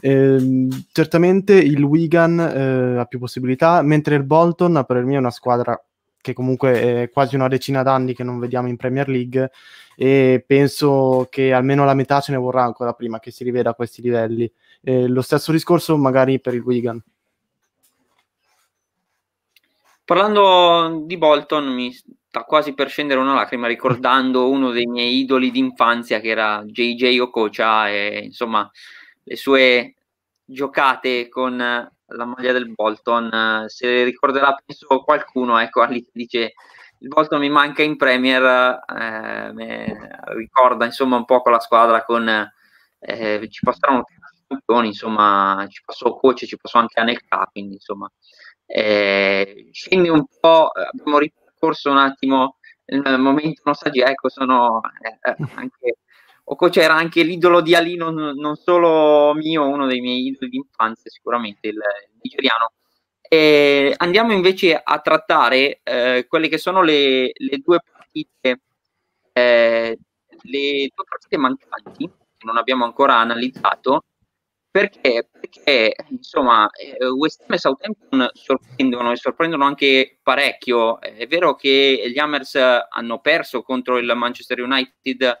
Eh, 0.00 0.68
certamente 0.92 1.54
il 1.54 1.82
Wigan 1.82 2.38
eh, 2.38 2.98
ha 2.98 3.04
più 3.06 3.18
possibilità, 3.18 3.82
mentre 3.82 4.16
il 4.16 4.24
Bolton 4.24 4.84
per 4.86 5.04
me 5.04 5.14
è 5.14 5.18
una 5.18 5.30
squadra 5.30 5.80
che 6.20 6.32
comunque 6.32 7.02
è 7.04 7.10
quasi 7.10 7.36
una 7.36 7.46
decina 7.46 7.84
d'anni 7.84 8.12
che 8.12 8.24
non 8.24 8.40
vediamo 8.40 8.66
in 8.66 8.76
Premier 8.76 9.08
League 9.08 9.50
e 9.94 10.44
penso 10.44 11.28
che 11.30 11.52
almeno 11.52 11.84
la 11.84 11.94
metà 11.94 12.20
ce 12.20 12.32
ne 12.32 12.38
vorrà 12.38 12.64
ancora 12.64 12.92
prima 12.94 13.20
che 13.20 13.30
si 13.30 13.44
riveda 13.44 13.70
a 13.70 13.74
questi 13.74 14.02
livelli. 14.02 14.50
Eh, 14.82 15.06
lo 15.06 15.22
stesso 15.22 15.52
discorso 15.52 15.96
magari 15.96 16.40
per 16.40 16.54
il 16.54 16.62
Wigan. 16.62 17.02
Parlando 20.04 21.02
di 21.04 21.16
Bolton 21.16 21.72
mi 21.72 21.92
sta 21.92 22.42
quasi 22.42 22.74
per 22.74 22.88
scendere 22.90 23.20
una 23.20 23.34
lacrima 23.34 23.66
ricordando 23.66 24.50
uno 24.50 24.70
dei 24.70 24.86
miei 24.86 25.18
idoli 25.20 25.50
d'infanzia 25.50 26.20
che 26.20 26.28
era 26.28 26.62
JJ 26.64 27.18
Okocha 27.20 27.88
e 27.88 28.20
insomma 28.24 28.70
le 29.26 29.36
sue 29.36 29.94
giocate 30.44 31.28
con 31.28 31.56
la 31.56 32.24
maglia 32.24 32.52
del 32.52 32.72
Bolton. 32.72 33.64
Se 33.66 34.04
ricorderà, 34.04 34.56
penso 34.64 35.02
qualcuno, 35.02 35.58
ecco, 35.58 35.80
Ali 35.82 36.06
dice 36.12 36.54
il 37.00 37.08
Bolton 37.08 37.40
mi 37.40 37.50
manca 37.50 37.82
in 37.82 37.96
Premier, 37.96 38.78
eh, 38.98 39.96
ricorda 40.34 40.84
insomma 40.84 41.16
un 41.16 41.24
po' 41.24 41.42
con 41.42 41.52
la 41.52 41.60
squadra 41.60 42.04
con 42.04 42.28
eh, 42.98 43.48
ci 43.50 43.60
passarono 43.62 44.04
campioni, 44.46 44.88
insomma, 44.88 45.66
ci 45.68 45.82
passò 45.84 46.14
coach, 46.16 46.46
ci 46.46 46.56
passò 46.56 46.78
anche 46.78 47.00
Anelka, 47.00 47.48
quindi 47.50 47.74
insomma 47.74 48.10
eh, 48.66 49.68
scende 49.72 50.08
un 50.08 50.24
po', 50.40 50.68
abbiamo 50.68 51.18
ripercorso 51.18 51.90
un 51.90 51.98
attimo 51.98 52.56
il 52.86 53.18
momento 53.18 53.62
nostalgia, 53.64 54.06
ecco, 54.06 54.28
sono 54.28 54.80
eh, 55.00 55.18
eh, 55.30 55.36
anche 55.56 55.96
Okocha 56.48 56.80
era 56.80 56.94
anche 56.94 57.22
l'idolo 57.22 57.60
di 57.60 57.74
Ali, 57.74 57.96
non, 57.96 58.14
non, 58.14 58.54
solo 58.54 59.34
mio, 59.34 59.66
uno 59.68 59.86
dei 59.86 60.00
miei 60.00 60.26
idoli 60.26 60.50
di 60.50 60.58
infanzia, 60.58 61.10
sicuramente 61.10 61.66
il, 61.68 61.74
il 61.74 62.18
nigeriano. 62.22 62.72
E 63.20 63.92
andiamo 63.96 64.32
invece 64.32 64.80
a 64.80 65.00
trattare 65.00 65.80
eh, 65.82 66.26
quelle 66.28 66.48
che 66.48 66.58
sono 66.58 66.82
le, 66.82 67.32
le 67.34 67.58
due 67.58 67.80
partite, 67.80 68.60
eh, 69.32 69.98
le 70.42 70.90
due 70.94 71.04
partite 71.08 71.36
mancanti 71.36 72.06
che 72.06 72.46
non 72.46 72.56
abbiamo 72.56 72.84
ancora 72.84 73.16
analizzato. 73.16 74.04
Perché? 74.70 75.28
Perché 75.32 75.96
insomma, 76.10 76.68
eh, 76.70 77.06
West 77.08 77.42
Ham 77.42 77.54
e 77.54 77.58
Southampton 77.58 78.30
sorprendono 78.34 79.10
e 79.10 79.16
sorprendono 79.16 79.64
anche 79.64 80.18
parecchio. 80.22 81.00
È 81.00 81.26
vero 81.26 81.56
che 81.56 82.04
gli 82.06 82.18
Hammers 82.18 82.54
hanno 82.54 83.20
perso 83.20 83.62
contro 83.62 83.98
il 83.98 84.12
Manchester 84.14 84.60
United 84.60 85.38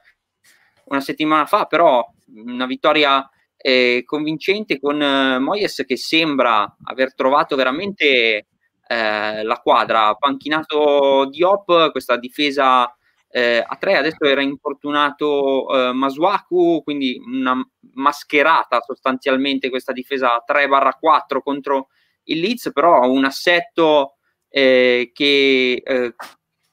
una 0.86 1.00
settimana 1.00 1.46
fa, 1.46 1.66
però 1.66 2.04
una 2.34 2.66
vittoria 2.66 3.28
eh, 3.56 4.02
convincente 4.04 4.78
con 4.78 5.00
eh, 5.00 5.38
Moyes 5.38 5.84
che 5.86 5.96
sembra 5.96 6.76
aver 6.84 7.14
trovato 7.14 7.56
veramente 7.56 8.46
eh, 8.88 9.42
la 9.42 9.56
quadra, 9.62 10.14
panchinato 10.14 11.26
Diop, 11.30 11.90
questa 11.90 12.16
difesa 12.16 12.90
eh, 13.28 13.62
a 13.66 13.76
tre, 13.76 13.96
adesso 13.96 14.24
era 14.24 14.40
infortunato 14.40 15.68
eh, 15.68 15.92
Masuaku, 15.92 16.82
quindi 16.84 17.20
una 17.24 17.60
mascherata 17.94 18.80
sostanzialmente 18.80 19.68
questa 19.68 19.92
difesa 19.92 20.34
a 20.34 20.44
3-4 20.46 21.40
contro 21.42 21.88
il 22.24 22.40
Leeds, 22.40 22.70
però 22.72 23.08
un 23.08 23.24
assetto 23.24 24.16
eh, 24.48 25.10
che 25.12 25.82
eh, 25.84 26.14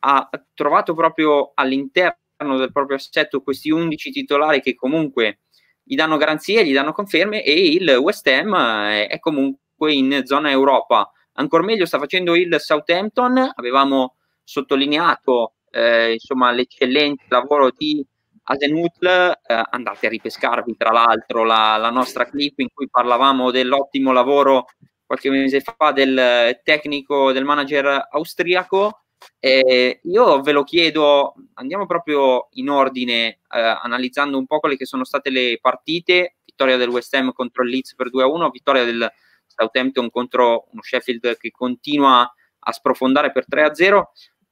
ha 0.06 0.30
trovato 0.54 0.94
proprio 0.94 1.52
all'interno 1.56 2.18
del 2.44 2.72
proprio 2.72 2.98
assetto 2.98 3.42
questi 3.42 3.72
11 3.72 4.12
titolari 4.12 4.62
che 4.62 4.76
comunque 4.76 5.40
gli 5.84 5.96
danno 5.96 6.18
garanzie, 6.18 6.66
gli 6.66 6.74
danno 6.74 6.94
conferme 6.94 7.44
e 7.44 7.74
il 7.74 7.90
West 7.98 8.28
Ham 8.28 8.56
è, 8.56 9.08
è 9.08 9.20
comunque 9.20 9.94
in 9.94 10.22
zona 10.26 10.50
Europa. 10.50 11.12
Ancora 11.34 11.64
meglio 11.64 11.86
sta 11.86 12.00
facendo 12.00 12.36
il 12.36 12.56
Southampton, 12.60 13.52
avevamo 13.56 14.16
sottolineato 14.44 15.56
eh, 15.72 16.14
insomma, 16.14 16.52
l'eccellente 16.52 17.26
lavoro 17.28 17.72
di 17.76 18.06
Asenutl, 18.44 19.08
eh, 19.08 19.64
andate 19.72 20.06
a 20.06 20.10
ripescarvi 20.10 20.76
tra 20.78 20.92
l'altro 20.92 21.44
la, 21.44 21.78
la, 21.78 21.90
nostra 21.90 22.26
clip 22.26 22.60
in 22.60 22.68
cui 22.74 22.90
parlavamo 22.90 23.52
dell'ottimo 23.52 24.12
lavoro 24.12 24.66
qualche 25.06 25.30
mese 25.30 25.62
fa 25.62 25.92
del 25.92 26.60
tecnico, 26.64 27.32
del 27.32 27.46
manager 27.46 28.08
austriaco 28.12 29.03
eh, 29.40 30.00
io 30.04 30.42
ve 30.42 30.52
lo 30.52 30.64
chiedo, 30.64 31.34
andiamo 31.56 31.86
proprio 31.86 32.48
in 32.52 32.70
ordine, 32.70 33.40
eh, 33.52 33.60
analizzando 33.60 34.38
un 34.38 34.46
po' 34.46 34.60
quelle 34.60 34.78
che 34.78 34.86
sono 34.86 35.04
state 35.04 35.30
le 35.30 35.60
partite, 35.62 36.36
vittoria 36.46 36.78
del 36.78 36.90
West 36.90 37.14
Ham 37.16 37.34
contro 37.34 37.64
il 37.64 37.70
Leeds 37.70 37.96
per 37.96 38.10
2-1, 38.10 38.50
vittoria 38.52 38.84
del 38.84 39.12
Southampton 39.46 40.10
contro 40.10 40.68
uno 40.72 40.82
Sheffield 40.82 41.38
che 41.38 41.52
continua 41.52 42.32
a 42.60 42.72
sprofondare 42.72 43.32
per 43.32 43.46
3-0. 43.48 44.04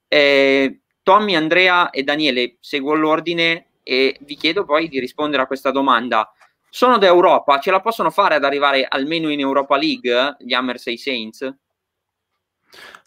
Eh, 0.08 0.82
Tommy, 1.04 1.36
Andrea 1.36 1.90
e 1.90 2.04
Daniele, 2.04 2.58
seguo 2.60 2.94
l'ordine 2.94 3.68
e 3.84 4.18
vi 4.22 4.36
chiedo 4.36 4.66
poi 4.66 4.88
di 4.88 5.00
rispondere 5.00 5.44
a 5.44 5.48
questa 5.48 5.72
domanda. 5.72 6.32
Sono 6.70 6.98
d'Europa, 6.98 7.60
ce 7.60 7.72
la 7.72 7.82
possono 7.82 8.12
fare 8.12 8.36
ad 8.36 8.44
arrivare 8.44 8.86
almeno 8.88 9.30
in 9.30 9.40
Europa 9.40 9.78
League 9.78 10.38
gli 10.40 10.54
Hammers 10.54 10.88
e 10.88 10.92
i 10.92 10.98
Saints? 10.98 11.54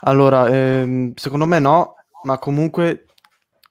Allora, 0.00 0.48
ehm, 0.48 1.12
secondo 1.14 1.46
me 1.46 1.58
no, 1.58 1.96
ma 2.24 2.38
comunque 2.38 3.06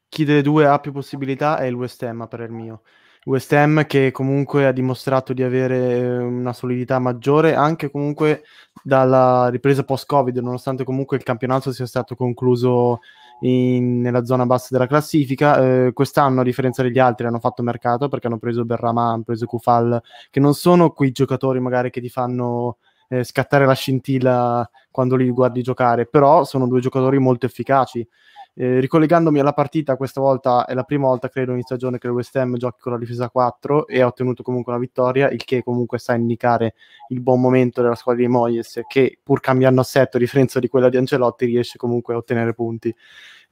chi 0.10 0.26
delle 0.26 0.42
due 0.42 0.68
ha 0.68 0.80
più 0.80 0.92
possibilità 0.92 1.58
è 1.58 1.66
il 1.66 1.74
West 1.74 2.02
Ham 2.04 2.28
per 2.28 2.42
il 2.42 2.52
mio. 2.52 2.82
West 3.26 3.54
Ham 3.54 3.86
che 3.86 4.12
comunque 4.12 4.66
ha 4.66 4.72
dimostrato 4.72 5.34
di 5.34 5.44
avere 5.44 5.98
eh, 5.98 6.18
una 6.18 6.52
solidità 6.54 7.00
maggiore 7.00 7.56
anche 7.56 7.90
comunque 7.90 8.44
dalla 8.84 9.48
ripresa 9.50 9.84
post-Covid, 9.84 10.38
nonostante 10.38 10.84
comunque 10.84 11.18
il 11.18 11.24
campionato 11.24 11.72
sia 11.72 11.86
stato 11.86 12.16
concluso 12.16 13.00
in, 13.42 14.02
nella 14.02 14.26
zona 14.26 14.46
bassa 14.46 14.70
della 14.72 14.88
classifica. 14.88 15.86
Eh, 15.86 15.94
quest'anno, 15.94 16.42
a 16.42 16.44
differenza 16.44 16.84
degli 16.84 17.00
altri, 17.00 17.26
hanno 17.26 17.40
fatto 17.40 17.64
mercato 17.64 18.10
perché 18.10 18.28
hanno 18.28 18.40
preso 18.40 18.66
Berrama, 18.66 19.12
hanno 19.12 19.24
preso 19.24 19.46
Kufal, 19.46 20.02
che 20.30 20.40
non 20.40 20.54
sono 20.54 20.92
quei 20.92 21.12
giocatori 21.12 21.60
magari 21.60 21.90
che 21.92 22.02
ti 22.02 22.10
fanno 22.10 22.78
eh, 23.14 23.24
scattare 23.24 23.66
la 23.66 23.74
scintilla 23.74 24.68
quando 24.90 25.16
li 25.16 25.30
guardi 25.30 25.62
giocare, 25.62 26.06
però 26.06 26.44
sono 26.44 26.68
due 26.68 26.82
giocatori 26.82 27.20
molto 27.20 27.46
efficaci. 27.46 28.08
Eh, 28.56 28.80
ricollegandomi 28.80 29.40
alla 29.40 29.54
partita, 29.54 29.96
questa 29.96 30.22
volta 30.22 30.66
è 30.66 30.74
la 30.76 30.84
prima 30.84 31.08
volta, 31.08 31.28
credo, 31.28 31.54
in 31.54 31.64
stagione 31.64 31.98
che 31.98 32.08
il 32.08 32.14
West 32.14 32.36
Ham 32.36 32.56
giochi 32.58 32.82
con 32.82 32.92
la 32.92 33.00
difesa 33.00 33.30
4 33.30 33.88
e 33.88 34.02
ha 34.02 34.06
ottenuto 34.06 34.44
comunque 34.44 34.72
una 34.72 34.82
vittoria, 34.82 35.30
il 35.30 35.44
che 35.44 35.64
comunque 35.64 35.98
sa 35.98 36.14
indicare 36.14 36.76
il 37.10 37.20
buon 37.22 37.42
momento 37.42 37.82
della 37.82 37.96
squadra 37.96 38.22
di 38.22 38.28
Moyes, 38.28 38.82
che 38.88 39.20
pur 39.24 39.40
cambiando 39.40 39.82
assetto, 39.82 40.18
a 40.18 40.20
differenza 40.20 40.60
di 40.60 40.68
quella 40.68 40.90
di 40.90 40.98
Ancelotti, 40.98 41.46
riesce 41.46 41.78
comunque 41.78 42.14
a 42.14 42.18
ottenere 42.18 42.54
punti. 42.54 42.94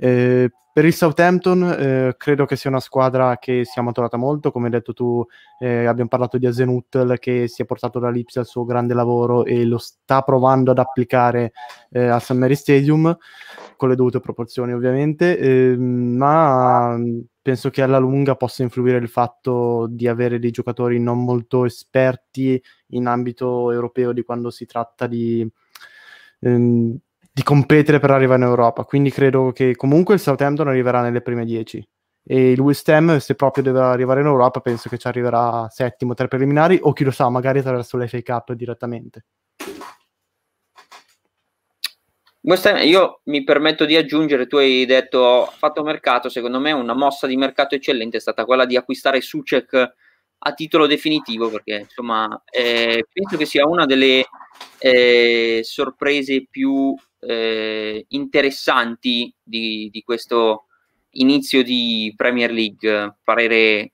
Eh, 0.03 0.49
per 0.73 0.85
il 0.85 0.95
Southampton 0.95 1.63
eh, 1.63 2.15
credo 2.17 2.45
che 2.45 2.55
sia 2.55 2.71
una 2.71 2.79
squadra 2.79 3.37
che 3.37 3.65
si 3.65 3.77
è 3.77 3.83
maturata 3.83 4.17
molto, 4.17 4.51
come 4.51 4.65
hai 4.65 4.71
detto 4.71 4.93
tu 4.93 5.23
eh, 5.59 5.85
abbiamo 5.85 6.09
parlato 6.09 6.39
di 6.39 6.47
Azenuttel 6.47 7.19
che 7.19 7.47
si 7.47 7.61
è 7.61 7.65
portato 7.65 7.99
da 7.99 8.09
Lipsia 8.09 8.41
al 8.41 8.47
suo 8.47 8.65
grande 8.65 8.95
lavoro 8.95 9.45
e 9.45 9.63
lo 9.63 9.77
sta 9.77 10.21
provando 10.23 10.71
ad 10.71 10.79
applicare 10.79 11.51
eh, 11.91 12.07
al 12.07 12.21
St. 12.21 12.31
Mary 12.31 12.55
Stadium 12.55 13.15
con 13.75 13.89
le 13.89 13.95
dovute 13.95 14.19
proporzioni 14.21 14.73
ovviamente, 14.73 15.37
ehm, 15.37 16.15
ma 16.15 16.97
penso 17.41 17.69
che 17.69 17.83
alla 17.83 17.99
lunga 17.99 18.35
possa 18.35 18.63
influire 18.63 18.97
il 18.97 19.09
fatto 19.09 19.87
di 19.87 20.07
avere 20.07 20.39
dei 20.39 20.51
giocatori 20.51 20.99
non 20.99 21.23
molto 21.23 21.65
esperti 21.65 22.59
in 22.89 23.05
ambito 23.05 23.71
europeo 23.71 24.13
di 24.13 24.23
quando 24.23 24.49
si 24.49 24.65
tratta 24.65 25.05
di... 25.05 25.47
Ehm, 26.39 26.97
di 27.33 27.43
competere 27.43 27.99
per 27.99 28.11
arrivare 28.11 28.41
in 28.41 28.47
Europa. 28.47 28.83
Quindi 28.83 29.09
credo 29.09 29.51
che 29.51 29.75
comunque 29.75 30.15
il 30.15 30.19
Southampton 30.19 30.67
arriverà 30.67 31.01
nelle 31.01 31.21
prime 31.21 31.45
10. 31.45 31.87
E 32.23 32.51
il 32.51 32.59
West 32.59 32.87
Ham, 32.89 33.17
se 33.17 33.35
proprio 33.35 33.63
deve 33.63 33.79
arrivare 33.79 34.21
in 34.21 34.27
Europa, 34.27 34.59
penso 34.59 34.89
che 34.89 34.97
ci 34.97 35.07
arriverà 35.07 35.67
settimo 35.69 36.13
tra 36.13 36.25
i 36.25 36.29
preliminari, 36.29 36.77
o 36.81 36.93
chi 36.93 37.03
lo 37.03 37.11
sa, 37.11 37.29
magari 37.29 37.59
attraverso 37.59 37.97
l'FA 37.97 38.21
Cup 38.21 38.53
direttamente. 38.53 39.25
Io 42.83 43.21
mi 43.25 43.43
permetto 43.43 43.85
di 43.85 43.95
aggiungere, 43.95 44.47
tu 44.47 44.57
hai 44.57 44.85
detto 44.85 45.51
fatto 45.57 45.83
mercato, 45.83 46.27
secondo 46.27 46.59
me 46.59 46.71
una 46.71 46.95
mossa 46.95 47.27
di 47.27 47.37
mercato 47.37 47.75
eccellente 47.75 48.17
è 48.17 48.19
stata 48.19 48.45
quella 48.45 48.65
di 48.65 48.75
acquistare 48.75 49.21
Sucek 49.21 49.93
a 50.43 50.53
titolo 50.53 50.87
definitivo, 50.87 51.49
perché 51.49 51.81
insomma 51.81 52.41
eh, 52.49 53.05
penso 53.11 53.37
che 53.37 53.45
sia 53.45 53.67
una 53.67 53.85
delle 53.85 54.25
eh, 54.79 55.61
sorprese 55.63 56.47
più 56.49 56.95
eh, 57.21 58.05
interessanti 58.09 59.33
di, 59.41 59.89
di, 59.91 60.01
questo 60.03 60.65
inizio 61.11 61.63
di 61.63 62.13
Premier 62.15 62.51
League, 62.51 63.17
parere 63.23 63.93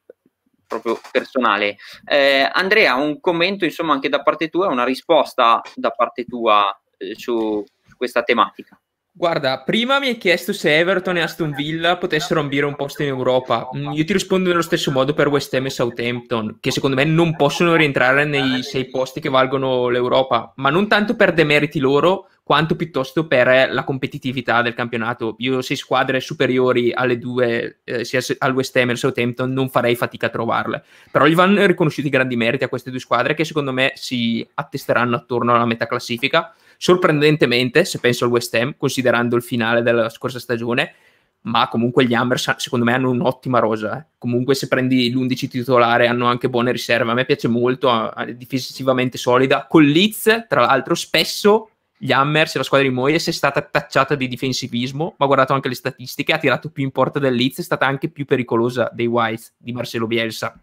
proprio 0.66 1.00
personale. 1.12 1.78
Eh, 2.06 2.50
Andrea, 2.52 2.96
un 2.96 3.20
commento 3.20 3.66
insomma 3.66 3.94
anche 3.94 4.10
da 4.10 4.22
parte 4.22 4.50
tua, 4.50 4.68
una 4.68 4.84
risposta 4.84 5.62
da 5.76 5.92
parte 5.92 6.26
tua 6.26 6.78
eh, 6.98 7.16
su, 7.16 7.64
su 7.88 7.96
questa 7.96 8.24
tematica. 8.24 8.80
Guarda, 9.18 9.64
prima 9.64 9.98
mi 9.98 10.10
hai 10.10 10.18
chiesto 10.18 10.54
se 10.54 10.78
Everton 10.78 11.18
e 11.18 11.22
Aston 11.22 11.52
Villa 11.52 11.98
potessero 11.98 12.40
ambire 12.40 12.68
un 12.68 12.76
posto 12.76 13.02
in 13.02 13.08
Europa. 13.08 13.68
Mm, 13.76 13.94
io 13.94 14.04
ti 14.06 14.14
rispondo 14.14 14.50
nello 14.50 14.62
stesso 14.62 14.92
modo 14.92 15.16
per 15.16 15.28
West 15.28 15.52
Ham 15.56 15.66
e 15.66 15.72
Southampton, 15.72 16.58
che 16.60 16.70
secondo 16.70 16.96
me 16.96 17.04
non 17.04 17.36
possono 17.36 17.76
rientrare 17.76 18.26
nei 18.26 18.62
sei 18.62 18.90
posti 18.92 19.20
che 19.20 19.30
valgono 19.30 19.90
l'Europa, 19.90 20.54
ma 20.58 20.70
non 20.70 20.88
tanto 20.88 21.16
per 21.16 21.34
demeriti 21.34 21.80
loro, 21.80 22.30
quanto 22.48 22.78
piuttosto 22.78 23.28
per 23.28 23.74
la 23.74 23.84
competitività 23.84 24.62
del 24.62 24.74
campionato. 24.74 25.36
Io 25.40 25.62
sei 25.62 25.76
squadre 25.76 26.22
superiori 26.22 26.94
alle 26.94 27.18
due, 27.18 27.80
eh, 27.84 28.06
sia 28.06 28.22
al 28.38 28.54
West 28.54 28.74
Ham 28.78 28.88
e 28.88 28.92
al 28.92 28.98
Southampton, 28.98 29.52
non 29.52 29.68
farei 29.68 29.98
fatica 29.98 30.28
a 30.28 30.30
trovarle. 30.30 30.82
Però 31.12 31.26
gli 31.26 31.36
vanno 31.36 31.66
riconosciuti 31.66 32.08
grandi 32.08 32.38
meriti 32.38 32.64
a 32.64 32.70
queste 32.70 32.90
due 32.90 33.02
squadre 33.02 33.34
che 33.34 33.44
secondo 33.44 33.74
me 33.74 33.92
si 33.96 34.48
attesteranno 34.54 35.18
attorno 35.18 35.54
alla 35.54 35.66
metà 35.66 35.88
classifica 35.88 36.56
sorprendentemente, 36.78 37.84
se 37.84 38.00
penso 38.00 38.24
al 38.24 38.32
West 38.32 38.54
Ham, 38.54 38.76
considerando 38.78 39.36
il 39.36 39.42
finale 39.44 39.82
della 39.82 40.08
scorsa 40.08 40.40
stagione, 40.40 40.94
ma 41.42 41.68
comunque 41.68 42.06
gli 42.06 42.14
Ambers 42.14 42.56
secondo 42.58 42.86
me 42.86 42.94
hanno 42.94 43.10
un'ottima 43.10 43.60
rosa. 43.60 44.00
Eh. 44.00 44.06
Comunque 44.18 44.56
se 44.56 44.70
prendi 44.70 45.12
l'11 45.12 45.50
titolare 45.50 46.08
hanno 46.08 46.28
anche 46.28 46.50
buone 46.50 46.72
riserve, 46.72 47.12
a 47.12 47.14
me 47.14 47.26
piace 47.26 47.50
molto, 47.50 48.16
è 48.16 48.34
difensivamente 48.34 49.18
solida. 49.18 49.66
Con 49.68 49.84
Leeds, 49.84 50.46
tra 50.48 50.62
l'altro, 50.62 50.96
spesso 50.96 51.72
gli 51.98 52.12
Hammers 52.12 52.56
la 52.56 52.64
squadra 52.64 52.88
di 52.88 52.94
Moyes 52.94 53.28
è 53.28 53.32
stata 53.32 53.62
tacciata 53.62 54.16
di 54.16 54.28
difensivismo, 54.28 55.16
ma 55.18 55.26
guardato 55.26 55.54
anche 55.54 55.68
le 55.68 55.76
statistiche, 55.76 56.34
ha 56.34 56.38
tirato 56.38 56.70
più 56.70 56.84
in 56.84 56.92
porta 56.92 57.20
del 57.20 57.34
Leeds, 57.34 57.60
è 57.60 57.64
stata 57.64 57.86
anche 57.86 58.10
più 58.10 58.26
pericolosa 58.26 58.90
dei 58.94 59.08
Whites 59.08 59.56
di 59.58 59.72
Marcelo 59.72 60.08
Bielsa. 60.08 60.60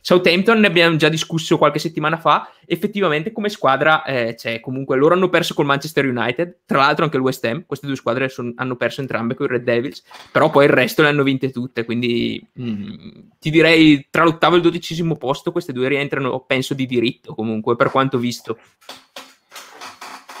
Southampton 0.00 0.60
ne 0.60 0.66
abbiamo 0.66 0.96
già 0.96 1.08
discusso 1.08 1.58
qualche 1.58 1.78
settimana 1.78 2.16
fa, 2.16 2.50
effettivamente 2.64 3.32
come 3.32 3.48
squadra 3.48 4.04
eh, 4.04 4.34
c'è 4.34 4.60
comunque, 4.60 4.96
loro 4.96 5.14
hanno 5.14 5.28
perso 5.28 5.54
col 5.54 5.66
Manchester 5.66 6.06
United, 6.06 6.60
tra 6.64 6.78
l'altro 6.78 7.04
anche 7.04 7.16
il 7.16 7.22
West 7.22 7.44
Ham, 7.44 7.64
queste 7.66 7.86
due 7.86 7.96
squadre 7.96 8.28
son, 8.28 8.52
hanno 8.56 8.76
perso 8.76 9.00
entrambe 9.00 9.34
con 9.34 9.46
i 9.46 9.48
Red 9.50 9.64
Devils, 9.64 10.02
però 10.32 10.50
poi 10.50 10.64
il 10.64 10.70
resto 10.70 11.02
le 11.02 11.08
hanno 11.08 11.22
vinte 11.22 11.50
tutte, 11.50 11.84
quindi 11.84 12.42
mh, 12.52 12.70
mm, 12.70 12.98
ti 13.38 13.50
direi 13.50 14.06
tra 14.10 14.24
l'ottavo 14.24 14.54
e 14.54 14.56
il 14.58 14.62
dodicesimo 14.62 15.16
posto 15.16 15.52
queste 15.52 15.72
due 15.72 15.88
rientrano, 15.88 16.40
penso, 16.40 16.74
di 16.74 16.86
diritto 16.86 17.34
comunque, 17.34 17.76
per 17.76 17.90
quanto 17.90 18.18
visto. 18.18 18.58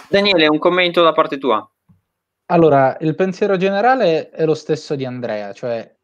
Daniele, 0.08 0.48
un 0.48 0.58
commento 0.58 1.02
da 1.02 1.12
parte 1.12 1.36
tua? 1.36 1.70
Allora, 2.46 2.96
il 3.00 3.14
pensiero 3.14 3.58
generale 3.58 4.30
è 4.30 4.46
lo 4.46 4.54
stesso 4.54 4.94
di 4.94 5.04
Andrea, 5.04 5.52
cioè 5.52 5.94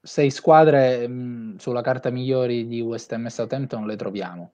sei 0.00 0.30
squadre 0.30 1.06
mh, 1.06 1.12
mhmm, 1.12 1.56
sulla 1.58 1.80
carta 1.80 2.10
migliori 2.10 2.66
di 2.66 2.80
West 2.80 3.12
Ham 3.12 3.26
e 3.26 3.30
Southampton 3.30 3.86
le 3.86 3.94
troviamo. 3.94 4.52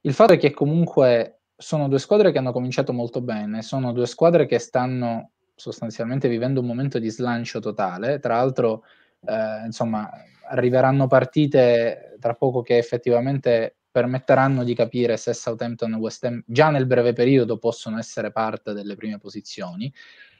Il 0.00 0.14
fatto 0.14 0.32
è 0.32 0.38
che 0.38 0.52
comunque 0.52 1.40
sono 1.54 1.88
due 1.88 1.98
squadre 1.98 2.32
che 2.32 2.38
hanno 2.38 2.52
cominciato 2.52 2.94
molto 2.94 3.20
bene, 3.20 3.60
sono 3.60 3.92
due 3.92 4.06
squadre 4.06 4.46
che 4.46 4.58
stanno 4.58 5.32
sostanzialmente 5.54 6.28
vivendo 6.28 6.60
un 6.60 6.66
momento 6.66 6.98
di 6.98 7.10
slancio 7.10 7.60
totale. 7.60 8.20
Tra 8.20 8.36
l'altro, 8.36 8.84
eh, 9.26 9.66
insomma, 9.66 10.10
arriveranno 10.48 11.06
partite 11.08 12.16
tra 12.20 12.34
poco 12.34 12.62
che 12.62 12.78
effettivamente 12.78 13.75
permetteranno 13.96 14.62
di 14.62 14.74
capire 14.74 15.16
se 15.16 15.32
Southampton 15.32 15.94
e 15.94 15.96
West 15.96 16.22
Ham 16.24 16.42
già 16.44 16.68
nel 16.68 16.84
breve 16.84 17.14
periodo 17.14 17.56
possono 17.56 17.98
essere 17.98 18.30
parte 18.30 18.74
delle 18.74 18.94
prime 18.94 19.16
posizioni. 19.16 19.90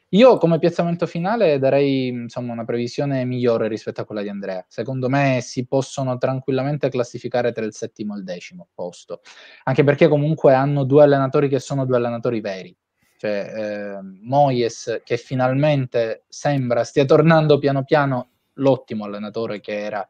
Io 0.09 0.37
come 0.37 0.59
piazzamento 0.59 1.07
finale 1.07 1.57
darei 1.57 2.09
insomma, 2.09 2.53
una 2.53 2.65
previsione 2.65 3.25
migliore 3.25 3.67
rispetto 3.67 4.01
a 4.01 4.05
quella 4.05 4.21
di 4.21 4.29
Andrea. 4.29 4.63
Secondo 4.67 5.09
me 5.09 5.39
si 5.41 5.65
possono 5.65 6.19
tranquillamente 6.19 6.89
classificare 6.89 7.51
tra 7.51 7.65
il 7.65 7.73
settimo 7.73 8.13
e 8.13 8.19
il 8.19 8.23
decimo 8.23 8.67
posto, 8.75 9.21
anche 9.63 9.83
perché 9.83 10.07
comunque 10.07 10.53
hanno 10.53 10.83
due 10.83 11.01
allenatori 11.01 11.49
che 11.49 11.57
sono 11.57 11.87
due 11.87 11.95
allenatori 11.95 12.39
veri. 12.41 12.77
Cioè, 13.17 13.53
eh, 13.55 13.99
Moyes 14.21 15.01
che 15.03 15.17
finalmente 15.17 16.25
sembra 16.27 16.83
stia 16.83 17.05
tornando 17.05 17.57
piano 17.57 17.83
piano 17.83 18.29
l'ottimo 18.53 19.05
allenatore 19.05 19.59
che 19.59 19.79
era 19.79 20.07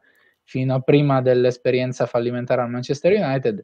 fino 0.48 0.74
a 0.74 0.80
prima 0.80 1.20
dell'esperienza 1.20 2.06
fallimentare 2.06 2.62
al 2.62 2.70
Manchester 2.70 3.12
United 3.12 3.62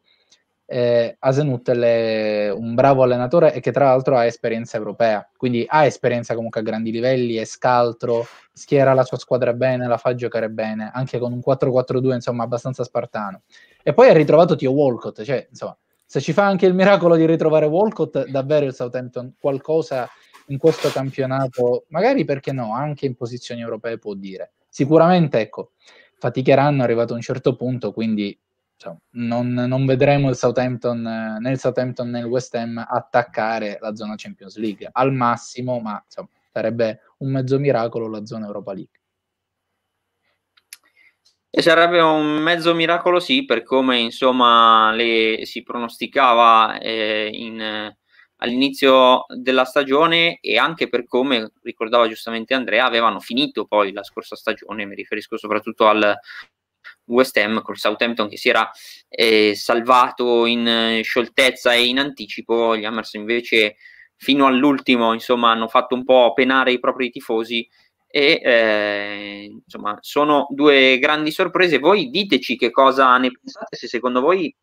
eh, 0.67 1.17
Asenuttel 1.19 1.81
è 1.81 2.53
un 2.53 2.75
bravo 2.75 3.03
allenatore 3.03 3.55
e 3.55 3.61
che 3.61 3.73
tra 3.73 3.87
l'altro 3.87 4.19
ha 4.19 4.27
esperienza 4.27 4.77
europea, 4.77 5.27
quindi 5.35 5.65
ha 5.67 5.87
esperienza 5.87 6.35
comunque 6.35 6.61
a 6.61 6.63
grandi 6.63 6.91
livelli, 6.91 7.37
è 7.37 7.47
scaltro, 7.47 8.27
schiera 8.53 8.93
la 8.93 9.05
sua 9.05 9.17
squadra 9.17 9.55
bene, 9.55 9.87
la 9.87 9.97
fa 9.97 10.15
giocare 10.15 10.51
bene, 10.51 10.91
anche 10.93 11.19
con 11.19 11.33
un 11.33 11.41
4-4-2 11.47 12.15
insomma 12.15 12.45
abbastanza 12.45 12.85
spartano. 12.85 13.43
E 13.83 13.95
poi 13.95 14.11
ha 14.11 14.13
ritrovato 14.13 14.57
Tio 14.57 14.73
Walcott, 14.73 15.23
cioè 15.23 15.47
insomma, 15.49 15.77
se 16.05 16.21
ci 16.21 16.35
fa 16.35 16.45
anche 16.45 16.67
il 16.67 16.75
miracolo 16.75 17.17
di 17.17 17.25
ritrovare 17.25 17.65
Walcott, 17.65 18.27
davvero 18.27 18.67
il 18.67 18.75
Southampton 18.75 19.35
qualcosa 19.39 20.07
in 20.49 20.59
questo 20.59 20.91
campionato, 20.91 21.85
magari 21.89 22.25
perché 22.25 22.53
no, 22.53 22.75
anche 22.75 23.07
in 23.07 23.15
posizioni 23.15 23.63
europee 23.63 23.97
può 23.97 24.13
dire. 24.15 24.53
Sicuramente, 24.69 25.41
ecco, 25.41 25.73
faticheranno 26.25 26.83
arrivato 26.83 27.13
a 27.13 27.17
un 27.17 27.23
certo 27.23 27.55
punto, 27.55 27.93
quindi 27.93 28.35
cioè, 28.77 28.97
non, 29.11 29.53
non, 29.53 29.85
vedremo 29.85 30.31
il 30.31 30.37
Southampton, 30.37 31.37
nel 31.39 31.59
Southampton 31.59 32.09
nel 32.09 32.25
West 32.25 32.55
Ham 32.55 32.83
attaccare 32.89 33.77
la 33.79 33.95
zona 33.95 34.15
Champions 34.17 34.57
League 34.57 34.89
al 34.91 35.13
massimo, 35.13 35.81
ma 35.81 36.03
insomma, 36.03 36.31
sarebbe 36.51 37.01
un 37.19 37.31
mezzo 37.31 37.59
miracolo 37.59 38.09
la 38.09 38.25
zona 38.25 38.47
Europa 38.47 38.73
League. 38.73 39.01
E 41.51 41.61
sarebbe 41.61 42.01
un 42.01 42.39
mezzo 42.39 42.75
miracolo, 42.75 43.21
sì, 43.21 43.45
per 43.45 43.63
come 43.63 43.99
insomma 43.99 44.93
le, 44.93 45.41
si 45.45 45.63
pronosticava 45.63 46.79
eh, 46.79 47.29
in, 47.35 47.95
all'inizio 48.45 49.25
della 49.29 49.65
stagione 49.65 50.39
e 50.41 50.59
anche 50.59 50.89
per 50.89 51.07
come 51.07 51.53
ricordava 51.63 52.09
giustamente 52.09 52.55
Andrea, 52.55 52.85
avevano 52.85 53.21
finito 53.21 53.65
poi 53.65 53.93
la 53.93 54.03
scorsa 54.03 54.37
stagione. 54.37 54.87
Mi 54.87 54.95
riferisco 54.95 55.37
soprattutto 55.37 55.87
al, 55.87 56.17
West 57.07 57.37
Ham 57.37 57.63
col 57.63 57.77
Southampton 57.77 58.29
che 58.29 58.37
si 58.37 58.49
era 58.49 58.71
eh, 59.09 59.55
salvato 59.55 60.47
in 60.47 60.67
eh, 60.67 61.03
scioltezza 61.03 61.73
e 61.73 61.87
in 61.87 61.99
anticipo, 61.99 62.77
gli 62.77 62.85
Hammers 62.85 63.15
invece 63.15 63.77
fino 64.17 64.47
all'ultimo 64.47 65.13
insomma 65.13 65.51
hanno 65.51 65.69
fatto 65.69 65.95
un 65.95 66.05
po' 66.05 66.33
penare 66.33 66.73
i 66.73 66.79
propri 66.79 67.11
tifosi 67.11 67.69
e 68.07 68.41
eh, 68.45 69.61
insomma 69.65 69.99
sono 70.01 70.47
due 70.51 70.99
grandi 70.99 71.31
sorprese. 71.33 71.79
Voi 71.79 72.11
diteci 72.11 72.57
che 72.57 72.71
cosa 72.71 73.17
ne 73.19 73.31
pensate, 73.33 73.77
se 73.77 73.89
secondo 73.89 74.21
voi 74.21 74.55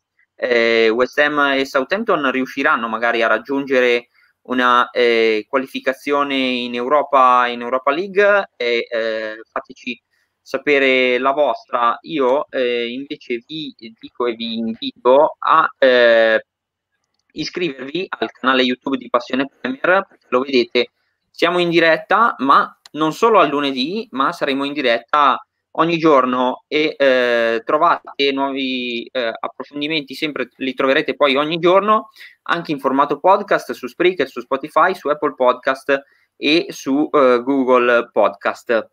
eh, 0.44 0.89
West 0.89 1.20
Ham 1.20 1.38
e 1.54 1.66
Southampton 1.66 2.32
riusciranno 2.32 2.88
magari 2.88 3.22
a 3.22 3.28
raggiungere 3.28 4.08
una 4.44 4.89
eh, 4.89 5.46
qualificazione 5.48 6.36
in 6.36 6.74
Europa, 6.74 7.46
in 7.46 7.62
Europa 7.62 7.92
League 7.92 8.50
e 8.58 8.88
eh, 8.89 9.39
fateci 9.52 10.02
sapere 10.42 11.20
la 11.20 11.32
vostra. 11.32 11.96
Io 12.02 12.50
eh, 12.50 12.92
invece 12.92 13.44
vi 13.46 13.72
dico 13.78 14.26
e 14.26 14.34
vi 14.34 14.58
invito 14.58 15.36
a 15.38 15.72
eh, 15.78 16.44
iscrivervi 17.34 18.08
al 18.10 18.32
canale 18.32 18.64
YouTube 18.64 18.98
di 18.98 19.10
Passione 19.12 19.48
Premier, 19.48 20.04
lo 20.30 20.39
vedete, 20.39 20.89
siamo 21.30 21.60
in 21.60 21.70
diretta, 21.70 22.34
ma 22.39 22.76
non 22.94 23.14
solo 23.14 23.39
al 23.39 23.50
lunedì, 23.50 24.08
ma 24.12 24.32
saremo 24.32 24.64
in 24.66 24.74
diretta 24.74 25.39
ogni 25.74 25.97
giorno 25.97 26.63
e 26.67 26.95
eh, 26.97 27.61
trovate 27.65 28.32
nuovi 28.32 29.07
eh, 29.11 29.32
approfondimenti, 29.39 30.13
sempre 30.13 30.49
li 30.57 30.74
troverete 30.74 31.15
poi 31.15 31.36
ogni 31.36 31.59
giorno, 31.59 32.09
anche 32.43 32.72
in 32.72 32.80
formato 32.80 33.19
podcast 33.19 33.72
su 33.72 33.88
Spreaker, 33.88 34.28
su 34.28 34.41
Spotify, 34.41 34.93
su 34.95 35.07
Apple 35.07 35.36
Podcast 35.36 36.01
e 36.36 36.67
su 36.69 37.09
eh, 37.11 37.41
Google 37.43 38.09
Podcast. 38.11 38.89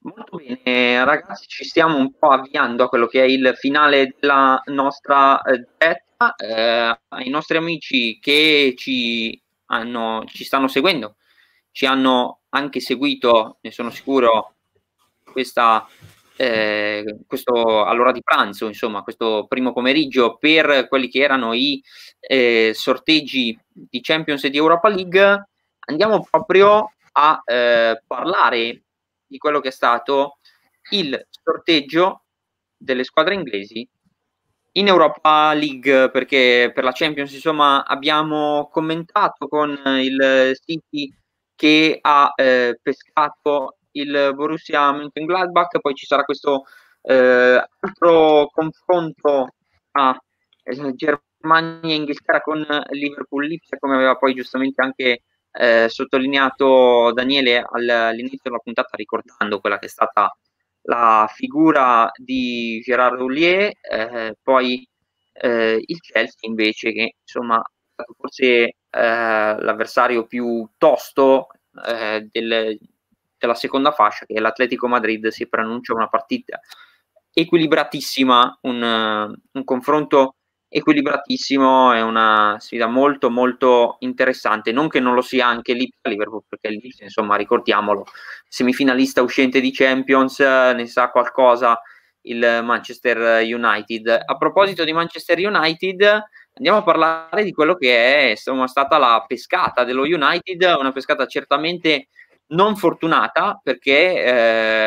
Molto 0.00 0.38
bene, 0.38 1.04
ragazzi, 1.04 1.46
ci 1.46 1.64
stiamo 1.64 1.98
un 1.98 2.16
po' 2.16 2.30
avviando 2.30 2.84
a 2.84 2.88
quello 2.88 3.06
che 3.06 3.20
è 3.20 3.26
il 3.26 3.52
finale 3.56 4.14
della 4.18 4.62
nostra 4.66 5.40
eh, 5.42 5.66
diretta. 5.78 6.34
Eh, 6.36 7.00
ai 7.08 7.28
nostri 7.28 7.56
amici 7.58 8.18
che 8.20 8.74
ci, 8.76 9.40
hanno, 9.66 10.24
ci 10.26 10.44
stanno 10.44 10.66
seguendo, 10.68 11.16
ci 11.70 11.86
hanno 11.86 12.40
anche 12.50 12.80
seguito, 12.80 13.58
ne 13.60 13.70
sono 13.70 13.90
sicuro, 13.90 14.54
questa, 15.24 15.86
eh, 16.36 17.18
questo 17.26 17.84
all'ora 17.84 18.12
di 18.12 18.22
pranzo, 18.22 18.66
insomma, 18.66 19.02
questo 19.02 19.46
primo 19.48 19.72
pomeriggio 19.72 20.36
per 20.36 20.88
quelli 20.88 21.08
che 21.08 21.20
erano 21.20 21.52
i 21.52 21.82
eh, 22.20 22.72
sorteggi 22.74 23.58
di 23.68 24.00
Champions 24.00 24.44
e 24.44 24.50
di 24.50 24.56
Europa 24.56 24.88
League. 24.88 25.48
Andiamo 25.86 26.26
proprio 26.28 26.92
a 27.12 27.42
eh, 27.44 28.02
parlare 28.06 28.84
di 29.26 29.38
quello 29.38 29.60
che 29.60 29.68
è 29.68 29.72
stato 29.72 30.38
il 30.90 31.26
sorteggio 31.28 32.24
delle 32.76 33.04
squadre 33.04 33.34
inglesi 33.34 33.88
in 34.72 34.86
Europa 34.86 35.52
League 35.54 36.10
perché 36.10 36.70
per 36.72 36.84
la 36.84 36.92
Champions 36.92 37.32
insomma 37.32 37.84
abbiamo 37.84 38.68
commentato 38.70 39.48
con 39.48 39.70
il 40.00 40.56
City 40.64 41.12
che 41.58 41.98
ha 42.00 42.32
eh, 42.36 42.78
pescato 42.80 43.78
il 43.92 44.30
Borussia 44.32 44.92
Mönchengladbach. 44.92 45.80
Poi 45.80 45.94
ci 45.94 46.06
sarà 46.06 46.22
questo 46.22 46.66
eh, 47.02 47.60
altro 47.80 48.48
confronto 48.52 49.48
tra 49.90 50.16
eh, 50.62 50.94
Germania 50.94 51.92
e 51.92 51.96
Inghilterra 51.96 52.40
con 52.42 52.64
Liverpool. 52.90 53.46
Lipsia 53.46 53.76
come 53.76 53.96
aveva 53.96 54.14
poi 54.14 54.34
giustamente 54.34 54.80
anche 54.82 55.22
eh, 55.50 55.88
sottolineato 55.88 57.10
Daniele 57.12 57.64
all'inizio 57.68 58.38
della 58.44 58.58
puntata 58.58 58.96
ricordando 58.96 59.58
quella 59.58 59.80
che 59.80 59.86
è 59.86 59.88
stata 59.88 60.32
la 60.82 61.28
figura 61.34 62.08
di 62.14 62.80
Gerard 62.84 63.20
Houllier, 63.20 63.72
eh, 63.80 64.36
poi 64.40 64.88
eh, 65.32 65.82
il 65.84 66.00
Chelsea 66.00 66.48
invece 66.48 66.92
che 66.92 67.16
insomma 67.20 67.60
stato 67.98 68.14
forse 68.16 68.46
eh, 68.46 68.74
l'avversario 68.90 70.26
più 70.26 70.68
tosto 70.78 71.48
eh, 71.84 72.28
del, 72.30 72.78
della 73.36 73.54
seconda 73.54 73.90
fascia 73.90 74.24
che 74.24 74.38
l'Atletico 74.38 74.86
Madrid 74.86 75.28
si 75.28 75.48
preannuncia 75.48 75.94
una 75.94 76.08
partita 76.08 76.60
equilibratissima, 77.32 78.58
un, 78.62 79.34
un 79.52 79.64
confronto 79.64 80.34
equilibratissimo, 80.70 81.92
è 81.92 82.02
una 82.02 82.56
sfida 82.58 82.86
molto 82.86 83.30
molto 83.30 83.96
interessante, 84.00 84.70
non 84.70 84.88
che 84.88 85.00
non 85.00 85.14
lo 85.14 85.22
sia 85.22 85.46
anche 85.46 85.72
l'Ipsia 85.72 86.10
Liverpool, 86.10 86.42
perché 86.48 86.68
l'Ipsia, 86.68 87.04
insomma, 87.04 87.36
ricordiamolo, 87.36 88.06
semifinalista 88.48 89.22
uscente 89.22 89.60
di 89.60 89.72
Champions, 89.72 90.40
ne 90.40 90.86
sa 90.86 91.10
qualcosa 91.10 91.80
il 92.22 92.60
Manchester 92.62 93.42
United. 93.42 94.08
A 94.26 94.36
proposito 94.36 94.84
di 94.84 94.92
Manchester 94.92 95.38
United, 95.38 96.24
andiamo 96.58 96.78
a 96.78 96.82
parlare 96.82 97.44
di 97.44 97.52
quello 97.52 97.74
che 97.74 97.96
è 97.96 98.30
insomma, 98.30 98.66
stata 98.66 98.98
la 98.98 99.24
pescata 99.26 99.84
dello 99.84 100.02
United, 100.02 100.62
una 100.78 100.92
pescata 100.92 101.26
certamente 101.26 102.08
non 102.50 102.76
fortunata 102.76 103.60
perché, 103.62 104.24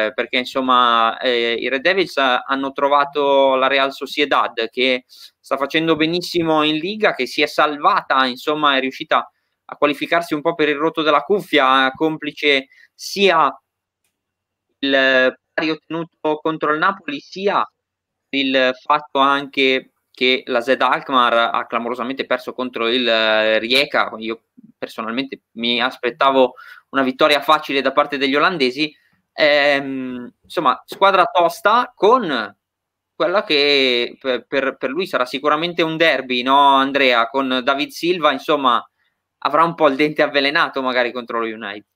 eh, 0.07 0.13
perché 0.13 0.38
insomma 0.38 1.17
eh, 1.19 1.53
i 1.53 1.69
Red 1.69 1.82
Devils 1.82 2.17
hanno 2.17 2.72
trovato 2.72 3.55
la 3.55 3.67
Real 3.67 3.93
Sociedad 3.93 4.69
che 4.69 5.05
sta 5.07 5.57
facendo 5.57 5.95
benissimo 5.95 6.63
in 6.63 6.76
Liga, 6.76 7.13
che 7.13 7.26
si 7.26 7.41
è 7.41 7.45
salvata, 7.45 8.26
insomma 8.26 8.76
è 8.76 8.80
riuscita 8.80 9.30
a 9.65 9.76
qualificarsi 9.76 10.34
un 10.34 10.41
po' 10.41 10.55
per 10.55 10.69
il 10.69 10.76
rotto 10.76 11.01
della 11.01 11.22
cuffia, 11.22 11.91
complice 11.91 12.67
sia 12.93 13.49
il 14.80 15.38
pari 15.53 15.69
ottenuto 15.69 16.39
contro 16.41 16.74
il 16.74 16.80
Napoli, 16.80 17.19
sia 17.19 17.63
il 18.30 18.72
fatto 18.82 19.19
anche 19.19 19.91
che 20.22 20.43
la 20.45 20.61
Z 20.61 20.76
Alkmaar 20.78 21.49
ha 21.51 21.65
clamorosamente 21.65 22.28
perso 22.28 22.53
contro 22.53 22.88
il 22.88 23.59
Rijeka. 23.59 24.13
Io 24.19 24.43
personalmente 24.78 25.45
mi 25.53 25.82
aspettavo 25.82 26.53
una 26.89 27.01
vittoria 27.01 27.41
facile 27.41 27.82
da 27.82 27.91
parte 27.91 28.19
degli 28.19 28.36
olandesi. 28.36 28.95
Ehm, 29.34 30.32
insomma, 30.43 30.80
squadra 30.86 31.26
tosta 31.26 31.91
con 31.95 32.55
quella 33.15 33.43
che 33.43 34.15
per, 34.19 34.45
per, 34.78 34.89
lui 34.91 35.07
sarà 35.07 35.26
sicuramente 35.26 35.82
un 35.82 35.97
derby, 35.97 36.43
no 36.43 36.76
Andrea? 36.76 37.28
Con 37.28 37.61
David 37.63 37.89
Silva, 37.89 38.32
insomma, 38.32 38.80
avrà 39.39 39.63
un 39.63 39.74
po' 39.74 39.88
il 39.88 39.95
dente 39.95 40.22
avvelenato 40.22 40.84
magari 40.84 41.11
contro 41.11 41.39
lo 41.39 41.47
United. 41.47 41.90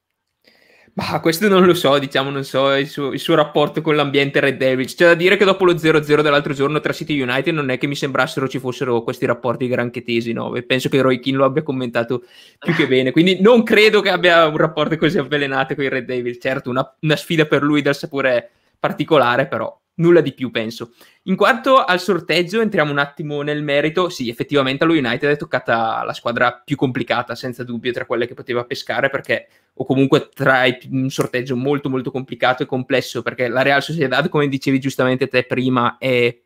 Ma 0.97 1.19
questo 1.19 1.49
non 1.49 1.65
lo 1.65 1.73
so, 1.73 1.99
diciamo, 1.99 2.29
non 2.29 2.45
so 2.45 2.73
il 2.73 2.87
suo, 2.87 3.11
il 3.11 3.19
suo, 3.19 3.35
rapporto 3.35 3.81
con 3.81 3.97
l'ambiente 3.97 4.39
Red 4.39 4.55
Devils. 4.55 4.95
C'è 4.95 5.07
da 5.07 5.13
dire 5.13 5.35
che 5.35 5.43
dopo 5.43 5.65
lo 5.65 5.73
0-0 5.73 6.21
dell'altro 6.21 6.53
giorno 6.53 6.79
tra 6.79 6.93
City 6.93 7.19
United 7.19 7.53
non 7.53 7.69
è 7.69 7.77
che 7.77 7.85
mi 7.85 7.95
sembrassero 7.95 8.47
ci 8.47 8.59
fossero 8.59 9.03
questi 9.03 9.25
rapporti 9.25 9.67
granché 9.67 10.03
tesi, 10.03 10.31
no? 10.31 10.55
E 10.55 10.63
penso 10.63 10.87
che 10.87 11.01
Roy 11.01 11.19
Keane 11.19 11.37
lo 11.37 11.43
abbia 11.43 11.63
commentato 11.63 12.23
più 12.57 12.73
che 12.73 12.87
bene. 12.87 13.11
Quindi 13.11 13.41
non 13.41 13.63
credo 13.63 13.99
che 13.99 14.09
abbia 14.09 14.47
un 14.47 14.55
rapporto 14.55 14.95
così 14.95 15.17
avvelenato 15.17 15.75
con 15.75 15.83
i 15.83 15.89
Red 15.89 16.05
Devils. 16.05 16.37
Certo, 16.39 16.69
una, 16.69 16.95
una 17.01 17.15
sfida 17.17 17.45
per 17.45 17.61
lui 17.61 17.81
dal 17.81 17.95
sapore 17.95 18.49
particolare, 18.79 19.47
però 19.47 19.77
nulla 19.95 20.21
di 20.21 20.33
più, 20.33 20.49
penso. 20.49 20.93
In 21.27 21.35
quanto 21.35 21.83
al 21.83 21.99
sorteggio, 21.99 22.61
entriamo 22.61 22.91
un 22.91 22.99
attimo 22.99 23.41
nel 23.41 23.63
merito. 23.63 24.09
Sì, 24.09 24.29
effettivamente 24.29 24.83
allo 24.83 24.93
United 24.93 25.27
è 25.27 25.37
toccata 25.37 26.03
la 26.03 26.13
squadra 26.13 26.61
più 26.63 26.75
complicata, 26.75 27.33
senza 27.33 27.63
dubbio, 27.63 27.91
tra 27.91 28.05
quelle 28.05 28.27
che 28.27 28.35
poteva 28.35 28.63
pescare, 28.63 29.09
perché, 29.09 29.47
o 29.73 29.85
comunque 29.85 30.29
tra 30.31 30.65
i, 30.65 30.77
un 30.91 31.09
sorteggio 31.09 31.55
molto, 31.55 31.89
molto 31.89 32.11
complicato 32.11 32.61
e 32.61 32.67
complesso, 32.67 33.23
perché 33.23 33.47
la 33.47 33.63
Real 33.63 33.81
Sociedad, 33.81 34.29
come 34.29 34.47
dicevi 34.47 34.79
giustamente 34.79 35.27
te 35.27 35.45
prima, 35.45 35.97
è 35.97 36.41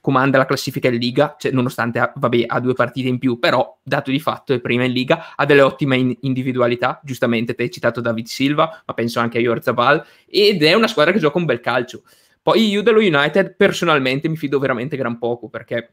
comanda 0.00 0.38
la 0.38 0.46
classifica 0.46 0.88
in 0.88 0.96
Liga, 0.96 1.36
cioè, 1.38 1.52
nonostante 1.52 2.12
vabbè, 2.14 2.44
ha 2.46 2.58
due 2.58 2.72
partite 2.72 3.08
in 3.08 3.18
più, 3.18 3.38
però 3.38 3.78
dato 3.82 4.10
di 4.10 4.18
fatto 4.18 4.54
è 4.54 4.60
prima 4.60 4.84
in 4.84 4.92
Liga, 4.92 5.34
ha 5.36 5.44
delle 5.44 5.60
ottime 5.60 5.96
in- 5.98 6.16
individualità, 6.22 7.00
giustamente 7.04 7.54
te 7.54 7.64
hai 7.64 7.70
citato 7.70 8.00
David 8.00 8.26
Silva, 8.26 8.82
ma 8.86 8.94
penso 8.94 9.20
anche 9.20 9.36
a 9.36 9.40
Yorzabal, 9.42 10.04
ed 10.26 10.62
è 10.62 10.72
una 10.72 10.88
squadra 10.88 11.12
che 11.12 11.18
gioca 11.18 11.36
un 11.36 11.44
bel 11.44 11.60
calcio. 11.60 12.02
Poi 12.42 12.68
io 12.68 12.82
dello 12.82 12.98
United 12.98 13.54
personalmente 13.56 14.28
mi 14.28 14.36
fido 14.36 14.58
veramente 14.58 14.96
gran 14.96 15.18
poco 15.18 15.48
perché 15.48 15.90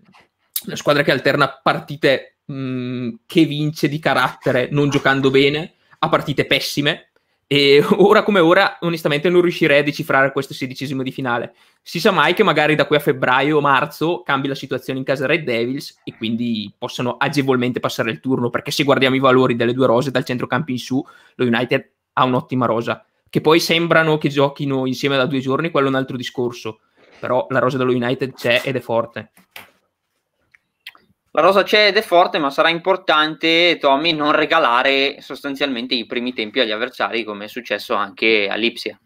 una 0.65 0.75
squadra 0.75 1.03
che 1.03 1.11
alterna 1.11 1.59
partite 1.61 2.39
mh, 2.45 3.09
che 3.27 3.45
vince 3.45 3.87
di 3.87 3.99
carattere 3.99 4.67
non 4.71 4.89
giocando 4.89 5.29
bene 5.29 5.75
a 5.99 6.09
partite 6.09 6.45
pessime 6.45 7.11
e 7.45 7.83
ora 7.97 8.23
come 8.23 8.39
ora 8.39 8.77
onestamente 8.81 9.29
non 9.29 9.41
riuscirei 9.41 9.79
a 9.79 9.83
decifrare 9.83 10.31
questo 10.31 10.53
sedicesimo 10.53 11.03
di 11.03 11.11
finale. 11.11 11.53
Si 11.81 11.99
sa 11.99 12.11
mai 12.11 12.33
che 12.33 12.43
magari 12.43 12.75
da 12.75 12.85
qui 12.85 12.95
a 12.95 12.99
febbraio 12.99 13.57
o 13.57 13.61
marzo 13.61 14.21
cambi 14.23 14.47
la 14.47 14.55
situazione 14.55 14.99
in 14.99 15.05
casa 15.05 15.25
Red 15.25 15.43
Devils 15.43 16.01
e 16.03 16.15
quindi 16.17 16.73
possano 16.77 17.17
agevolmente 17.17 17.79
passare 17.79 18.11
il 18.11 18.19
turno 18.19 18.49
perché 18.49 18.71
se 18.71 18.83
guardiamo 18.83 19.15
i 19.15 19.19
valori 19.19 19.55
delle 19.55 19.73
due 19.73 19.87
rose 19.87 20.11
dal 20.11 20.25
centrocampo 20.25 20.71
in 20.71 20.79
su, 20.79 21.03
lo 21.35 21.45
United 21.45 21.91
ha 22.13 22.23
un'ottima 22.23 22.65
rosa 22.65 23.03
che 23.29 23.41
poi 23.41 23.59
sembrano 23.59 24.17
che 24.17 24.29
giochino 24.29 24.85
insieme 24.85 25.17
da 25.17 25.25
due 25.25 25.39
giorni, 25.39 25.69
quello 25.69 25.87
è 25.87 25.89
un 25.89 25.95
altro 25.95 26.17
discorso. 26.17 26.79
Però 27.19 27.45
la 27.49 27.59
rosa 27.59 27.77
dello 27.77 27.91
United 27.91 28.33
c'è 28.33 28.61
ed 28.63 28.75
è 28.75 28.79
forte. 28.79 29.31
La 31.31 31.41
rosa 31.41 31.63
c'è 31.63 31.87
ed 31.87 31.97
è 31.97 32.01
forte, 32.01 32.39
ma 32.39 32.49
sarà 32.49 32.69
importante, 32.69 33.77
Tommy, 33.79 34.13
non 34.13 34.31
regalare 34.31 35.21
sostanzialmente 35.21 35.93
i 35.93 36.05
primi 36.05 36.33
tempi 36.33 36.59
agli 36.59 36.71
avversari, 36.71 37.23
come 37.23 37.45
è 37.45 37.47
successo 37.47 37.93
anche 37.93 38.47
all'Ipsia. 38.49 38.99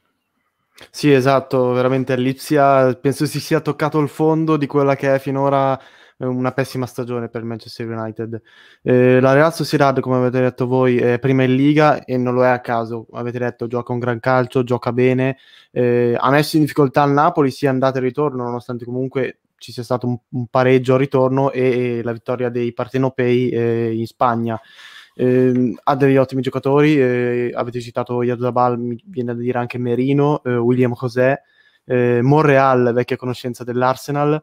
Sì, 0.90 1.12
esatto, 1.12 1.72
veramente 1.74 2.14
all'Ipsia 2.14 2.96
penso 2.96 3.26
si 3.26 3.40
sia 3.40 3.60
toccato 3.60 4.00
il 4.00 4.10
fondo 4.10 4.58
di 4.58 4.68
quella 4.68 4.96
che 4.96 5.16
è 5.16 5.20
finora 5.20 5.80
una 6.26 6.52
pessima 6.52 6.86
stagione 6.86 7.30
per 7.30 7.44
Manchester 7.44 7.88
United. 7.88 8.42
Eh, 8.82 9.20
la 9.20 9.34
Real 9.34 9.54
Sociedad, 9.54 10.00
come 10.00 10.18
avete 10.18 10.40
detto 10.40 10.68
voi, 10.68 10.98
è 10.98 11.20
prima 11.20 11.44
in 11.44 11.56
Liga 11.56 12.04
e 12.04 12.18
non 12.18 12.34
lo 12.34 12.44
è 12.44 12.50
a 12.50 12.60
caso. 12.62 13.08
Avete 13.14 13.40
detto, 13.40 13.68
gioca 13.68 13.94
un 13.94 14.00
gran 14.00 14.20
calcio, 14.20 14.64
gioca 14.64 14.92
bene. 14.92 15.38
Eh, 15.72 16.16
ha 16.18 16.30
messo 16.30 16.56
in 16.56 16.64
difficoltà 16.64 17.04
il 17.04 17.12
Napoli, 17.12 17.52
sia 17.52 17.70
andata 17.70 18.00
e 18.00 18.02
ritorno, 18.02 18.44
nonostante 18.44 18.86
comunque 18.86 19.40
ci 19.58 19.72
sia 19.72 19.84
stato 19.84 20.08
un, 20.08 20.18
un 20.32 20.48
pareggio 20.48 20.94
al 20.94 21.00
ritorno 21.00 21.52
e, 21.52 21.98
e, 21.98 22.04
la 22.04 22.12
vittoria 22.12 22.50
dei 22.50 22.74
partenopei 22.74 23.50
eh, 23.50 23.94
in 23.94 24.06
Spagna. 24.06 24.60
Eh, 25.16 25.74
ha 25.84 25.96
degli 25.96 26.18
ottimi 26.18 26.42
giocatori, 26.42 27.00
eh, 27.00 27.52
avete 27.54 27.80
citato 27.80 28.24
Yadabal, 28.24 28.80
mi 28.80 29.02
viene 29.06 29.34
da 29.34 29.40
dire 29.40 29.60
anche 29.60 29.78
Merino, 29.78 30.44
eh, 30.44 30.58
William 30.58 30.94
José, 31.00 31.44
eh, 31.86 32.22
Monreal, 32.22 32.92
vecchia 32.94 33.18
conoscenza 33.18 33.64
dell'Arsenal. 33.64 34.42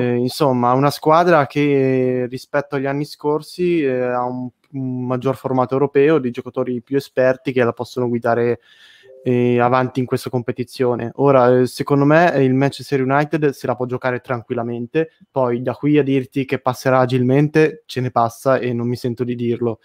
Eh, 0.00 0.14
insomma, 0.14 0.72
una 0.72 0.90
squadra 0.90 1.46
che 1.46 2.26
rispetto 2.30 2.76
agli 2.76 2.86
anni 2.86 3.04
scorsi 3.04 3.82
eh, 3.82 4.00
ha 4.00 4.24
un, 4.24 4.48
un, 4.72 5.06
maggior 5.06 5.36
formato 5.36 5.74
europeo, 5.74 6.18
di 6.18 6.30
giocatori 6.30 6.80
più 6.82 6.96
esperti 6.96 7.52
che 7.52 7.64
la 7.64 7.72
possono 7.72 8.08
guidare 8.08 8.60
eh, 9.24 9.58
avanti 9.58 10.00
in 10.00 10.06
questa 10.06 10.30
competizione. 10.30 11.10
Ora, 11.16 11.58
eh, 11.60 11.66
secondo 11.66 12.04
me, 12.04 12.32
il 12.44 12.54
Manchester 12.54 13.02
United 13.02 13.50
se 13.50 13.66
la 13.66 13.74
può 13.74 13.86
giocare 13.86 14.20
tranquillamente, 14.20 15.10
poi 15.30 15.62
da 15.62 15.74
qui 15.74 15.98
a 15.98 16.02
dirti 16.02 16.44
che 16.44 16.60
passerà 16.60 17.00
agilmente, 17.00 17.82
ce 17.86 18.00
ne 18.00 18.10
passa 18.12 18.58
e 18.58 18.72
non 18.72 18.88
mi 18.88 18.96
sento 18.96 19.24
di 19.24 19.34
dirlo, 19.34 19.80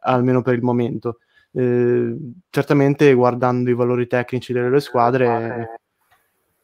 almeno 0.00 0.42
per 0.42 0.54
il 0.54 0.62
momento. 0.62 1.18
Eh, 1.54 2.16
certamente 2.48 3.12
guardando 3.12 3.68
i 3.68 3.74
valori 3.74 4.06
tecnici 4.06 4.54
delle 4.54 4.70
due 4.70 4.80
squadre 4.80 5.81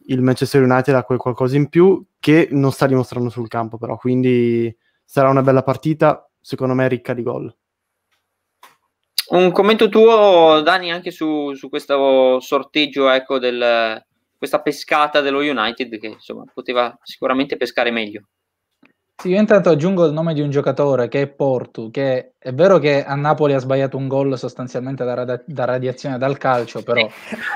il 0.09 0.23
Manchester 0.23 0.63
United 0.63 0.95
ha 0.95 1.05
quel 1.05 1.19
qualcosa 1.19 1.57
in 1.57 1.69
più 1.69 2.05
che 2.19 2.49
non 2.51 2.73
sta 2.73 2.87
dimostrando 2.87 3.31
sul 3.31 3.49
campo 3.49 3.79
però, 3.79 3.97
quindi 3.97 4.75
sarà 5.05 5.29
una 5.31 5.43
bella 5.43 5.63
partita, 5.63 6.29
secondo 6.41 6.75
me 6.75 6.89
ricca 6.89 7.15
di 7.15 7.23
gol. 7.23 7.55
Un 9.31 9.53
commento 9.53 9.89
tuo, 9.91 10.61
Dani, 10.63 10.91
anche 10.91 11.11
su, 11.11 11.53
su 11.53 11.69
questo 11.69 12.41
sorteggio, 12.41 13.11
ecco, 13.11 13.39
del, 13.39 14.03
questa 14.39 14.63
pescata 14.63 15.21
dello 15.21 15.41
United 15.41 15.99
che 15.99 16.07
insomma 16.07 16.45
poteva 16.53 16.99
sicuramente 17.03 17.59
pescare 17.59 17.91
meglio. 17.91 18.29
Sì, 19.21 19.31
io 19.31 19.41
intanto 19.41 19.71
aggiungo 19.71 20.07
il 20.07 20.13
nome 20.13 20.33
di 20.33 20.41
un 20.41 20.49
giocatore 20.49 21.09
che 21.09 21.23
è 21.23 21.27
Portu, 21.27 21.91
che 21.91 22.35
è 22.39 22.53
vero 22.55 22.79
che 22.79 23.05
a 23.05 23.17
Napoli 23.17 23.53
ha 23.53 23.59
sbagliato 23.59 23.97
un 23.97 24.07
gol 24.07 24.39
sostanzialmente 24.39 25.03
da, 25.03 25.15
radi- 25.15 25.43
da 25.45 25.65
radiazione 25.65 26.19
dal 26.19 26.39
calcio, 26.39 26.85
però 26.85 27.05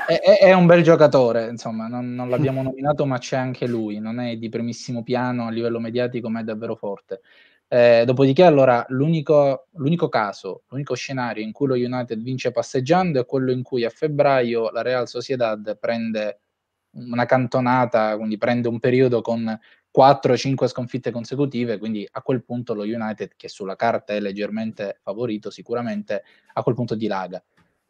è, 0.05 0.19
è, 0.19 0.39
è, 0.39 0.51
un 0.51 0.65
bel 0.65 0.83
giocatore, 0.83 1.47
insomma, 1.47 1.87
non, 1.87 2.13
non, 2.13 2.27
l'abbiamo 2.27 2.63
nominato, 2.63 3.05
ma 3.05 3.17
c'è 3.17 3.37
anche 3.37 3.65
lui, 3.65 3.99
non 3.99 4.19
è 4.19 4.35
di 4.35 4.49
primissimo 4.49 5.03
piano 5.03 5.47
a 5.47 5.51
livello 5.51 5.79
mediatico, 5.79 6.29
ma 6.29 6.41
è 6.41 6.43
davvero 6.43 6.75
forte. 6.75 7.21
Eh, 7.69 8.03
dopodiché, 8.05 8.43
allora, 8.43 8.83
l'unico, 8.89 9.67
l'unico 9.75 10.09
caso, 10.09 10.63
l'unico 10.67 10.95
scenario 10.95 11.45
in 11.45 11.53
cui 11.53 11.67
lo 11.67 11.75
United 11.75 12.21
vince 12.21 12.51
passeggiando 12.51 13.21
è 13.21 13.25
quello 13.25 13.53
in 13.53 13.63
cui 13.63 13.85
a 13.85 13.89
febbraio 13.89 14.69
la 14.69 14.81
Real 14.81 15.07
Sociedad 15.07 15.77
prende 15.79 16.39
una 16.95 17.25
cantonata, 17.25 18.17
quindi 18.17 18.37
prende 18.37 18.67
un 18.67 18.79
periodo 18.79 19.21
con 19.21 19.57
4-5 19.95 20.67
sconfitte 20.67 21.11
consecutive, 21.11 21.77
quindi 21.77 22.07
a 22.09 22.21
quel 22.21 22.43
punto 22.43 22.73
lo 22.73 22.83
United, 22.83 23.33
che 23.35 23.47
sulla 23.47 23.75
carta 23.75 24.13
è 24.13 24.19
leggermente 24.19 24.99
favorito, 25.01 25.49
sicuramente 25.49 26.23
a 26.53 26.63
quel 26.63 26.75
punto 26.75 26.95
dilaga. 26.95 27.43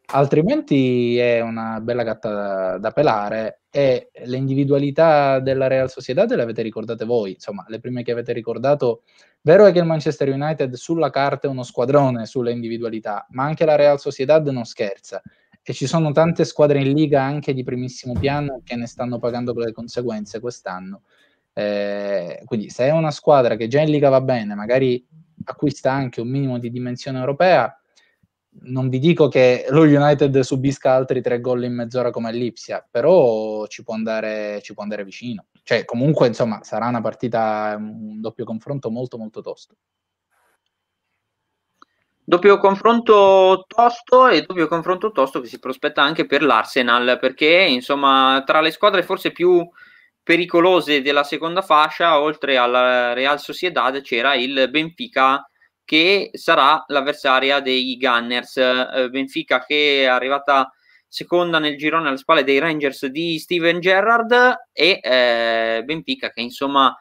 Altrimenti 0.06 1.16
è 1.16 1.40
una 1.40 1.80
bella 1.80 2.02
gatta 2.02 2.28
da, 2.28 2.78
da 2.78 2.90
pelare 2.90 3.62
e 3.70 4.10
le 4.12 4.36
individualità 4.36 5.40
della 5.40 5.66
Real 5.66 5.90
Sociedad 5.90 6.30
le 6.34 6.42
avete 6.42 6.60
ricordate 6.60 7.06
voi, 7.06 7.32
insomma, 7.32 7.64
le 7.68 7.80
prime 7.80 8.02
che 8.02 8.12
avete 8.12 8.34
ricordato. 8.34 9.02
Vero 9.40 9.64
è 9.64 9.72
che 9.72 9.78
il 9.78 9.86
Manchester 9.86 10.28
United 10.28 10.74
sulla 10.74 11.08
carta 11.08 11.46
è 11.46 11.50
uno 11.50 11.62
squadrone 11.62 12.26
sulle 12.26 12.52
individualità, 12.52 13.26
ma 13.30 13.44
anche 13.44 13.64
la 13.64 13.76
Real 13.76 13.98
Sociedad 13.98 14.46
non 14.48 14.66
scherza 14.66 15.22
e 15.66 15.72
ci 15.72 15.86
sono 15.86 16.12
tante 16.12 16.44
squadre 16.44 16.80
in 16.80 16.92
liga 16.92 17.22
anche 17.22 17.54
di 17.54 17.62
primissimo 17.62 18.12
piano 18.12 18.60
che 18.62 18.76
ne 18.76 18.86
stanno 18.86 19.18
pagando 19.18 19.54
le 19.54 19.72
conseguenze 19.72 20.38
quest'anno. 20.38 21.00
Eh, 21.56 22.42
quindi 22.44 22.68
se 22.68 22.86
è 22.86 22.90
una 22.90 23.12
squadra 23.12 23.54
che 23.54 23.68
già 23.68 23.80
in 23.80 23.90
Liga 23.90 24.08
va 24.08 24.20
bene, 24.20 24.54
magari 24.54 25.06
acquista 25.44 25.92
anche 25.92 26.20
un 26.20 26.28
minimo 26.28 26.58
di 26.58 26.70
dimensione 26.70 27.18
europea, 27.18 27.78
non 28.62 28.88
vi 28.88 28.98
dico 28.98 29.28
che 29.28 29.66
lo 29.70 29.82
United 29.82 30.38
subisca 30.40 30.92
altri 30.92 31.20
tre 31.22 31.40
gol 31.40 31.64
in 31.64 31.74
mezz'ora 31.74 32.10
come 32.10 32.28
all'Ipsia, 32.28 32.86
però 32.88 33.66
ci 33.66 33.82
può 33.82 33.94
andare, 33.94 34.60
ci 34.62 34.74
può 34.74 34.82
andare 34.82 35.04
vicino. 35.04 35.46
Cioè, 35.62 35.84
comunque, 35.84 36.26
insomma, 36.26 36.62
sarà 36.62 36.86
una 36.86 37.00
partita, 37.00 37.74
un 37.78 38.20
doppio 38.20 38.44
confronto 38.44 38.90
molto 38.90 39.16
molto 39.16 39.40
tosto. 39.40 39.76
Doppio 42.26 42.58
confronto 42.58 43.64
tosto 43.66 44.28
e 44.28 44.42
doppio 44.42 44.66
confronto 44.66 45.10
tosto 45.12 45.40
che 45.40 45.46
si 45.46 45.58
prospetta 45.58 46.02
anche 46.02 46.24
per 46.24 46.42
l'Arsenal, 46.42 47.18
perché 47.20 47.66
insomma, 47.68 48.42
tra 48.46 48.60
le 48.60 48.70
squadre 48.70 49.02
forse 49.02 49.30
più 49.30 49.68
pericolose 50.24 51.02
della 51.02 51.22
seconda 51.22 51.62
fascia, 51.62 52.18
oltre 52.18 52.56
alla 52.56 53.12
Real 53.12 53.38
Sociedad, 53.38 54.00
c'era 54.00 54.34
il 54.34 54.68
Benfica 54.70 55.48
che 55.84 56.30
sarà 56.32 56.82
l'avversaria 56.88 57.60
dei 57.60 57.96
Gunners. 57.98 58.56
Eh, 58.56 59.08
Benfica 59.10 59.64
che 59.64 60.02
è 60.02 60.04
arrivata 60.06 60.72
seconda 61.06 61.58
nel 61.58 61.76
girone 61.76 62.08
alle 62.08 62.16
spalle 62.16 62.42
dei 62.42 62.58
Rangers 62.58 63.06
di 63.06 63.38
Steven 63.38 63.78
Gerrard 63.78 64.32
e 64.72 64.98
eh, 65.00 65.82
Benfica 65.84 66.30
che 66.30 66.40
insomma 66.40 66.92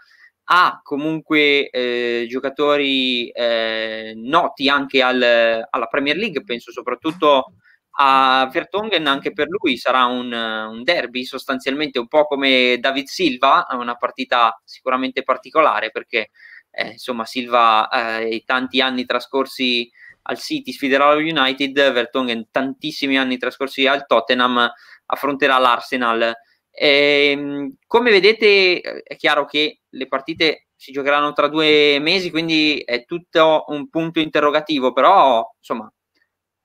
ha 0.45 0.81
comunque 0.83 1.69
eh, 1.69 2.25
giocatori 2.29 3.29
eh, 3.29 4.13
noti 4.15 4.67
anche 4.67 5.01
al, 5.01 5.65
alla 5.69 5.85
Premier 5.87 6.17
League, 6.17 6.43
penso 6.43 6.71
soprattutto 6.71 7.53
a 7.95 8.49
Vertonghen 8.51 9.05
anche 9.05 9.33
per 9.33 9.47
lui 9.49 9.77
sarà 9.77 10.05
un, 10.05 10.31
un, 10.31 10.83
derby 10.83 11.25
sostanzialmente 11.25 11.99
un 11.99 12.07
po' 12.07 12.25
come 12.25 12.77
David 12.79 13.05
Silva, 13.07 13.67
una 13.71 13.95
partita 13.95 14.59
sicuramente 14.63 15.23
particolare 15.23 15.91
perché 15.91 16.29
eh, 16.71 16.91
insomma 16.91 17.25
Silva 17.25 17.89
eh, 17.89 18.29
i 18.29 18.43
tanti 18.43 18.81
anni 18.81 19.05
trascorsi 19.05 19.89
al 20.23 20.39
City 20.39 20.71
sfiderà 20.71 21.13
lo 21.13 21.19
United, 21.19 21.73
Vertonghen 21.91 22.47
tantissimi 22.49 23.17
anni 23.17 23.37
trascorsi 23.37 23.85
al 23.85 24.05
Tottenham 24.07 24.71
affronterà 25.07 25.57
l'Arsenal. 25.59 26.33
E, 26.71 27.29
ehm, 27.31 27.75
come 27.85 28.09
vedete 28.09 28.81
è 28.81 29.15
chiaro 29.17 29.45
che 29.45 29.81
le 29.89 30.07
partite 30.07 30.67
si 30.75 30.91
giocheranno 30.91 31.33
tra 31.33 31.47
due 31.47 31.99
mesi, 31.99 32.31
quindi 32.31 32.81
è 32.83 33.05
tutto 33.05 33.65
un 33.67 33.89
punto 33.89 34.19
interrogativo, 34.19 34.93
però 34.93 35.47
insomma 35.59 35.91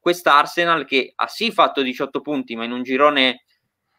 quest'Arsenal 0.00 0.84
che 0.84 1.12
ha 1.14 1.26
sì 1.26 1.50
fatto 1.50 1.82
18 1.82 2.20
punti, 2.20 2.56
ma 2.56 2.64
in 2.64 2.72
un 2.72 2.82
girone, 2.82 3.44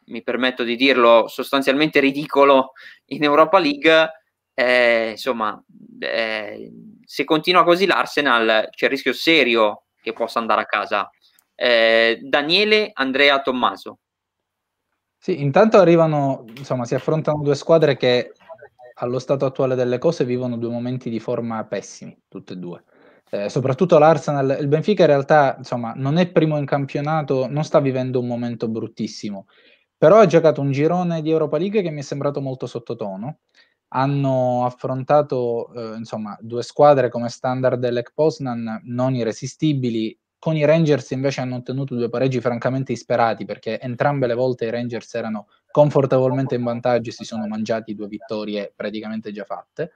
mi 0.06 0.24
permetto 0.24 0.64
di 0.64 0.76
dirlo, 0.76 1.28
sostanzialmente 1.28 2.00
ridicolo 2.00 2.72
in 3.08 3.24
Europa 3.24 3.60
League, 3.60 4.12
eh, 4.54 5.12
insomma, 5.12 5.62
eh, 6.00 6.72
se 7.06 7.24
continua 7.24 7.64
così 7.64 7.86
l'Arsenal 7.86 8.70
c'è 8.72 8.86
il 8.86 8.92
rischio 8.92 9.14
serio 9.14 9.84
che 10.02 10.14
possa 10.14 10.40
andare 10.40 10.62
a 10.62 10.66
casa. 10.66 11.10
Eh, 11.56 12.20
Daniele 12.22 12.92
Andrea 12.94 13.42
Tommaso. 13.42 14.00
Sì, 15.18 15.42
intanto 15.42 15.78
arrivano, 15.78 16.46
insomma, 16.56 16.86
si 16.86 16.96
affrontano 16.96 17.44
due 17.44 17.56
squadre 17.56 17.98
che 17.98 18.34
allo 18.96 19.20
stato 19.20 19.46
attuale 19.46 19.76
delle 19.76 19.98
cose 19.98 20.26
vivono 20.26 20.58
due 20.58 20.70
momenti 20.70 21.10
di 21.10 21.20
forma 21.20 21.64
pessimi, 21.66 22.18
tutte 22.28 22.54
e 22.54 22.58
due 22.58 22.84
eh, 23.32 23.50
soprattutto 23.50 23.98
l'Arsenal, 23.98 24.58
il 24.60 24.68
Benfica 24.68 25.04
in 25.04 25.08
realtà 25.10 25.56
insomma, 25.58 25.94
non 25.96 26.18
è 26.18 26.30
primo 26.32 26.58
in 26.58 26.66
campionato, 26.66 27.48
non 27.48 27.64
sta 27.64 27.80
vivendo 27.80 28.20
un 28.20 28.28
momento 28.28 28.68
bruttissimo, 28.68 29.46
però 29.98 30.20
ha 30.20 30.26
giocato 30.26 30.62
un 30.62 30.72
girone 30.72 31.22
di 31.22 31.30
Europa 31.30 31.58
League 31.58 31.82
che 31.82 31.92
mi 31.92 32.00
è 32.00 32.04
sembrato 32.04 32.42
molto 32.42 32.66
sottotono. 32.66 33.40
Hanno 33.92 34.66
affrontato 34.66 35.74
eh, 35.74 35.98
insomma, 35.98 36.38
due 36.42 36.64
squadre 36.64 37.10
come 37.10 37.30
Standard 37.30 37.88
Lech 37.90 38.12
Poznan 38.14 38.82
non 38.86 39.16
irresistibili. 39.16 40.18
Con 40.38 40.56
i 40.56 40.64
Rangers 40.64 41.12
invece 41.12 41.42
hanno 41.42 41.58
ottenuto 41.58 41.96
due 41.96 42.08
pareggi 42.08 42.40
francamente 42.40 42.94
isperati 42.94 43.44
perché 43.44 43.78
entrambe 43.80 44.26
le 44.26 44.36
volte 44.36 44.66
i 44.66 44.70
Rangers 44.70 45.14
erano 45.16 45.48
confortevolmente 45.70 46.56
in 46.56 46.64
vantaggio 46.64 47.10
e 47.10 47.14
si 47.14 47.26
sono 47.26 47.46
mangiati 47.46 47.94
due 47.94 48.08
vittorie 48.08 48.72
praticamente 48.74 49.32
già 49.34 49.44
fatte. 49.44 49.92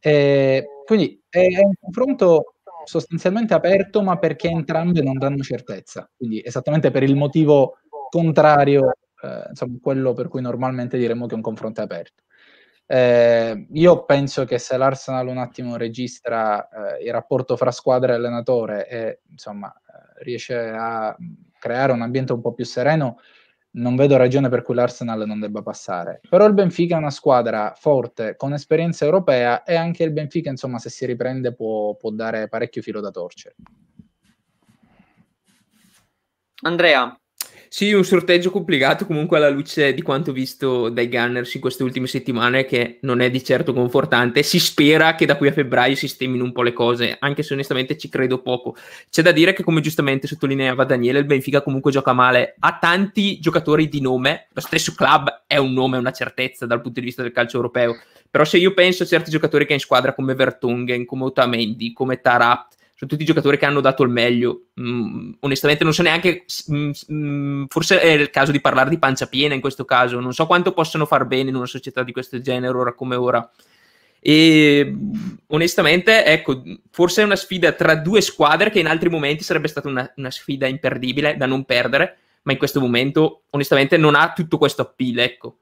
E 0.00 0.66
quindi 0.84 1.22
è 1.28 1.46
un 1.62 1.72
confronto 1.78 2.54
sostanzialmente 2.88 3.54
aperto, 3.54 4.02
ma 4.02 4.16
perché 4.18 4.48
entrambe 4.48 5.02
non 5.02 5.18
danno 5.18 5.42
certezza. 5.42 6.10
Quindi 6.16 6.42
esattamente 6.44 6.90
per 6.90 7.02
il 7.02 7.14
motivo 7.16 7.78
contrario, 8.10 8.94
eh, 9.22 9.44
insomma, 9.50 9.78
quello 9.80 10.12
per 10.14 10.28
cui 10.28 10.40
normalmente 10.40 10.96
diremmo 10.98 11.26
che 11.26 11.34
un 11.34 11.42
confronto 11.42 11.80
è 11.80 11.84
aperto. 11.84 12.22
Eh, 12.86 13.66
io 13.70 14.04
penso 14.06 14.46
che 14.46 14.58
se 14.58 14.78
l'Arsenal 14.78 15.26
un 15.28 15.36
attimo 15.36 15.76
registra 15.76 16.96
eh, 16.96 17.04
il 17.04 17.12
rapporto 17.12 17.54
fra 17.56 17.70
squadra 17.70 18.12
e 18.12 18.16
allenatore 18.16 18.88
e 18.88 19.20
insomma 19.30 19.70
eh, 19.70 20.22
riesce 20.24 20.56
a 20.56 21.14
creare 21.58 21.92
un 21.92 22.00
ambiente 22.00 22.32
un 22.32 22.40
po' 22.40 22.54
più 22.54 22.64
sereno, 22.64 23.18
non 23.72 23.96
vedo 23.96 24.16
ragione 24.16 24.48
per 24.48 24.62
cui 24.62 24.74
l'Arsenal 24.74 25.26
non 25.26 25.40
debba 25.40 25.62
passare. 25.62 26.20
Però 26.28 26.46
il 26.46 26.54
Benfica 26.54 26.96
è 26.96 26.98
una 26.98 27.10
squadra 27.10 27.74
forte, 27.76 28.36
con 28.36 28.52
esperienza 28.52 29.04
europea 29.04 29.62
e 29.62 29.74
anche 29.74 30.04
il 30.04 30.12
Benfica, 30.12 30.50
insomma, 30.50 30.78
se 30.78 30.90
si 30.90 31.06
riprende 31.06 31.54
può, 31.54 31.94
può 31.96 32.10
dare 32.10 32.48
parecchio 32.48 32.82
filo 32.82 33.00
da 33.00 33.10
torcere. 33.10 33.54
Andrea. 36.62 37.16
Sì, 37.70 37.92
un 37.92 38.02
sorteggio 38.04 38.50
complicato 38.50 39.04
comunque 39.04 39.36
alla 39.36 39.50
luce 39.50 39.92
di 39.92 40.00
quanto 40.00 40.32
visto 40.32 40.88
dai 40.88 41.08
Gunners 41.08 41.54
in 41.54 41.60
queste 41.60 41.82
ultime 41.82 42.06
settimane, 42.06 42.64
che 42.64 42.98
non 43.02 43.20
è 43.20 43.30
di 43.30 43.44
certo 43.44 43.74
confortante. 43.74 44.42
Si 44.42 44.58
spera 44.58 45.14
che 45.14 45.26
da 45.26 45.36
qui 45.36 45.48
a 45.48 45.52
febbraio 45.52 45.94
sistemino 45.94 46.44
un 46.44 46.52
po' 46.52 46.62
le 46.62 46.72
cose, 46.72 47.16
anche 47.20 47.42
se 47.42 47.52
onestamente 47.52 47.98
ci 47.98 48.08
credo 48.08 48.40
poco. 48.40 48.74
C'è 49.10 49.20
da 49.20 49.32
dire 49.32 49.52
che, 49.52 49.62
come 49.62 49.82
giustamente 49.82 50.26
sottolineava 50.26 50.84
Daniele, 50.84 51.18
il 51.18 51.26
Benfica 51.26 51.60
comunque 51.60 51.92
gioca 51.92 52.14
male. 52.14 52.56
Ha 52.58 52.78
tanti 52.80 53.38
giocatori 53.38 53.88
di 53.88 54.00
nome, 54.00 54.46
lo 54.52 54.62
stesso 54.62 54.94
club 54.94 55.44
è 55.46 55.58
un 55.58 55.74
nome, 55.74 55.98
è 55.98 56.00
una 56.00 56.12
certezza 56.12 56.64
dal 56.64 56.80
punto 56.80 57.00
di 57.00 57.06
vista 57.06 57.20
del 57.20 57.32
calcio 57.32 57.56
europeo. 57.56 57.98
Però 58.30 58.44
se 58.44 58.56
io 58.56 58.72
penso 58.72 59.02
a 59.02 59.06
certi 59.06 59.30
giocatori 59.30 59.66
che 59.66 59.72
ha 59.72 59.76
in 59.76 59.80
squadra 59.80 60.14
come 60.14 60.34
Vertonghen, 60.34 61.04
come 61.04 61.24
Otamendi, 61.24 61.92
come 61.92 62.20
Tarat, 62.22 62.76
sono 62.98 63.10
tutti 63.12 63.24
giocatori 63.24 63.58
che 63.58 63.64
hanno 63.64 63.80
dato 63.80 64.02
il 64.02 64.08
meglio. 64.08 64.70
Mm, 64.80 65.34
onestamente 65.40 65.84
non 65.84 65.94
so 65.94 66.02
neanche, 66.02 66.44
mm, 66.72 66.90
mm, 67.12 67.64
forse 67.68 68.00
è 68.00 68.08
il 68.08 68.28
caso 68.30 68.50
di 68.50 68.60
parlare 68.60 68.90
di 68.90 68.98
pancia 68.98 69.28
piena 69.28 69.54
in 69.54 69.60
questo 69.60 69.84
caso, 69.84 70.18
non 70.18 70.34
so 70.34 70.46
quanto 70.46 70.72
possono 70.72 71.06
far 71.06 71.24
bene 71.24 71.50
in 71.50 71.54
una 71.54 71.66
società 71.66 72.02
di 72.02 72.10
questo 72.10 72.40
genere 72.40 72.76
ora 72.76 72.94
come 72.94 73.14
ora. 73.14 73.48
E 74.18 74.96
onestamente, 75.46 76.24
ecco, 76.24 76.60
forse 76.90 77.22
è 77.22 77.24
una 77.24 77.36
sfida 77.36 77.70
tra 77.70 77.94
due 77.94 78.20
squadre 78.20 78.70
che 78.70 78.80
in 78.80 78.88
altri 78.88 79.08
momenti 79.08 79.44
sarebbe 79.44 79.68
stata 79.68 79.86
una, 79.86 80.12
una 80.16 80.32
sfida 80.32 80.66
imperdibile 80.66 81.36
da 81.36 81.46
non 81.46 81.64
perdere, 81.64 82.18
ma 82.42 82.50
in 82.50 82.58
questo 82.58 82.80
momento 82.80 83.42
onestamente 83.50 83.96
non 83.96 84.16
ha 84.16 84.32
tutto 84.32 84.58
questo 84.58 84.82
appeal, 84.82 85.18
ecco. 85.18 85.58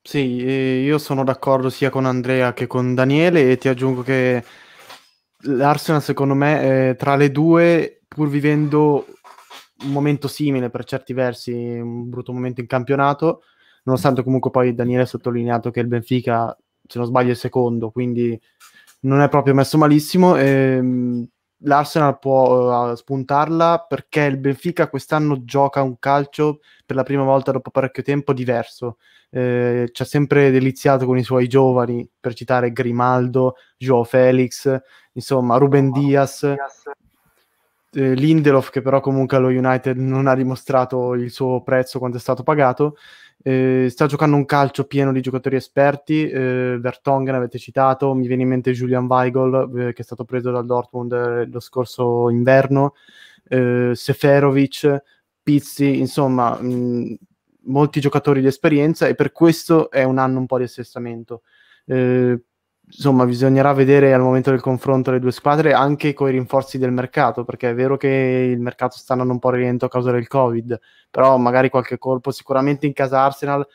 Sì, 0.00 0.20
io 0.20 0.96
sono 0.96 1.22
d'accordo 1.22 1.68
sia 1.68 1.90
con 1.90 2.06
Andrea 2.06 2.54
che 2.54 2.66
con 2.66 2.94
Daniele 2.94 3.50
e 3.50 3.58
ti 3.58 3.68
aggiungo 3.68 4.02
che 4.02 4.42
l'Arsenal 5.44 6.02
secondo 6.02 6.34
me 6.34 6.90
eh, 6.90 6.96
tra 6.96 7.16
le 7.16 7.30
due, 7.30 8.02
pur 8.06 8.28
vivendo 8.28 9.06
un 9.84 9.90
momento 9.90 10.28
simile 10.28 10.70
per 10.70 10.84
certi 10.84 11.12
versi, 11.12 11.52
un 11.52 12.08
brutto 12.08 12.32
momento 12.32 12.60
in 12.60 12.66
campionato, 12.66 13.42
nonostante 13.84 14.22
comunque 14.22 14.50
poi 14.50 14.74
Daniele 14.74 15.02
ha 15.02 15.06
sottolineato 15.06 15.70
che 15.70 15.80
il 15.80 15.86
Benfica, 15.86 16.56
se 16.86 16.98
non 16.98 17.06
sbaglio, 17.06 17.32
è 17.32 17.34
secondo, 17.34 17.90
quindi 17.90 18.38
non 19.00 19.20
è 19.20 19.28
proprio 19.28 19.54
messo 19.54 19.78
malissimo. 19.78 20.36
Ehm, 20.36 21.26
L'Arsenal 21.64 22.18
può 22.18 22.90
uh, 22.90 22.94
spuntarla 22.94 23.86
perché 23.88 24.22
il 24.22 24.38
Benfica 24.38 24.88
quest'anno 24.88 25.44
gioca 25.44 25.82
un 25.82 25.98
calcio 25.98 26.60
per 26.84 26.96
la 26.96 27.02
prima 27.02 27.22
volta 27.22 27.52
dopo 27.52 27.70
parecchio 27.70 28.02
tempo 28.02 28.32
diverso. 28.32 28.98
Eh, 29.30 29.88
ci 29.92 30.02
ha 30.02 30.04
sempre 30.04 30.50
deliziato 30.50 31.06
con 31.06 31.18
i 31.18 31.24
suoi 31.24 31.48
giovani, 31.48 32.08
per 32.20 32.34
citare 32.34 32.72
Grimaldo, 32.72 33.56
Joao 33.76 34.04
Felix, 34.04 34.80
insomma 35.12 35.56
Ruben 35.56 35.90
Diaz, 35.90 36.42
eh, 36.44 38.14
Lindelof 38.14 38.70
che 38.70 38.82
però 38.82 39.00
comunque 39.00 39.36
allo 39.36 39.48
United 39.48 39.96
non 39.96 40.26
ha 40.26 40.34
dimostrato 40.34 41.14
il 41.14 41.30
suo 41.30 41.62
prezzo 41.62 41.98
quando 41.98 42.16
è 42.16 42.20
stato 42.20 42.42
pagato. 42.42 42.96
Eh, 43.42 43.88
sta 43.90 44.06
giocando 44.06 44.36
un 44.36 44.46
calcio 44.46 44.84
pieno 44.84 45.12
di 45.12 45.20
giocatori 45.20 45.56
esperti, 45.56 46.28
eh, 46.28 46.78
Vertonghen 46.80 47.34
avete 47.34 47.58
citato, 47.58 48.14
mi 48.14 48.26
viene 48.26 48.42
in 48.42 48.48
mente 48.48 48.72
Julian 48.72 49.06
Weigl 49.06 49.70
eh, 49.76 49.92
che 49.92 50.00
è 50.00 50.04
stato 50.04 50.24
preso 50.24 50.50
dal 50.50 50.64
Dortmund 50.64 51.12
eh, 51.12 51.46
lo 51.46 51.60
scorso 51.60 52.30
inverno, 52.30 52.94
eh, 53.48 53.92
Seferovic, 53.94 55.02
Pizzi, 55.42 55.98
insomma 55.98 56.58
mh, 56.58 57.18
molti 57.64 58.00
giocatori 58.00 58.40
di 58.40 58.46
esperienza 58.46 59.06
e 59.06 59.14
per 59.14 59.30
questo 59.32 59.90
è 59.90 60.02
un 60.04 60.18
anno 60.18 60.38
un 60.38 60.46
po' 60.46 60.58
di 60.58 60.64
assestamento. 60.64 61.42
Eh, 61.86 62.40
insomma, 62.86 63.24
bisognerà 63.24 63.72
vedere 63.72 64.12
al 64.12 64.20
momento 64.20 64.50
del 64.50 64.60
confronto 64.60 65.10
le 65.10 65.18
due 65.18 65.32
squadre 65.32 65.72
anche 65.72 66.12
con 66.12 66.28
i 66.28 66.32
rinforzi 66.32 66.78
del 66.78 66.92
mercato, 66.92 67.44
perché 67.44 67.70
è 67.70 67.74
vero 67.74 67.96
che 67.96 68.08
il 68.08 68.60
mercato 68.60 68.96
sta 68.96 69.12
andando 69.12 69.34
un 69.34 69.38
po' 69.40 69.50
rilento 69.50 69.86
a 69.86 69.88
causa 69.88 70.10
del 70.10 70.28
Covid, 70.28 70.78
però 71.10 71.36
magari 71.36 71.68
qualche 71.68 71.98
colpo 71.98 72.30
sicuramente 72.30 72.86
in 72.86 72.92
casa 72.92 73.20
Arsenal, 73.22 73.66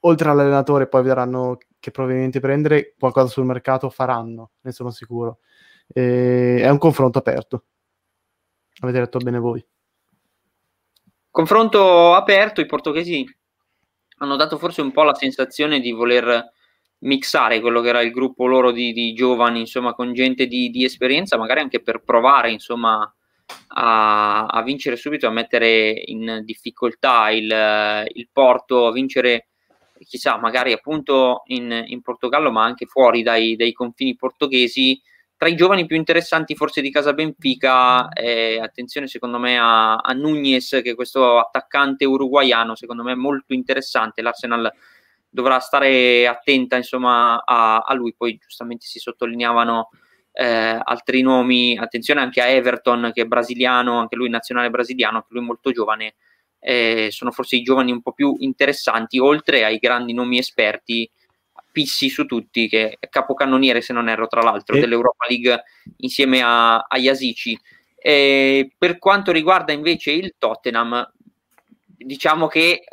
oltre 0.00 0.28
all'allenatore, 0.28 0.88
poi 0.88 1.02
vedranno 1.02 1.58
che 1.78 1.90
provenienti 1.90 2.40
prendere, 2.40 2.94
qualcosa 2.98 3.28
sul 3.28 3.44
mercato 3.44 3.90
faranno, 3.90 4.52
ne 4.62 4.72
sono 4.72 4.90
sicuro. 4.90 5.38
E 5.86 6.60
è 6.60 6.68
un 6.68 6.78
confronto 6.78 7.18
aperto. 7.18 7.64
Avete 8.80 9.00
detto 9.00 9.18
bene 9.18 9.38
voi. 9.38 9.64
Confronto 11.30 12.14
aperto, 12.14 12.60
i 12.60 12.66
portoghesi 12.66 13.24
hanno 14.18 14.36
dato 14.36 14.56
forse 14.56 14.80
un 14.80 14.92
po' 14.92 15.02
la 15.02 15.14
sensazione 15.14 15.80
di 15.80 15.92
voler 15.92 16.52
mixare 17.04 17.60
quello 17.60 17.80
che 17.80 17.88
era 17.88 18.02
il 18.02 18.10
gruppo 18.10 18.46
loro 18.46 18.70
di, 18.70 18.92
di 18.92 19.12
giovani, 19.14 19.60
insomma, 19.60 19.94
con 19.94 20.12
gente 20.12 20.46
di, 20.46 20.70
di, 20.70 20.84
esperienza, 20.84 21.36
magari 21.36 21.60
anche 21.60 21.80
per 21.80 22.02
provare, 22.02 22.50
insomma, 22.50 23.10
a, 23.68 24.46
a, 24.46 24.62
vincere 24.62 24.96
subito, 24.96 25.26
a 25.26 25.30
mettere 25.30 25.90
in 26.06 26.42
difficoltà 26.44 27.30
il, 27.30 28.06
il 28.12 28.28
Porto, 28.32 28.86
a 28.86 28.92
vincere, 28.92 29.48
chissà, 29.98 30.38
magari 30.38 30.72
appunto 30.72 31.42
in, 31.46 31.84
in 31.86 32.00
Portogallo, 32.00 32.50
ma 32.50 32.64
anche 32.64 32.86
fuori 32.86 33.22
dai, 33.22 33.56
dai, 33.56 33.72
confini 33.72 34.16
portoghesi. 34.16 35.00
Tra 35.36 35.48
i 35.48 35.56
giovani 35.56 35.84
più 35.84 35.96
interessanti 35.96 36.54
forse 36.54 36.80
di 36.80 36.90
casa 36.90 37.12
Benfica, 37.12 38.08
eh, 38.08 38.60
attenzione 38.60 39.08
secondo 39.08 39.38
me 39.38 39.58
a, 39.58 39.96
a 39.96 40.12
Nunez, 40.12 40.80
che 40.82 40.92
è 40.92 40.94
questo 40.94 41.38
attaccante 41.38 42.06
uruguaiano, 42.06 42.74
secondo 42.76 43.02
me 43.02 43.14
molto 43.14 43.52
interessante, 43.52 44.22
l'Arsenal 44.22 44.72
dovrà 45.34 45.58
stare 45.58 46.28
attenta 46.28 46.76
insomma 46.76 47.42
a, 47.44 47.78
a 47.78 47.92
lui, 47.94 48.14
poi 48.16 48.38
giustamente 48.40 48.86
si 48.86 49.00
sottolineavano 49.00 49.90
eh, 50.30 50.80
altri 50.80 51.22
nomi, 51.22 51.76
attenzione 51.76 52.20
anche 52.20 52.40
a 52.40 52.46
Everton 52.46 53.10
che 53.12 53.22
è 53.22 53.26
brasiliano, 53.26 53.98
anche 53.98 54.14
lui 54.14 54.28
nazionale 54.28 54.70
brasiliano, 54.70 55.16
anche 55.16 55.28
lui 55.30 55.42
molto 55.42 55.72
giovane, 55.72 56.14
eh, 56.60 57.08
sono 57.10 57.32
forse 57.32 57.56
i 57.56 57.62
giovani 57.62 57.90
un 57.90 58.00
po' 58.00 58.12
più 58.12 58.36
interessanti, 58.38 59.18
oltre 59.18 59.64
ai 59.64 59.78
grandi 59.78 60.12
nomi 60.12 60.38
esperti, 60.38 61.10
Pissi 61.74 62.08
su 62.08 62.24
tutti, 62.24 62.68
che 62.68 62.98
è 63.00 63.08
capocannoniere 63.08 63.80
se 63.80 63.92
non 63.92 64.08
erro 64.08 64.28
tra 64.28 64.40
l'altro, 64.40 64.76
e... 64.76 64.78
dell'Europa 64.78 65.26
League 65.28 65.64
insieme 65.96 66.40
a, 66.40 66.76
a 66.76 66.96
Yasici. 66.96 67.58
Eh, 67.96 68.70
per 68.78 68.98
quanto 68.98 69.32
riguarda 69.32 69.72
invece 69.72 70.12
il 70.12 70.36
Tottenham, 70.38 71.12
diciamo 72.04 72.46
che 72.46 72.84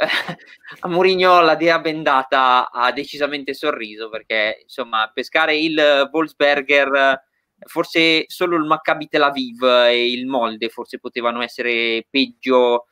a 0.80 0.88
Mourinho 0.88 1.42
la 1.42 1.56
dea 1.56 1.80
bendata 1.80 2.72
ha 2.72 2.92
decisamente 2.92 3.54
sorriso 3.54 4.10
perché 4.10 4.60
insomma 4.64 5.10
pescare 5.14 5.58
il 5.58 6.10
Wolfsberger 6.12 7.22
forse 7.66 8.26
solo 8.28 8.56
il 8.56 8.64
Maccabi 8.64 9.08
Tel 9.08 9.24
Aviv 9.24 9.64
e 9.64 10.12
il 10.12 10.26
Molde 10.26 10.70
forse 10.70 11.00
potevano 11.00 11.42
essere 11.42 12.06
peggio 12.10 12.86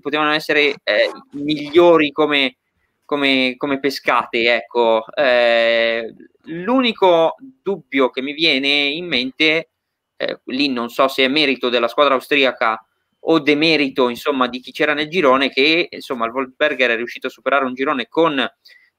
potevano 0.00 0.32
essere 0.32 0.76
eh, 0.84 1.10
migliori 1.32 2.12
come, 2.12 2.58
come, 3.04 3.54
come, 3.56 3.80
pescate 3.80 4.54
ecco. 4.54 5.04
Eh, 5.12 6.14
l'unico 6.44 7.34
dubbio 7.62 8.10
che 8.10 8.22
mi 8.22 8.32
viene 8.32 8.68
in 8.68 9.06
mente 9.06 9.70
eh, 10.16 10.40
lì 10.44 10.68
non 10.68 10.88
so 10.88 11.08
se 11.08 11.24
è 11.24 11.28
merito 11.28 11.68
della 11.68 11.88
squadra 11.88 12.14
austriaca 12.14 12.80
o 13.28 13.38
demerito 13.40 14.08
insomma 14.08 14.48
di 14.48 14.60
chi 14.60 14.72
c'era 14.72 14.94
nel 14.94 15.08
girone 15.08 15.50
che 15.50 15.88
insomma 15.90 16.26
il 16.26 16.32
Wolfsberger 16.32 16.90
è 16.90 16.96
riuscito 16.96 17.26
a 17.26 17.30
superare 17.30 17.64
un 17.64 17.74
girone 17.74 18.06
con 18.08 18.44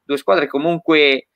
due 0.03 0.17
squadre 0.17 0.47
comunque 0.47 1.30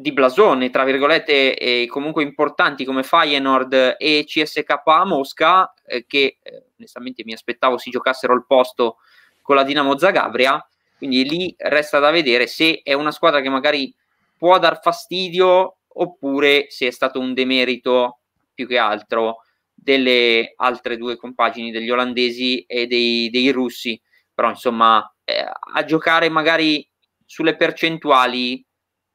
di 0.00 0.12
blasone 0.12 0.70
tra 0.70 0.84
virgolette 0.84 1.56
e 1.56 1.86
comunque 1.86 2.22
importanti 2.22 2.84
come 2.84 3.02
Feyenoord 3.02 3.96
e 3.98 4.24
CSK 4.26 4.80
a 4.84 5.04
Mosca 5.04 5.74
eh, 5.84 6.06
che 6.06 6.38
eh, 6.42 6.64
onestamente 6.78 7.22
mi 7.24 7.34
aspettavo 7.34 7.76
si 7.76 7.90
giocassero 7.90 8.32
il 8.34 8.46
posto 8.46 8.96
con 9.42 9.56
la 9.56 9.62
Dinamo 9.62 9.98
Zagabria. 9.98 10.64
Quindi 10.96 11.28
lì 11.28 11.54
resta 11.58 11.98
da 11.98 12.10
vedere 12.10 12.46
se 12.46 12.80
è 12.82 12.92
una 12.94 13.10
squadra 13.10 13.40
che 13.40 13.48
magari 13.48 13.94
può 14.36 14.58
dar 14.58 14.80
fastidio 14.80 15.78
oppure 15.86 16.66
se 16.68 16.86
è 16.86 16.90
stato 16.90 17.18
un 17.20 17.34
demerito 17.34 18.20
più 18.54 18.66
che 18.66 18.78
altro 18.78 19.42
delle 19.82 20.52
altre 20.56 20.96
due 20.96 21.16
compagini 21.16 21.70
degli 21.70 21.90
olandesi 21.90 22.60
e 22.66 22.86
dei, 22.86 23.30
dei 23.30 23.50
russi, 23.50 24.00
però 24.34 24.50
insomma 24.50 25.02
eh, 25.24 25.44
a 25.44 25.84
giocare 25.84 26.28
magari 26.28 26.86
sulle 27.24 27.56
percentuali 27.56 28.64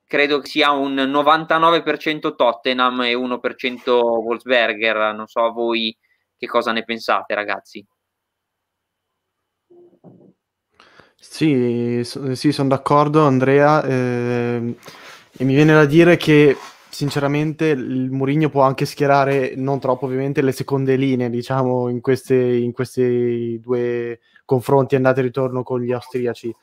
credo 0.03 0.39
che 0.39 0.47
sia 0.47 0.71
un 0.71 0.95
99% 0.95 2.35
Tottenham 2.35 3.01
e 3.01 3.13
1% 3.13 3.89
Wolfsberger, 3.89 5.13
non 5.13 5.27
so 5.27 5.51
voi 5.51 5.95
che 6.37 6.47
cosa 6.47 6.71
ne 6.71 6.83
pensate 6.83 7.33
ragazzi. 7.35 7.85
Sì, 11.15 12.01
sì 12.03 12.51
sono 12.51 12.69
d'accordo 12.69 13.25
Andrea. 13.25 13.83
Eh, 13.83 14.75
e 15.37 15.43
mi 15.43 15.53
viene 15.53 15.73
da 15.73 15.85
dire 15.85 16.17
che 16.17 16.55
sinceramente 16.95 17.65
il 17.67 18.09
Mourinho 18.09 18.49
può 18.49 18.61
anche 18.61 18.85
schierare, 18.85 19.53
non 19.57 19.79
troppo 19.79 20.05
ovviamente, 20.05 20.41
le 20.41 20.53
seconde 20.53 20.95
linee, 20.95 21.29
diciamo, 21.29 21.89
in, 21.89 21.99
queste, 21.99 22.35
in 22.35 22.71
questi 22.71 23.59
due 23.61 24.21
confronti 24.45 24.95
andate 24.95 25.19
e 25.19 25.23
ritorno 25.23 25.61
con 25.61 25.81
gli 25.81 25.91
austriaci. 25.91 26.55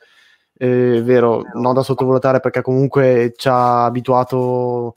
È 0.55 0.65
vero, 1.03 1.43
non 1.53 1.73
da 1.75 1.83
sottovalutare 1.83 2.39
perché 2.39 2.63
comunque 2.63 3.33
ci 3.35 3.47
ha 3.47 3.85
abituato 3.85 4.95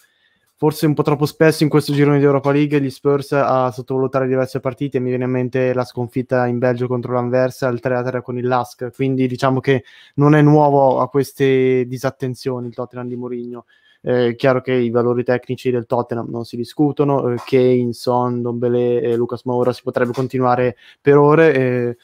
forse 0.58 0.86
un 0.86 0.94
po' 0.94 1.02
troppo 1.02 1.26
spesso 1.26 1.64
in 1.64 1.68
questo 1.68 1.92
girone 1.92 2.18
di 2.18 2.24
Europa 2.24 2.50
League 2.50 2.80
gli 2.80 2.88
Spurs 2.88 3.32
a 3.32 3.70
sottovalutare 3.70 4.26
diverse 4.26 4.60
partite. 4.60 5.00
Mi 5.00 5.10
viene 5.10 5.24
in 5.24 5.30
mente 5.30 5.74
la 5.74 5.84
sconfitta 5.84 6.46
in 6.46 6.58
Belgio 6.58 6.86
contro 6.86 7.12
l'Anversa, 7.12 7.68
il 7.68 7.80
3-3 7.82 8.22
con 8.22 8.38
il 8.38 8.46
Lask. 8.46 8.90
Quindi 8.94 9.26
diciamo 9.26 9.60
che 9.60 9.84
non 10.14 10.34
è 10.34 10.40
nuovo 10.40 11.00
a 11.00 11.10
queste 11.10 11.84
disattenzioni 11.86 12.68
il 12.68 12.74
Tottenham 12.74 13.08
di 13.08 13.16
Mourinho. 13.16 13.66
È 14.00 14.34
chiaro 14.36 14.60
che 14.60 14.72
i 14.72 14.90
valori 14.90 15.24
tecnici 15.24 15.70
del 15.70 15.86
Tottenham 15.86 16.28
non 16.30 16.44
si 16.44 16.56
discutono. 16.56 17.32
Eh, 17.32 17.36
Kane, 17.44 17.92
Son, 17.92 18.42
Dombele 18.42 19.00
e 19.00 19.16
Lucas 19.16 19.44
Moura 19.44 19.72
si 19.72 19.82
potrebbe 19.82 20.12
continuare 20.12 20.76
per 21.00 21.16
ore. 21.16 21.54
Eh, 21.54 21.96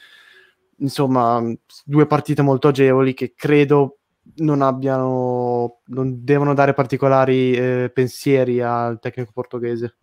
insomma, 0.77 1.41
due 1.85 2.05
partite 2.07 2.41
molto 2.41 2.69
agevoli 2.69 3.13
che 3.13 3.33
credo 3.35 3.97
non 4.37 4.61
abbiano, 4.61 5.81
non 5.87 6.23
devono 6.23 6.53
dare 6.53 6.73
particolari 6.73 7.53
eh, 7.53 7.91
pensieri 7.93 8.61
al 8.61 8.99
tecnico 8.99 9.31
portoghese. 9.33 9.95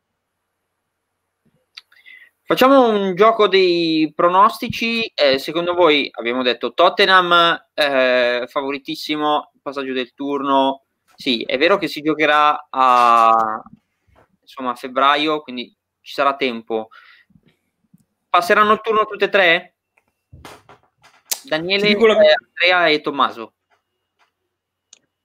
Facciamo 2.42 2.88
un 2.88 3.14
gioco 3.14 3.46
dei 3.46 4.12
pronostici. 4.12 5.04
Eh, 5.14 5.38
secondo 5.38 5.72
voi 5.72 6.08
abbiamo 6.10 6.42
detto 6.42 6.74
Tottenham 6.74 7.56
eh, 7.72 8.44
favoritissimo, 8.48 9.52
passaggio 9.62 9.92
del 9.92 10.12
turno. 10.14 10.86
Sì, 11.20 11.42
è 11.42 11.58
vero 11.58 11.76
che 11.76 11.86
si 11.86 12.00
giocherà 12.00 12.68
a, 12.70 13.62
insomma, 14.40 14.70
a 14.70 14.74
febbraio, 14.74 15.42
quindi 15.42 15.70
ci 16.00 16.14
sarà 16.14 16.34
tempo. 16.34 16.88
Passeranno 18.30 18.72
il 18.72 18.80
turno 18.80 19.04
tutte 19.04 19.26
e 19.26 19.28
tre? 19.28 19.74
Daniele, 21.44 21.88
Dico 21.88 22.06
la- 22.06 22.14
Andrea 22.14 22.86
e 22.88 23.02
Tommaso. 23.02 23.52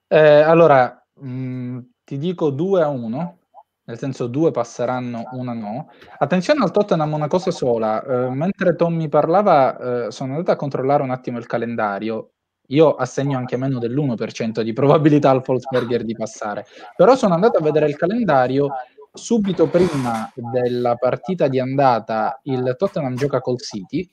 Eh, 0.06 0.18
allora, 0.18 1.02
mh, 1.14 1.78
ti 2.04 2.18
dico 2.18 2.50
2 2.50 2.82
a 2.82 2.88
1, 2.88 3.38
nel 3.84 3.98
senso 3.98 4.26
due 4.26 4.50
passeranno, 4.50 5.30
una 5.32 5.54
no. 5.54 5.90
Attenzione 6.18 6.62
al 6.62 6.72
Tottenham 6.72 7.14
una 7.14 7.26
cosa 7.26 7.50
sola, 7.50 8.04
eh, 8.04 8.28
mentre 8.34 8.76
Tommy 8.76 9.08
parlava 9.08 10.04
eh, 10.06 10.10
sono 10.10 10.32
andato 10.32 10.50
a 10.50 10.56
controllare 10.56 11.02
un 11.02 11.10
attimo 11.10 11.38
il 11.38 11.46
calendario, 11.46 12.32
io 12.68 12.94
assegno 12.94 13.38
anche 13.38 13.56
meno 13.56 13.78
dell'1% 13.78 14.60
di 14.60 14.72
probabilità 14.72 15.30
al 15.30 15.42
Wolfsberger 15.44 16.04
di 16.04 16.14
passare, 16.14 16.66
però 16.96 17.14
sono 17.14 17.34
andato 17.34 17.58
a 17.58 17.62
vedere 17.62 17.86
il 17.86 17.96
calendario, 17.96 18.68
subito 19.12 19.68
prima 19.68 20.30
della 20.34 20.94
partita 20.96 21.48
di 21.48 21.58
andata 21.58 22.40
il 22.44 22.74
Tottenham 22.76 23.14
gioca 23.14 23.40
col 23.40 23.60
City 23.60 24.08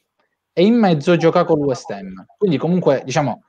e 0.54 0.66
in 0.66 0.76
mezzo 0.76 1.16
gioca 1.18 1.44
col 1.44 1.60
West 1.60 1.90
Ham, 1.92 2.26
quindi 2.38 2.58
comunque 2.58 3.02
diciamo 3.04 3.44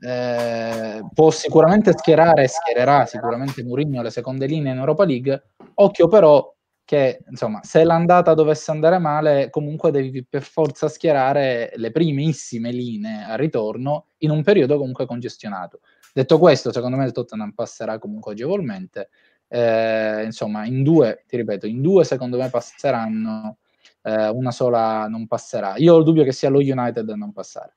eh, 0.00 1.02
può 1.12 1.30
sicuramente 1.30 1.92
schierare, 1.92 2.48
schiererà 2.48 3.04
sicuramente 3.06 3.62
Mourinho 3.62 4.00
alle 4.00 4.10
seconde 4.10 4.46
linee 4.46 4.72
in 4.72 4.78
Europa 4.78 5.04
League. 5.04 5.50
Occhio 5.74 6.08
però 6.08 6.54
che 6.90 7.22
insomma, 7.30 7.62
se 7.62 7.84
l'andata 7.84 8.34
dovesse 8.34 8.72
andare 8.72 8.98
male, 8.98 9.48
comunque 9.48 9.92
devi 9.92 10.24
per 10.24 10.42
forza 10.42 10.88
schierare 10.88 11.70
le 11.76 11.92
primissime 11.92 12.72
linee 12.72 13.22
a 13.22 13.36
ritorno 13.36 14.06
in 14.18 14.30
un 14.30 14.42
periodo 14.42 14.76
comunque 14.76 15.06
congestionato. 15.06 15.82
Detto 16.12 16.40
questo, 16.40 16.72
secondo 16.72 16.96
me 16.96 17.04
il 17.04 17.12
Tottenham 17.12 17.52
passerà 17.52 18.00
comunque 18.00 18.32
agevolmente. 18.32 19.10
Eh, 19.46 20.24
insomma, 20.24 20.64
in 20.66 20.82
due, 20.82 21.22
ti 21.28 21.36
ripeto, 21.36 21.68
in 21.68 21.80
due 21.80 22.02
secondo 22.02 22.38
me 22.38 22.50
passeranno, 22.50 23.58
eh, 24.02 24.28
una 24.28 24.50
sola 24.50 25.06
non 25.06 25.28
passerà. 25.28 25.74
Io 25.76 25.94
ho 25.94 25.98
il 25.98 26.04
dubbio 26.04 26.24
che 26.24 26.32
sia 26.32 26.50
lo 26.50 26.58
United 26.58 27.08
a 27.08 27.14
non 27.14 27.32
passare. 27.32 27.76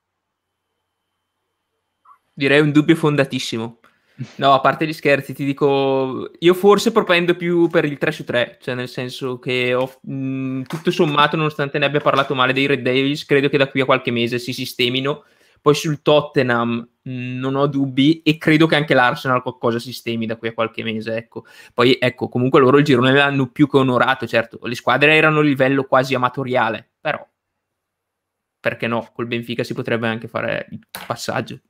Direi 2.32 2.58
un 2.58 2.72
dubbio 2.72 2.96
fondatissimo. 2.96 3.78
No, 4.36 4.52
a 4.52 4.60
parte 4.60 4.86
gli 4.86 4.92
scherzi, 4.92 5.34
ti 5.34 5.44
dico, 5.44 6.30
io 6.38 6.54
forse 6.54 6.92
propendo 6.92 7.34
più 7.34 7.66
per 7.68 7.84
il 7.84 7.98
3 7.98 8.12
su 8.12 8.22
3, 8.22 8.58
cioè 8.60 8.76
nel 8.76 8.88
senso 8.88 9.40
che 9.40 9.74
ho, 9.74 9.90
mh, 10.02 10.62
tutto 10.62 10.92
sommato, 10.92 11.36
nonostante 11.36 11.78
ne 11.78 11.86
abbia 11.86 11.98
parlato 12.00 12.32
male 12.36 12.52
dei 12.52 12.66
Red 12.66 12.82
Devils, 12.82 13.24
credo 13.24 13.48
che 13.48 13.58
da 13.58 13.68
qui 13.68 13.80
a 13.80 13.84
qualche 13.84 14.12
mese 14.12 14.38
si 14.38 14.52
sistemino. 14.52 15.24
Poi 15.60 15.74
sul 15.74 16.00
Tottenham 16.02 16.88
mh, 17.02 17.10
non 17.38 17.56
ho 17.56 17.66
dubbi 17.66 18.22
e 18.22 18.36
credo 18.38 18.66
che 18.66 18.76
anche 18.76 18.94
l'Arsenal 18.94 19.42
qualcosa 19.42 19.78
sistemi 19.80 20.26
da 20.26 20.36
qui 20.36 20.48
a 20.48 20.54
qualche 20.54 20.84
mese, 20.84 21.16
ecco. 21.16 21.44
Poi 21.72 21.96
ecco, 22.00 22.28
comunque 22.28 22.60
loro 22.60 22.78
il 22.78 22.84
girone 22.84 23.12
l'hanno 23.12 23.50
più 23.50 23.68
che 23.68 23.78
onorato, 23.78 24.28
certo, 24.28 24.60
le 24.62 24.74
squadre 24.76 25.14
erano 25.16 25.40
a 25.40 25.42
livello 25.42 25.84
quasi 25.84 26.14
amatoriale, 26.14 26.90
però 27.00 27.26
perché 28.60 28.86
no, 28.88 29.10
col 29.12 29.26
Benfica 29.26 29.62
si 29.62 29.74
potrebbe 29.74 30.08
anche 30.08 30.26
fare 30.28 30.66
il 30.70 30.80
passaggio. 31.06 31.60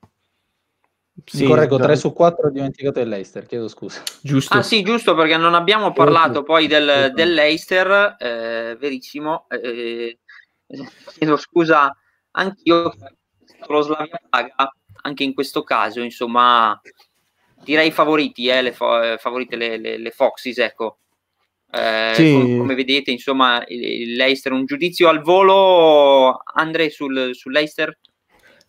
Sì, 1.24 1.44
correggo, 1.44 1.78
3 1.78 1.94
su 1.94 2.12
4 2.12 2.48
ho 2.48 2.50
dimenticato 2.50 2.98
il 3.00 3.08
Leicester, 3.08 3.46
chiedo 3.46 3.68
scusa. 3.68 4.02
Giusto. 4.20 4.56
Ah 4.58 4.62
sì, 4.62 4.82
giusto 4.82 5.14
perché 5.14 5.36
non 5.36 5.54
abbiamo 5.54 5.92
parlato 5.92 6.42
poi 6.42 6.66
del, 6.66 7.12
del 7.14 7.32
Leicester, 7.32 8.16
eh, 8.18 8.76
verissimo. 8.78 9.46
Eh, 9.48 10.18
chiedo 11.16 11.36
scusa 11.36 11.96
anch'io, 12.32 12.92
lo 13.68 13.80
Slavia 13.80 14.20
Praga, 14.28 14.72
anche 15.02 15.22
in 15.22 15.34
questo 15.34 15.62
caso, 15.62 16.00
insomma, 16.00 16.78
direi 17.62 17.92
favoriti, 17.92 18.48
eh, 18.48 18.62
le, 18.62 18.72
fo- 18.72 19.16
favorite 19.18 19.54
le, 19.54 19.76
le, 19.76 19.98
le 19.98 20.10
Foxys, 20.10 20.58
ecco. 20.58 20.98
Eh, 21.70 22.12
Sì. 22.14 22.32
com- 22.32 22.58
come 22.58 22.74
vedete, 22.74 23.12
insomma, 23.12 23.64
il, 23.68 23.84
il 23.84 24.16
Leicester, 24.16 24.52
un 24.52 24.64
giudizio 24.64 25.08
al 25.08 25.22
volo, 25.22 26.40
Andre, 26.54 26.90
sul, 26.90 27.30
sul 27.34 27.52
Leicester? 27.52 27.98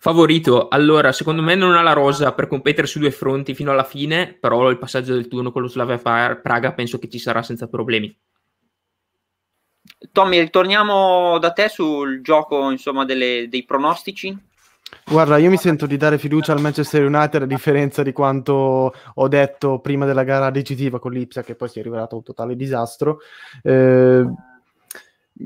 Favorito, 0.06 0.68
allora 0.68 1.12
secondo 1.12 1.42
me 1.42 1.56
non 1.56 1.76
ha 1.76 1.82
la 1.82 1.94
rosa 1.94 2.32
per 2.34 2.46
competere 2.46 2.86
su 2.86 3.00
due 3.00 3.10
fronti 3.10 3.56
fino 3.56 3.72
alla 3.72 3.84
fine, 3.84 4.38
però 4.40 4.70
il 4.70 4.78
passaggio 4.78 5.16
del 5.16 5.28
turno 5.28 5.52
con 5.52 5.64
lo 5.64 5.68
Slavia 5.68 5.98
Pra- 5.98 6.36
Praga 6.36 6.74
penso 6.74 7.00
che 7.00 7.10
ci 7.10 7.18
sarà 7.18 7.42
senza 7.42 7.68
problemi. 7.68 8.16
Tommy, 10.12 10.42
ritorniamo 10.42 11.40
da 11.40 11.50
te 11.54 11.70
sul 11.70 12.22
gioco, 12.22 12.70
insomma, 12.70 13.04
delle- 13.04 13.48
dei 13.50 13.66
pronostici. 13.66 14.38
Guarda, 15.06 15.38
io 15.38 15.50
mi 15.50 15.58
sento 15.58 15.88
di 15.88 15.98
dare 15.98 16.20
fiducia 16.20 16.54
al 16.54 16.62
Manchester 16.62 17.04
United 17.04 17.42
a 17.42 17.48
differenza 17.48 18.04
di 18.04 18.12
quanto 18.12 18.94
ho 19.16 19.28
detto 19.28 19.80
prima 19.80 20.06
della 20.06 20.24
gara 20.24 20.52
decisiva 20.52 21.00
con 21.00 21.14
l'Ipsia, 21.14 21.42
che 21.42 21.56
poi 21.56 21.68
si 21.68 21.80
è 21.80 21.82
rivelato 21.82 22.16
un 22.16 22.22
totale 22.22 22.56
disastro. 22.56 23.22
Eh, 23.64 24.24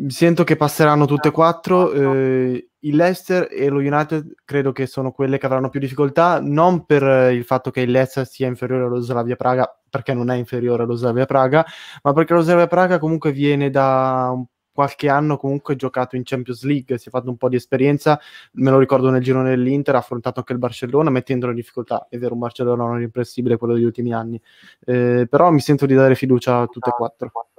sento 0.07 0.43
che 0.43 0.55
passeranno 0.55 1.05
tutte 1.05 1.29
e 1.29 1.31
quattro. 1.31 1.91
eh, 1.91 2.69
il 2.79 2.95
Leicester 2.95 3.47
e 3.51 3.67
lo 3.69 3.79
United 3.79 4.35
credo 4.45 4.71
che 4.71 4.85
sono 4.85 5.11
quelle 5.11 5.37
che 5.37 5.45
avranno 5.45 5.69
più 5.69 5.79
difficoltà, 5.79 6.39
non 6.41 6.85
per 6.85 7.03
eh, 7.03 7.33
il 7.33 7.43
fatto 7.43 7.71
che 7.71 7.81
il 7.81 7.91
Leicester 7.91 8.25
sia 8.25 8.47
inferiore 8.47 8.85
allo 8.85 8.99
Slavia 8.99 9.35
Praga, 9.35 9.69
perché 9.89 10.13
non 10.13 10.29
è 10.29 10.35
inferiore 10.35 10.83
allo 10.83 10.95
Slavia 10.95 11.25
Praga, 11.25 11.65
ma 12.03 12.13
perché 12.13 12.33
lo 12.33 12.41
Slavia 12.41 12.67
Praga 12.67 12.99
comunque 12.99 13.31
viene 13.31 13.69
da 13.69 14.31
un 14.33 14.45
qualche 14.79 15.09
anno 15.09 15.35
comunque 15.35 15.75
giocato 15.75 16.15
in 16.15 16.23
Champions 16.23 16.63
League, 16.63 16.97
si 16.97 17.09
è 17.09 17.11
fatto 17.11 17.29
un 17.29 17.35
po' 17.35 17.49
di 17.49 17.57
esperienza, 17.57 18.17
me 18.53 18.71
lo 18.71 18.79
ricordo 18.79 19.09
nel 19.09 19.21
girone 19.21 19.49
dell'Inter, 19.49 19.95
ha 19.95 19.97
affrontato 19.97 20.39
anche 20.39 20.53
il 20.53 20.59
Barcellona 20.59 21.09
mettendolo 21.09 21.51
in 21.51 21.57
difficoltà, 21.57 22.07
è 22.09 22.17
vero 22.17 22.31
un 22.35 22.39
Barcellona 22.39 22.85
non 22.85 23.01
impressibile 23.01 23.57
quello 23.57 23.73
degli 23.73 23.83
ultimi 23.83 24.13
anni, 24.13 24.41
eh, 24.85 25.27
però 25.29 25.51
mi 25.51 25.59
sento 25.59 25.85
di 25.85 25.95
dare 25.95 26.15
fiducia 26.15 26.61
a 26.61 26.67
tutte 26.67 26.91
e 26.91 26.93
quattro. 26.93 27.58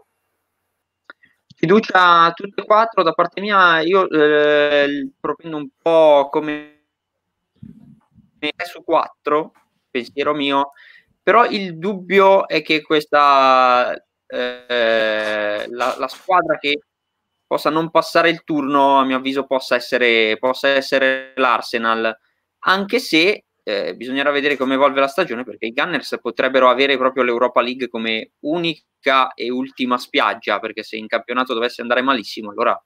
Fiducia 1.61 2.23
a 2.23 2.33
tutte 2.33 2.63
e 2.63 2.65
quattro 2.65 3.03
da 3.03 3.13
parte 3.13 3.43
mia, 3.43 3.81
io 3.81 4.09
eh, 4.09 5.11
propendo 5.21 5.59
un 5.59 5.69
po' 5.77 6.31
come 6.31 6.85
3 8.39 8.51
su 8.65 8.83
4, 8.83 9.53
pensiero 9.91 10.33
mio, 10.33 10.73
però 11.23 11.45
il 11.45 11.77
dubbio 11.77 12.49
è 12.49 12.63
che 12.63 12.81
questa 12.81 13.93
eh, 14.27 15.67
la, 15.69 15.97
la 15.99 16.09
squadra 16.09 16.57
che 16.57 16.81
possa 17.47 17.69
non 17.69 17.91
passare 17.91 18.31
il 18.31 18.43
turno, 18.43 18.99
a 18.99 19.05
mio 19.05 19.19
avviso, 19.19 19.45
possa 19.45 19.75
essere, 19.75 20.39
possa 20.39 20.69
essere 20.69 21.35
l'Arsenal, 21.37 22.19
anche 22.61 22.99
se 23.01 23.45
eh, 23.63 23.95
bisognerà 23.95 24.31
vedere 24.31 24.57
come 24.57 24.75
evolve 24.75 25.01
la 25.01 25.09
stagione 25.09 25.45
perché 25.45 25.67
i 25.67 25.73
Gunners 25.73 26.19
potrebbero 26.21 26.69
avere 26.69 26.97
proprio 26.97 27.23
l'Europa 27.23 27.61
League 27.61 27.89
come 27.89 28.33
unica 28.41 29.33
e 29.35 29.51
ultima 29.51 29.99
spiaggia 29.99 30.59
perché 30.59 30.83
se 30.83 30.97
in 30.97 31.07
campionato 31.07 31.55
dovesse 31.55 31.83
andare 31.83 32.03
malissimo 32.03 32.51
allora 32.51 32.81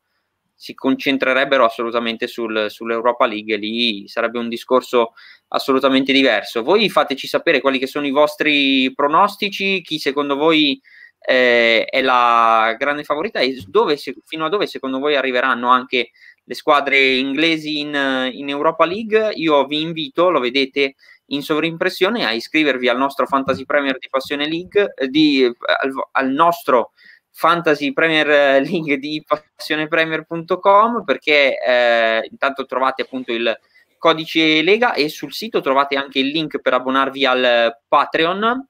si 0.57 0.75
concentrerebbero 0.75 1.65
assolutamente 1.65 2.27
sul, 2.27 2.67
sull'Europa 2.71 3.27
League 3.27 3.55
e 3.55 3.59
lì 3.59 4.09
sarebbe 4.09 4.39
un 4.39 4.49
discorso 4.49 5.13
assolutamente 5.49 6.13
diverso. 6.13 6.63
Voi 6.63 6.89
fateci 6.89 7.27
sapere 7.27 7.61
quali 7.61 7.79
che 7.79 7.87
sono 7.87 8.07
i 8.07 8.11
vostri 8.11 8.93
pronostici, 8.95 9.83
chi 9.83 9.99
secondo 9.99 10.37
voi 10.37 10.81
eh, 11.27 11.85
è 11.85 12.03
la 12.03 12.75
grande 12.79 13.03
favorita 13.03 13.41
e 13.41 13.63
dove, 13.67 13.97
se- 13.97 14.15
fino 14.25 14.45
a 14.45 14.49
dove 14.49 14.67
secondo 14.67 14.99
voi 14.99 15.17
arriveranno 15.17 15.69
anche 15.69 16.11
le 16.45 16.55
squadre 16.55 17.16
inglesi 17.16 17.81
in, 17.81 18.31
in 18.33 18.49
Europa 18.49 18.85
League. 18.85 19.33
Io 19.35 19.65
vi 19.66 19.81
invito, 19.81 20.31
lo 20.31 20.41
vedete 20.41 20.95
in 21.29 21.43
sovrimpressione, 21.43 22.25
a 22.25 22.33
iscrivervi 22.33 22.89
al 22.89 22.99
nostro 22.99 23.27
Fantasy 23.27 23.65
Premier 23.65 23.99
di 23.99 24.09
Passione 24.11 24.47
League, 24.47 24.93
eh, 24.95 25.09
di, 25.09 25.45
al, 25.45 25.93
al 26.12 26.31
nostro 26.31 26.93
Fantasy 27.31 27.93
Premier 27.93 28.62
League 28.62 28.99
di 28.99 29.25
passionepremier.com 29.27 31.03
perché 31.05 31.59
eh, 31.61 32.29
intanto 32.31 32.65
trovate 32.65 33.03
appunto 33.03 33.33
il 33.33 33.53
codice 33.99 34.62
Lega 34.62 34.93
e 34.93 35.09
sul 35.09 35.33
sito 35.33 35.61
trovate 35.61 35.97
anche 35.97 36.21
il 36.21 36.29
link 36.29 36.61
per 36.61 36.75
abbonarvi 36.75 37.25
al 37.27 37.81
Patreon 37.89 38.69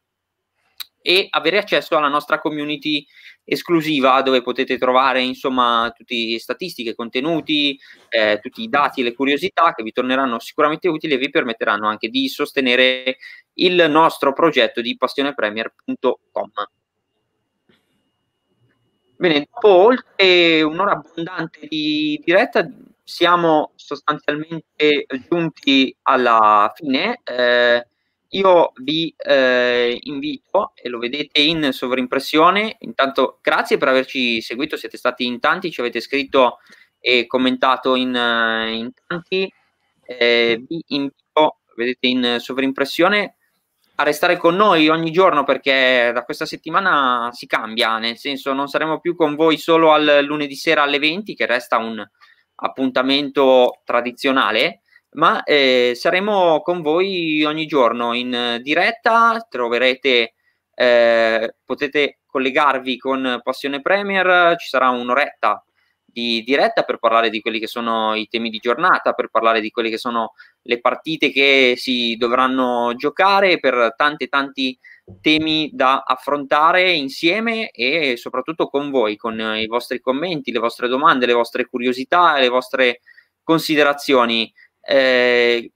e 1.06 1.26
avere 1.28 1.58
accesso 1.58 1.98
alla 1.98 2.08
nostra 2.08 2.38
community 2.38 3.06
esclusiva 3.44 4.22
dove 4.22 4.40
potete 4.40 4.78
trovare 4.78 5.20
insomma 5.20 5.92
tutte 5.94 6.14
le 6.14 6.38
statistiche, 6.38 6.94
contenuti, 6.94 7.78
eh, 8.08 8.38
tutti 8.40 8.62
i 8.62 8.70
dati 8.70 9.02
e 9.02 9.04
le 9.04 9.12
curiosità 9.12 9.74
che 9.74 9.82
vi 9.82 9.92
torneranno 9.92 10.38
sicuramente 10.38 10.88
utili 10.88 11.12
e 11.12 11.18
vi 11.18 11.28
permetteranno 11.28 11.86
anche 11.86 12.08
di 12.08 12.26
sostenere 12.28 13.18
il 13.54 13.84
nostro 13.90 14.32
progetto 14.32 14.80
di 14.80 14.96
passionepremier.com. 14.96 16.50
Bene, 19.16 19.46
dopo 19.52 19.68
oltre 19.68 20.62
un'ora 20.62 20.92
abbondante 20.92 21.66
di 21.68 22.18
diretta 22.24 22.66
siamo 23.02 23.72
sostanzialmente 23.74 25.04
giunti 25.28 25.94
alla 26.00 26.72
fine. 26.74 27.20
Eh, 27.24 27.86
io 28.34 28.72
vi 28.82 29.14
eh, 29.16 29.96
invito, 30.02 30.72
e 30.74 30.88
lo 30.88 30.98
vedete 30.98 31.40
in 31.40 31.72
sovrimpressione, 31.72 32.76
intanto 32.80 33.38
grazie 33.40 33.78
per 33.78 33.88
averci 33.88 34.40
seguito, 34.40 34.76
siete 34.76 34.96
stati 34.96 35.24
in 35.24 35.38
tanti, 35.40 35.70
ci 35.70 35.80
avete 35.80 36.00
scritto 36.00 36.58
e 36.98 37.26
commentato 37.26 37.94
in, 37.94 38.08
in 38.08 38.90
tanti. 39.06 39.52
Eh, 40.06 40.62
vi 40.66 40.82
invito, 40.88 41.58
vedete 41.76 42.06
in 42.06 42.36
sovrimpressione, 42.38 43.36
a 43.96 44.02
restare 44.02 44.36
con 44.36 44.56
noi 44.56 44.88
ogni 44.88 45.12
giorno 45.12 45.44
perché 45.44 46.10
da 46.12 46.24
questa 46.24 46.46
settimana 46.46 47.30
si 47.32 47.46
cambia, 47.46 47.98
nel 47.98 48.16
senso 48.16 48.52
non 48.52 48.66
saremo 48.66 48.98
più 48.98 49.14
con 49.14 49.36
voi 49.36 49.56
solo 49.56 49.92
al 49.92 50.24
lunedì 50.24 50.56
sera 50.56 50.82
alle 50.82 50.98
20, 50.98 51.34
che 51.34 51.46
resta 51.46 51.76
un 51.76 52.04
appuntamento 52.56 53.80
tradizionale, 53.84 54.80
ma 55.14 55.42
eh, 55.42 55.92
saremo 55.94 56.60
con 56.62 56.82
voi 56.82 57.44
ogni 57.44 57.66
giorno 57.66 58.14
in 58.14 58.58
diretta, 58.62 59.46
troverete, 59.48 60.34
eh, 60.74 61.54
potete 61.64 62.18
collegarvi 62.26 62.96
con 62.98 63.40
Passione 63.42 63.80
Premier, 63.80 64.56
ci 64.56 64.68
sarà 64.68 64.90
un'oretta 64.90 65.64
di 66.14 66.42
diretta 66.44 66.84
per 66.84 66.98
parlare 66.98 67.28
di 67.28 67.40
quelli 67.40 67.58
che 67.58 67.66
sono 67.66 68.14
i 68.14 68.28
temi 68.28 68.48
di 68.48 68.58
giornata, 68.58 69.12
per 69.12 69.28
parlare 69.28 69.60
di 69.60 69.70
quelle 69.70 69.90
che 69.90 69.98
sono 69.98 70.34
le 70.62 70.80
partite 70.80 71.30
che 71.30 71.74
si 71.76 72.16
dovranno 72.16 72.94
giocare, 72.96 73.58
per 73.58 73.94
tanti 73.96 74.28
tanti 74.28 74.78
temi 75.20 75.70
da 75.72 76.02
affrontare 76.06 76.92
insieme 76.92 77.70
e 77.70 78.16
soprattutto 78.16 78.68
con 78.68 78.90
voi, 78.90 79.16
con 79.16 79.38
i 79.38 79.66
vostri 79.66 80.00
commenti, 80.00 80.52
le 80.52 80.60
vostre 80.60 80.88
domande, 80.88 81.26
le 81.26 81.32
vostre 81.34 81.66
curiosità 81.66 82.38
le 82.38 82.48
vostre 82.48 83.00
considerazioni 83.42 84.50
eh, 84.86 85.70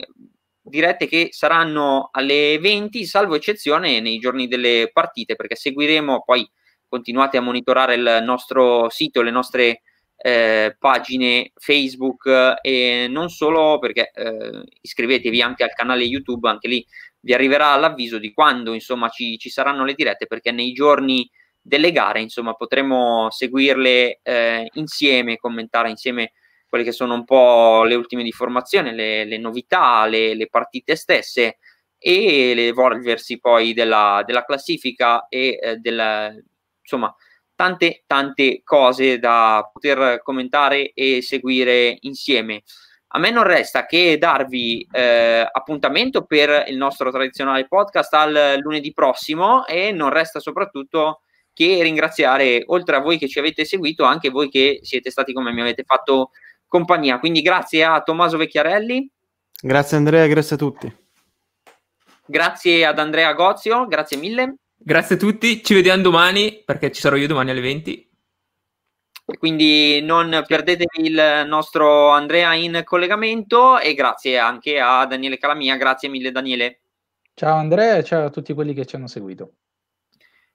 dirette 0.60 1.06
che 1.06 1.28
saranno 1.30 2.08
alle 2.12 2.58
20, 2.58 3.04
salvo 3.04 3.34
eccezione 3.34 4.00
nei 4.00 4.18
giorni 4.18 4.48
delle 4.48 4.90
partite, 4.92 5.34
perché 5.34 5.56
seguiremo 5.56 6.22
poi 6.24 6.48
continuate 6.88 7.36
a 7.36 7.42
monitorare 7.42 7.94
il 7.94 8.20
nostro 8.24 8.88
sito, 8.90 9.22
le 9.22 9.30
nostre 9.30 9.82
eh, 10.20 10.74
pagine 10.78 11.52
Facebook 11.54 12.56
e 12.60 13.06
non 13.08 13.28
solo 13.28 13.78
perché 13.78 14.10
eh, 14.12 14.64
iscrivetevi 14.80 15.40
anche 15.40 15.62
al 15.62 15.72
canale 15.74 16.04
YouTube, 16.04 16.48
anche 16.48 16.68
lì 16.68 16.84
vi 17.20 17.34
arriverà 17.34 17.76
l'avviso 17.76 18.18
di 18.18 18.32
quando 18.32 18.72
insomma 18.72 19.08
ci, 19.08 19.38
ci 19.38 19.50
saranno 19.50 19.84
le 19.84 19.94
dirette 19.94 20.26
perché 20.26 20.50
nei 20.50 20.72
giorni 20.72 21.28
delle 21.60 21.92
gare 21.92 22.20
insomma 22.20 22.54
potremo 22.54 23.28
seguirle 23.30 24.20
eh, 24.22 24.68
insieme, 24.74 25.36
commentare 25.36 25.90
insieme 25.90 26.32
quelle 26.68 26.84
che 26.84 26.92
sono 26.92 27.14
un 27.14 27.24
po' 27.24 27.84
le 27.84 27.94
ultime 27.94 28.22
di 28.22 28.32
formazione, 28.32 28.92
le, 28.92 29.24
le 29.24 29.38
novità, 29.38 30.06
le, 30.06 30.34
le, 30.34 30.48
partite 30.48 30.96
stesse 30.96 31.58
e 31.98 32.52
l'evolversi 32.54 33.40
poi 33.40 33.72
della, 33.72 34.22
della 34.26 34.44
classifica 34.44 35.26
e 35.28 35.58
eh, 35.60 35.76
della, 35.76 36.32
insomma 36.80 37.14
tante 37.54 38.04
tante 38.06 38.60
cose 38.62 39.18
da 39.18 39.68
poter 39.72 40.22
commentare 40.22 40.92
e 40.92 41.22
seguire 41.22 41.96
insieme. 42.02 42.62
A 43.12 43.18
me 43.18 43.30
non 43.30 43.42
resta 43.42 43.84
che 43.84 44.16
darvi 44.16 44.86
eh, 44.92 45.48
appuntamento 45.50 46.24
per 46.24 46.66
il 46.68 46.76
nostro 46.76 47.10
tradizionale 47.10 47.66
podcast 47.66 48.14
al 48.14 48.58
lunedì 48.60 48.92
prossimo 48.92 49.66
e 49.66 49.90
non 49.90 50.10
resta 50.10 50.38
soprattutto 50.38 51.22
che 51.52 51.82
ringraziare, 51.82 52.62
oltre 52.66 52.94
a 52.94 53.00
voi 53.00 53.18
che 53.18 53.26
ci 53.26 53.40
avete 53.40 53.64
seguito, 53.64 54.04
anche 54.04 54.28
voi 54.28 54.48
che 54.48 54.78
siete 54.82 55.10
stati 55.10 55.32
come 55.32 55.50
mi 55.50 55.60
avete 55.60 55.82
fatto 55.82 56.30
compagnia. 56.68 57.18
Quindi 57.18 57.42
grazie 57.42 57.82
a 57.82 58.00
Tommaso 58.02 58.36
Vecchiarelli. 58.36 59.10
Grazie 59.60 59.96
Andrea, 59.96 60.26
grazie 60.26 60.54
a 60.54 60.58
tutti. 60.58 60.96
Grazie 62.24 62.84
ad 62.84 62.98
Andrea 62.98 63.32
Gozio, 63.32 63.86
grazie 63.86 64.18
mille. 64.18 64.56
Grazie 64.76 65.16
a 65.16 65.18
tutti, 65.18 65.64
ci 65.64 65.74
vediamo 65.74 66.02
domani 66.02 66.62
perché 66.64 66.92
ci 66.92 67.00
sarò 67.00 67.16
io 67.16 67.26
domani 67.26 67.50
alle 67.50 67.60
20. 67.60 68.10
Quindi 69.38 70.00
non 70.00 70.44
perdetevi 70.46 71.06
il 71.06 71.44
nostro 71.46 72.10
Andrea 72.10 72.54
in 72.54 72.82
collegamento 72.84 73.78
e 73.78 73.92
grazie 73.94 74.38
anche 74.38 74.78
a 74.80 75.04
Daniele 75.06 75.36
Calamia, 75.36 75.76
grazie 75.76 76.08
mille 76.08 76.30
Daniele. 76.30 76.80
Ciao 77.34 77.56
Andrea 77.56 77.96
e 77.96 78.04
ciao 78.04 78.26
a 78.26 78.30
tutti 78.30 78.54
quelli 78.54 78.72
che 78.72 78.86
ci 78.86 78.96
hanno 78.96 79.06
seguito. 79.06 79.52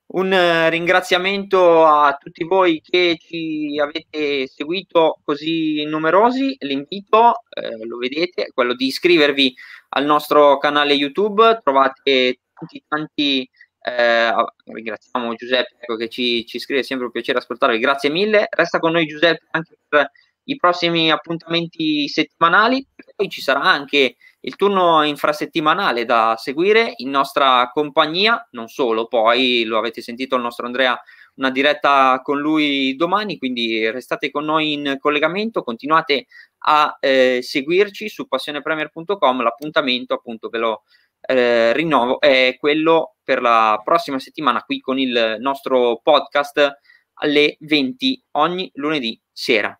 Un 0.06 0.32
uh, 0.32 0.70
ringraziamento 0.70 1.86
a 1.86 2.16
tutti 2.20 2.44
voi 2.44 2.82
che 2.82 3.18
ci 3.20 3.80
avete 3.82 4.48
seguito 4.48 5.20
così 5.24 5.84
numerosi. 5.86 6.56
L'invito, 6.60 7.42
eh, 7.50 7.84
lo 7.86 7.98
vedete, 7.98 8.44
è 8.44 8.52
quello 8.54 8.76
di 8.76 8.88
iscrivervi 8.88 9.54
al 9.90 10.06
nostro 10.06 10.58
canale 10.58 10.94
YouTube. 10.94 11.60
Trovate 11.64 12.42
tanti, 12.54 12.84
tanti. 12.88 13.50
Eh, 13.86 14.34
ringraziamo 14.66 15.34
Giuseppe 15.36 15.76
ecco, 15.80 15.98
che 15.98 16.08
ci, 16.08 16.46
ci 16.46 16.58
scrive, 16.60 16.82
è 16.82 16.84
sempre 16.84 17.08
un 17.08 17.12
piacere 17.12 17.40
ascoltarvi. 17.40 17.80
Grazie 17.80 18.10
mille. 18.10 18.48
Resta 18.50 18.80
con 18.80 18.92
noi 18.92 19.08
Giuseppe 19.08 19.48
anche 19.52 19.78
per 19.88 20.12
i 20.44 20.56
prossimi 20.58 21.12
appuntamenti 21.12 22.08
settimanali. 22.08 22.86
Poi 23.16 23.30
ci 23.30 23.42
sarà 23.42 23.62
anche 23.62 24.16
il 24.46 24.56
turno 24.56 25.04
infrasettimanale 25.04 26.06
da 26.06 26.36
seguire 26.38 26.94
in 26.98 27.10
nostra 27.10 27.70
compagnia, 27.72 28.46
non 28.52 28.68
solo, 28.68 29.08
poi 29.08 29.64
lo 29.64 29.78
avete 29.78 30.02
sentito 30.02 30.36
il 30.36 30.42
nostro 30.42 30.66
Andrea, 30.66 31.00
una 31.36 31.50
diretta 31.50 32.20
con 32.22 32.40
lui 32.40 32.96
domani, 32.96 33.38
quindi 33.38 33.90
restate 33.90 34.32
con 34.32 34.44
noi 34.44 34.74
in 34.74 34.98
collegamento, 35.00 35.64
continuate 35.64 36.28
a 36.66 36.98
eh, 37.00 37.40
seguirci 37.42 38.10
su 38.10 38.28
passionepremier.com, 38.28 39.42
l'appuntamento 39.42 40.14
appunto 40.14 40.50
ve 40.50 40.58
lo 40.58 40.84
eh, 41.26 41.72
rinnovo 41.72 42.20
è 42.20 42.58
quello 42.60 43.16
per 43.24 43.42
la 43.42 43.82
prossima 43.82 44.20
settimana 44.20 44.62
qui 44.64 44.82
con 44.82 45.00
il 45.00 45.38
nostro 45.40 46.02
podcast 46.04 46.80
alle 47.16 47.56
20 47.62 48.26
ogni 48.32 48.70
lunedì 48.74 49.20
sera. 49.32 49.78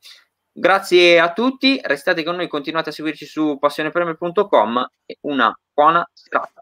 Grazie 0.56 1.20
a 1.20 1.34
tutti, 1.34 1.80
restate 1.84 2.24
con 2.24 2.36
noi, 2.36 2.48
continuate 2.48 2.90
a 2.90 2.94
seguirci 2.94 3.26
su 3.26 3.58
passionepremier.com 3.60 4.88
e 5.04 5.18
una 5.22 5.52
buona 5.74 6.08
serata. 6.14 6.62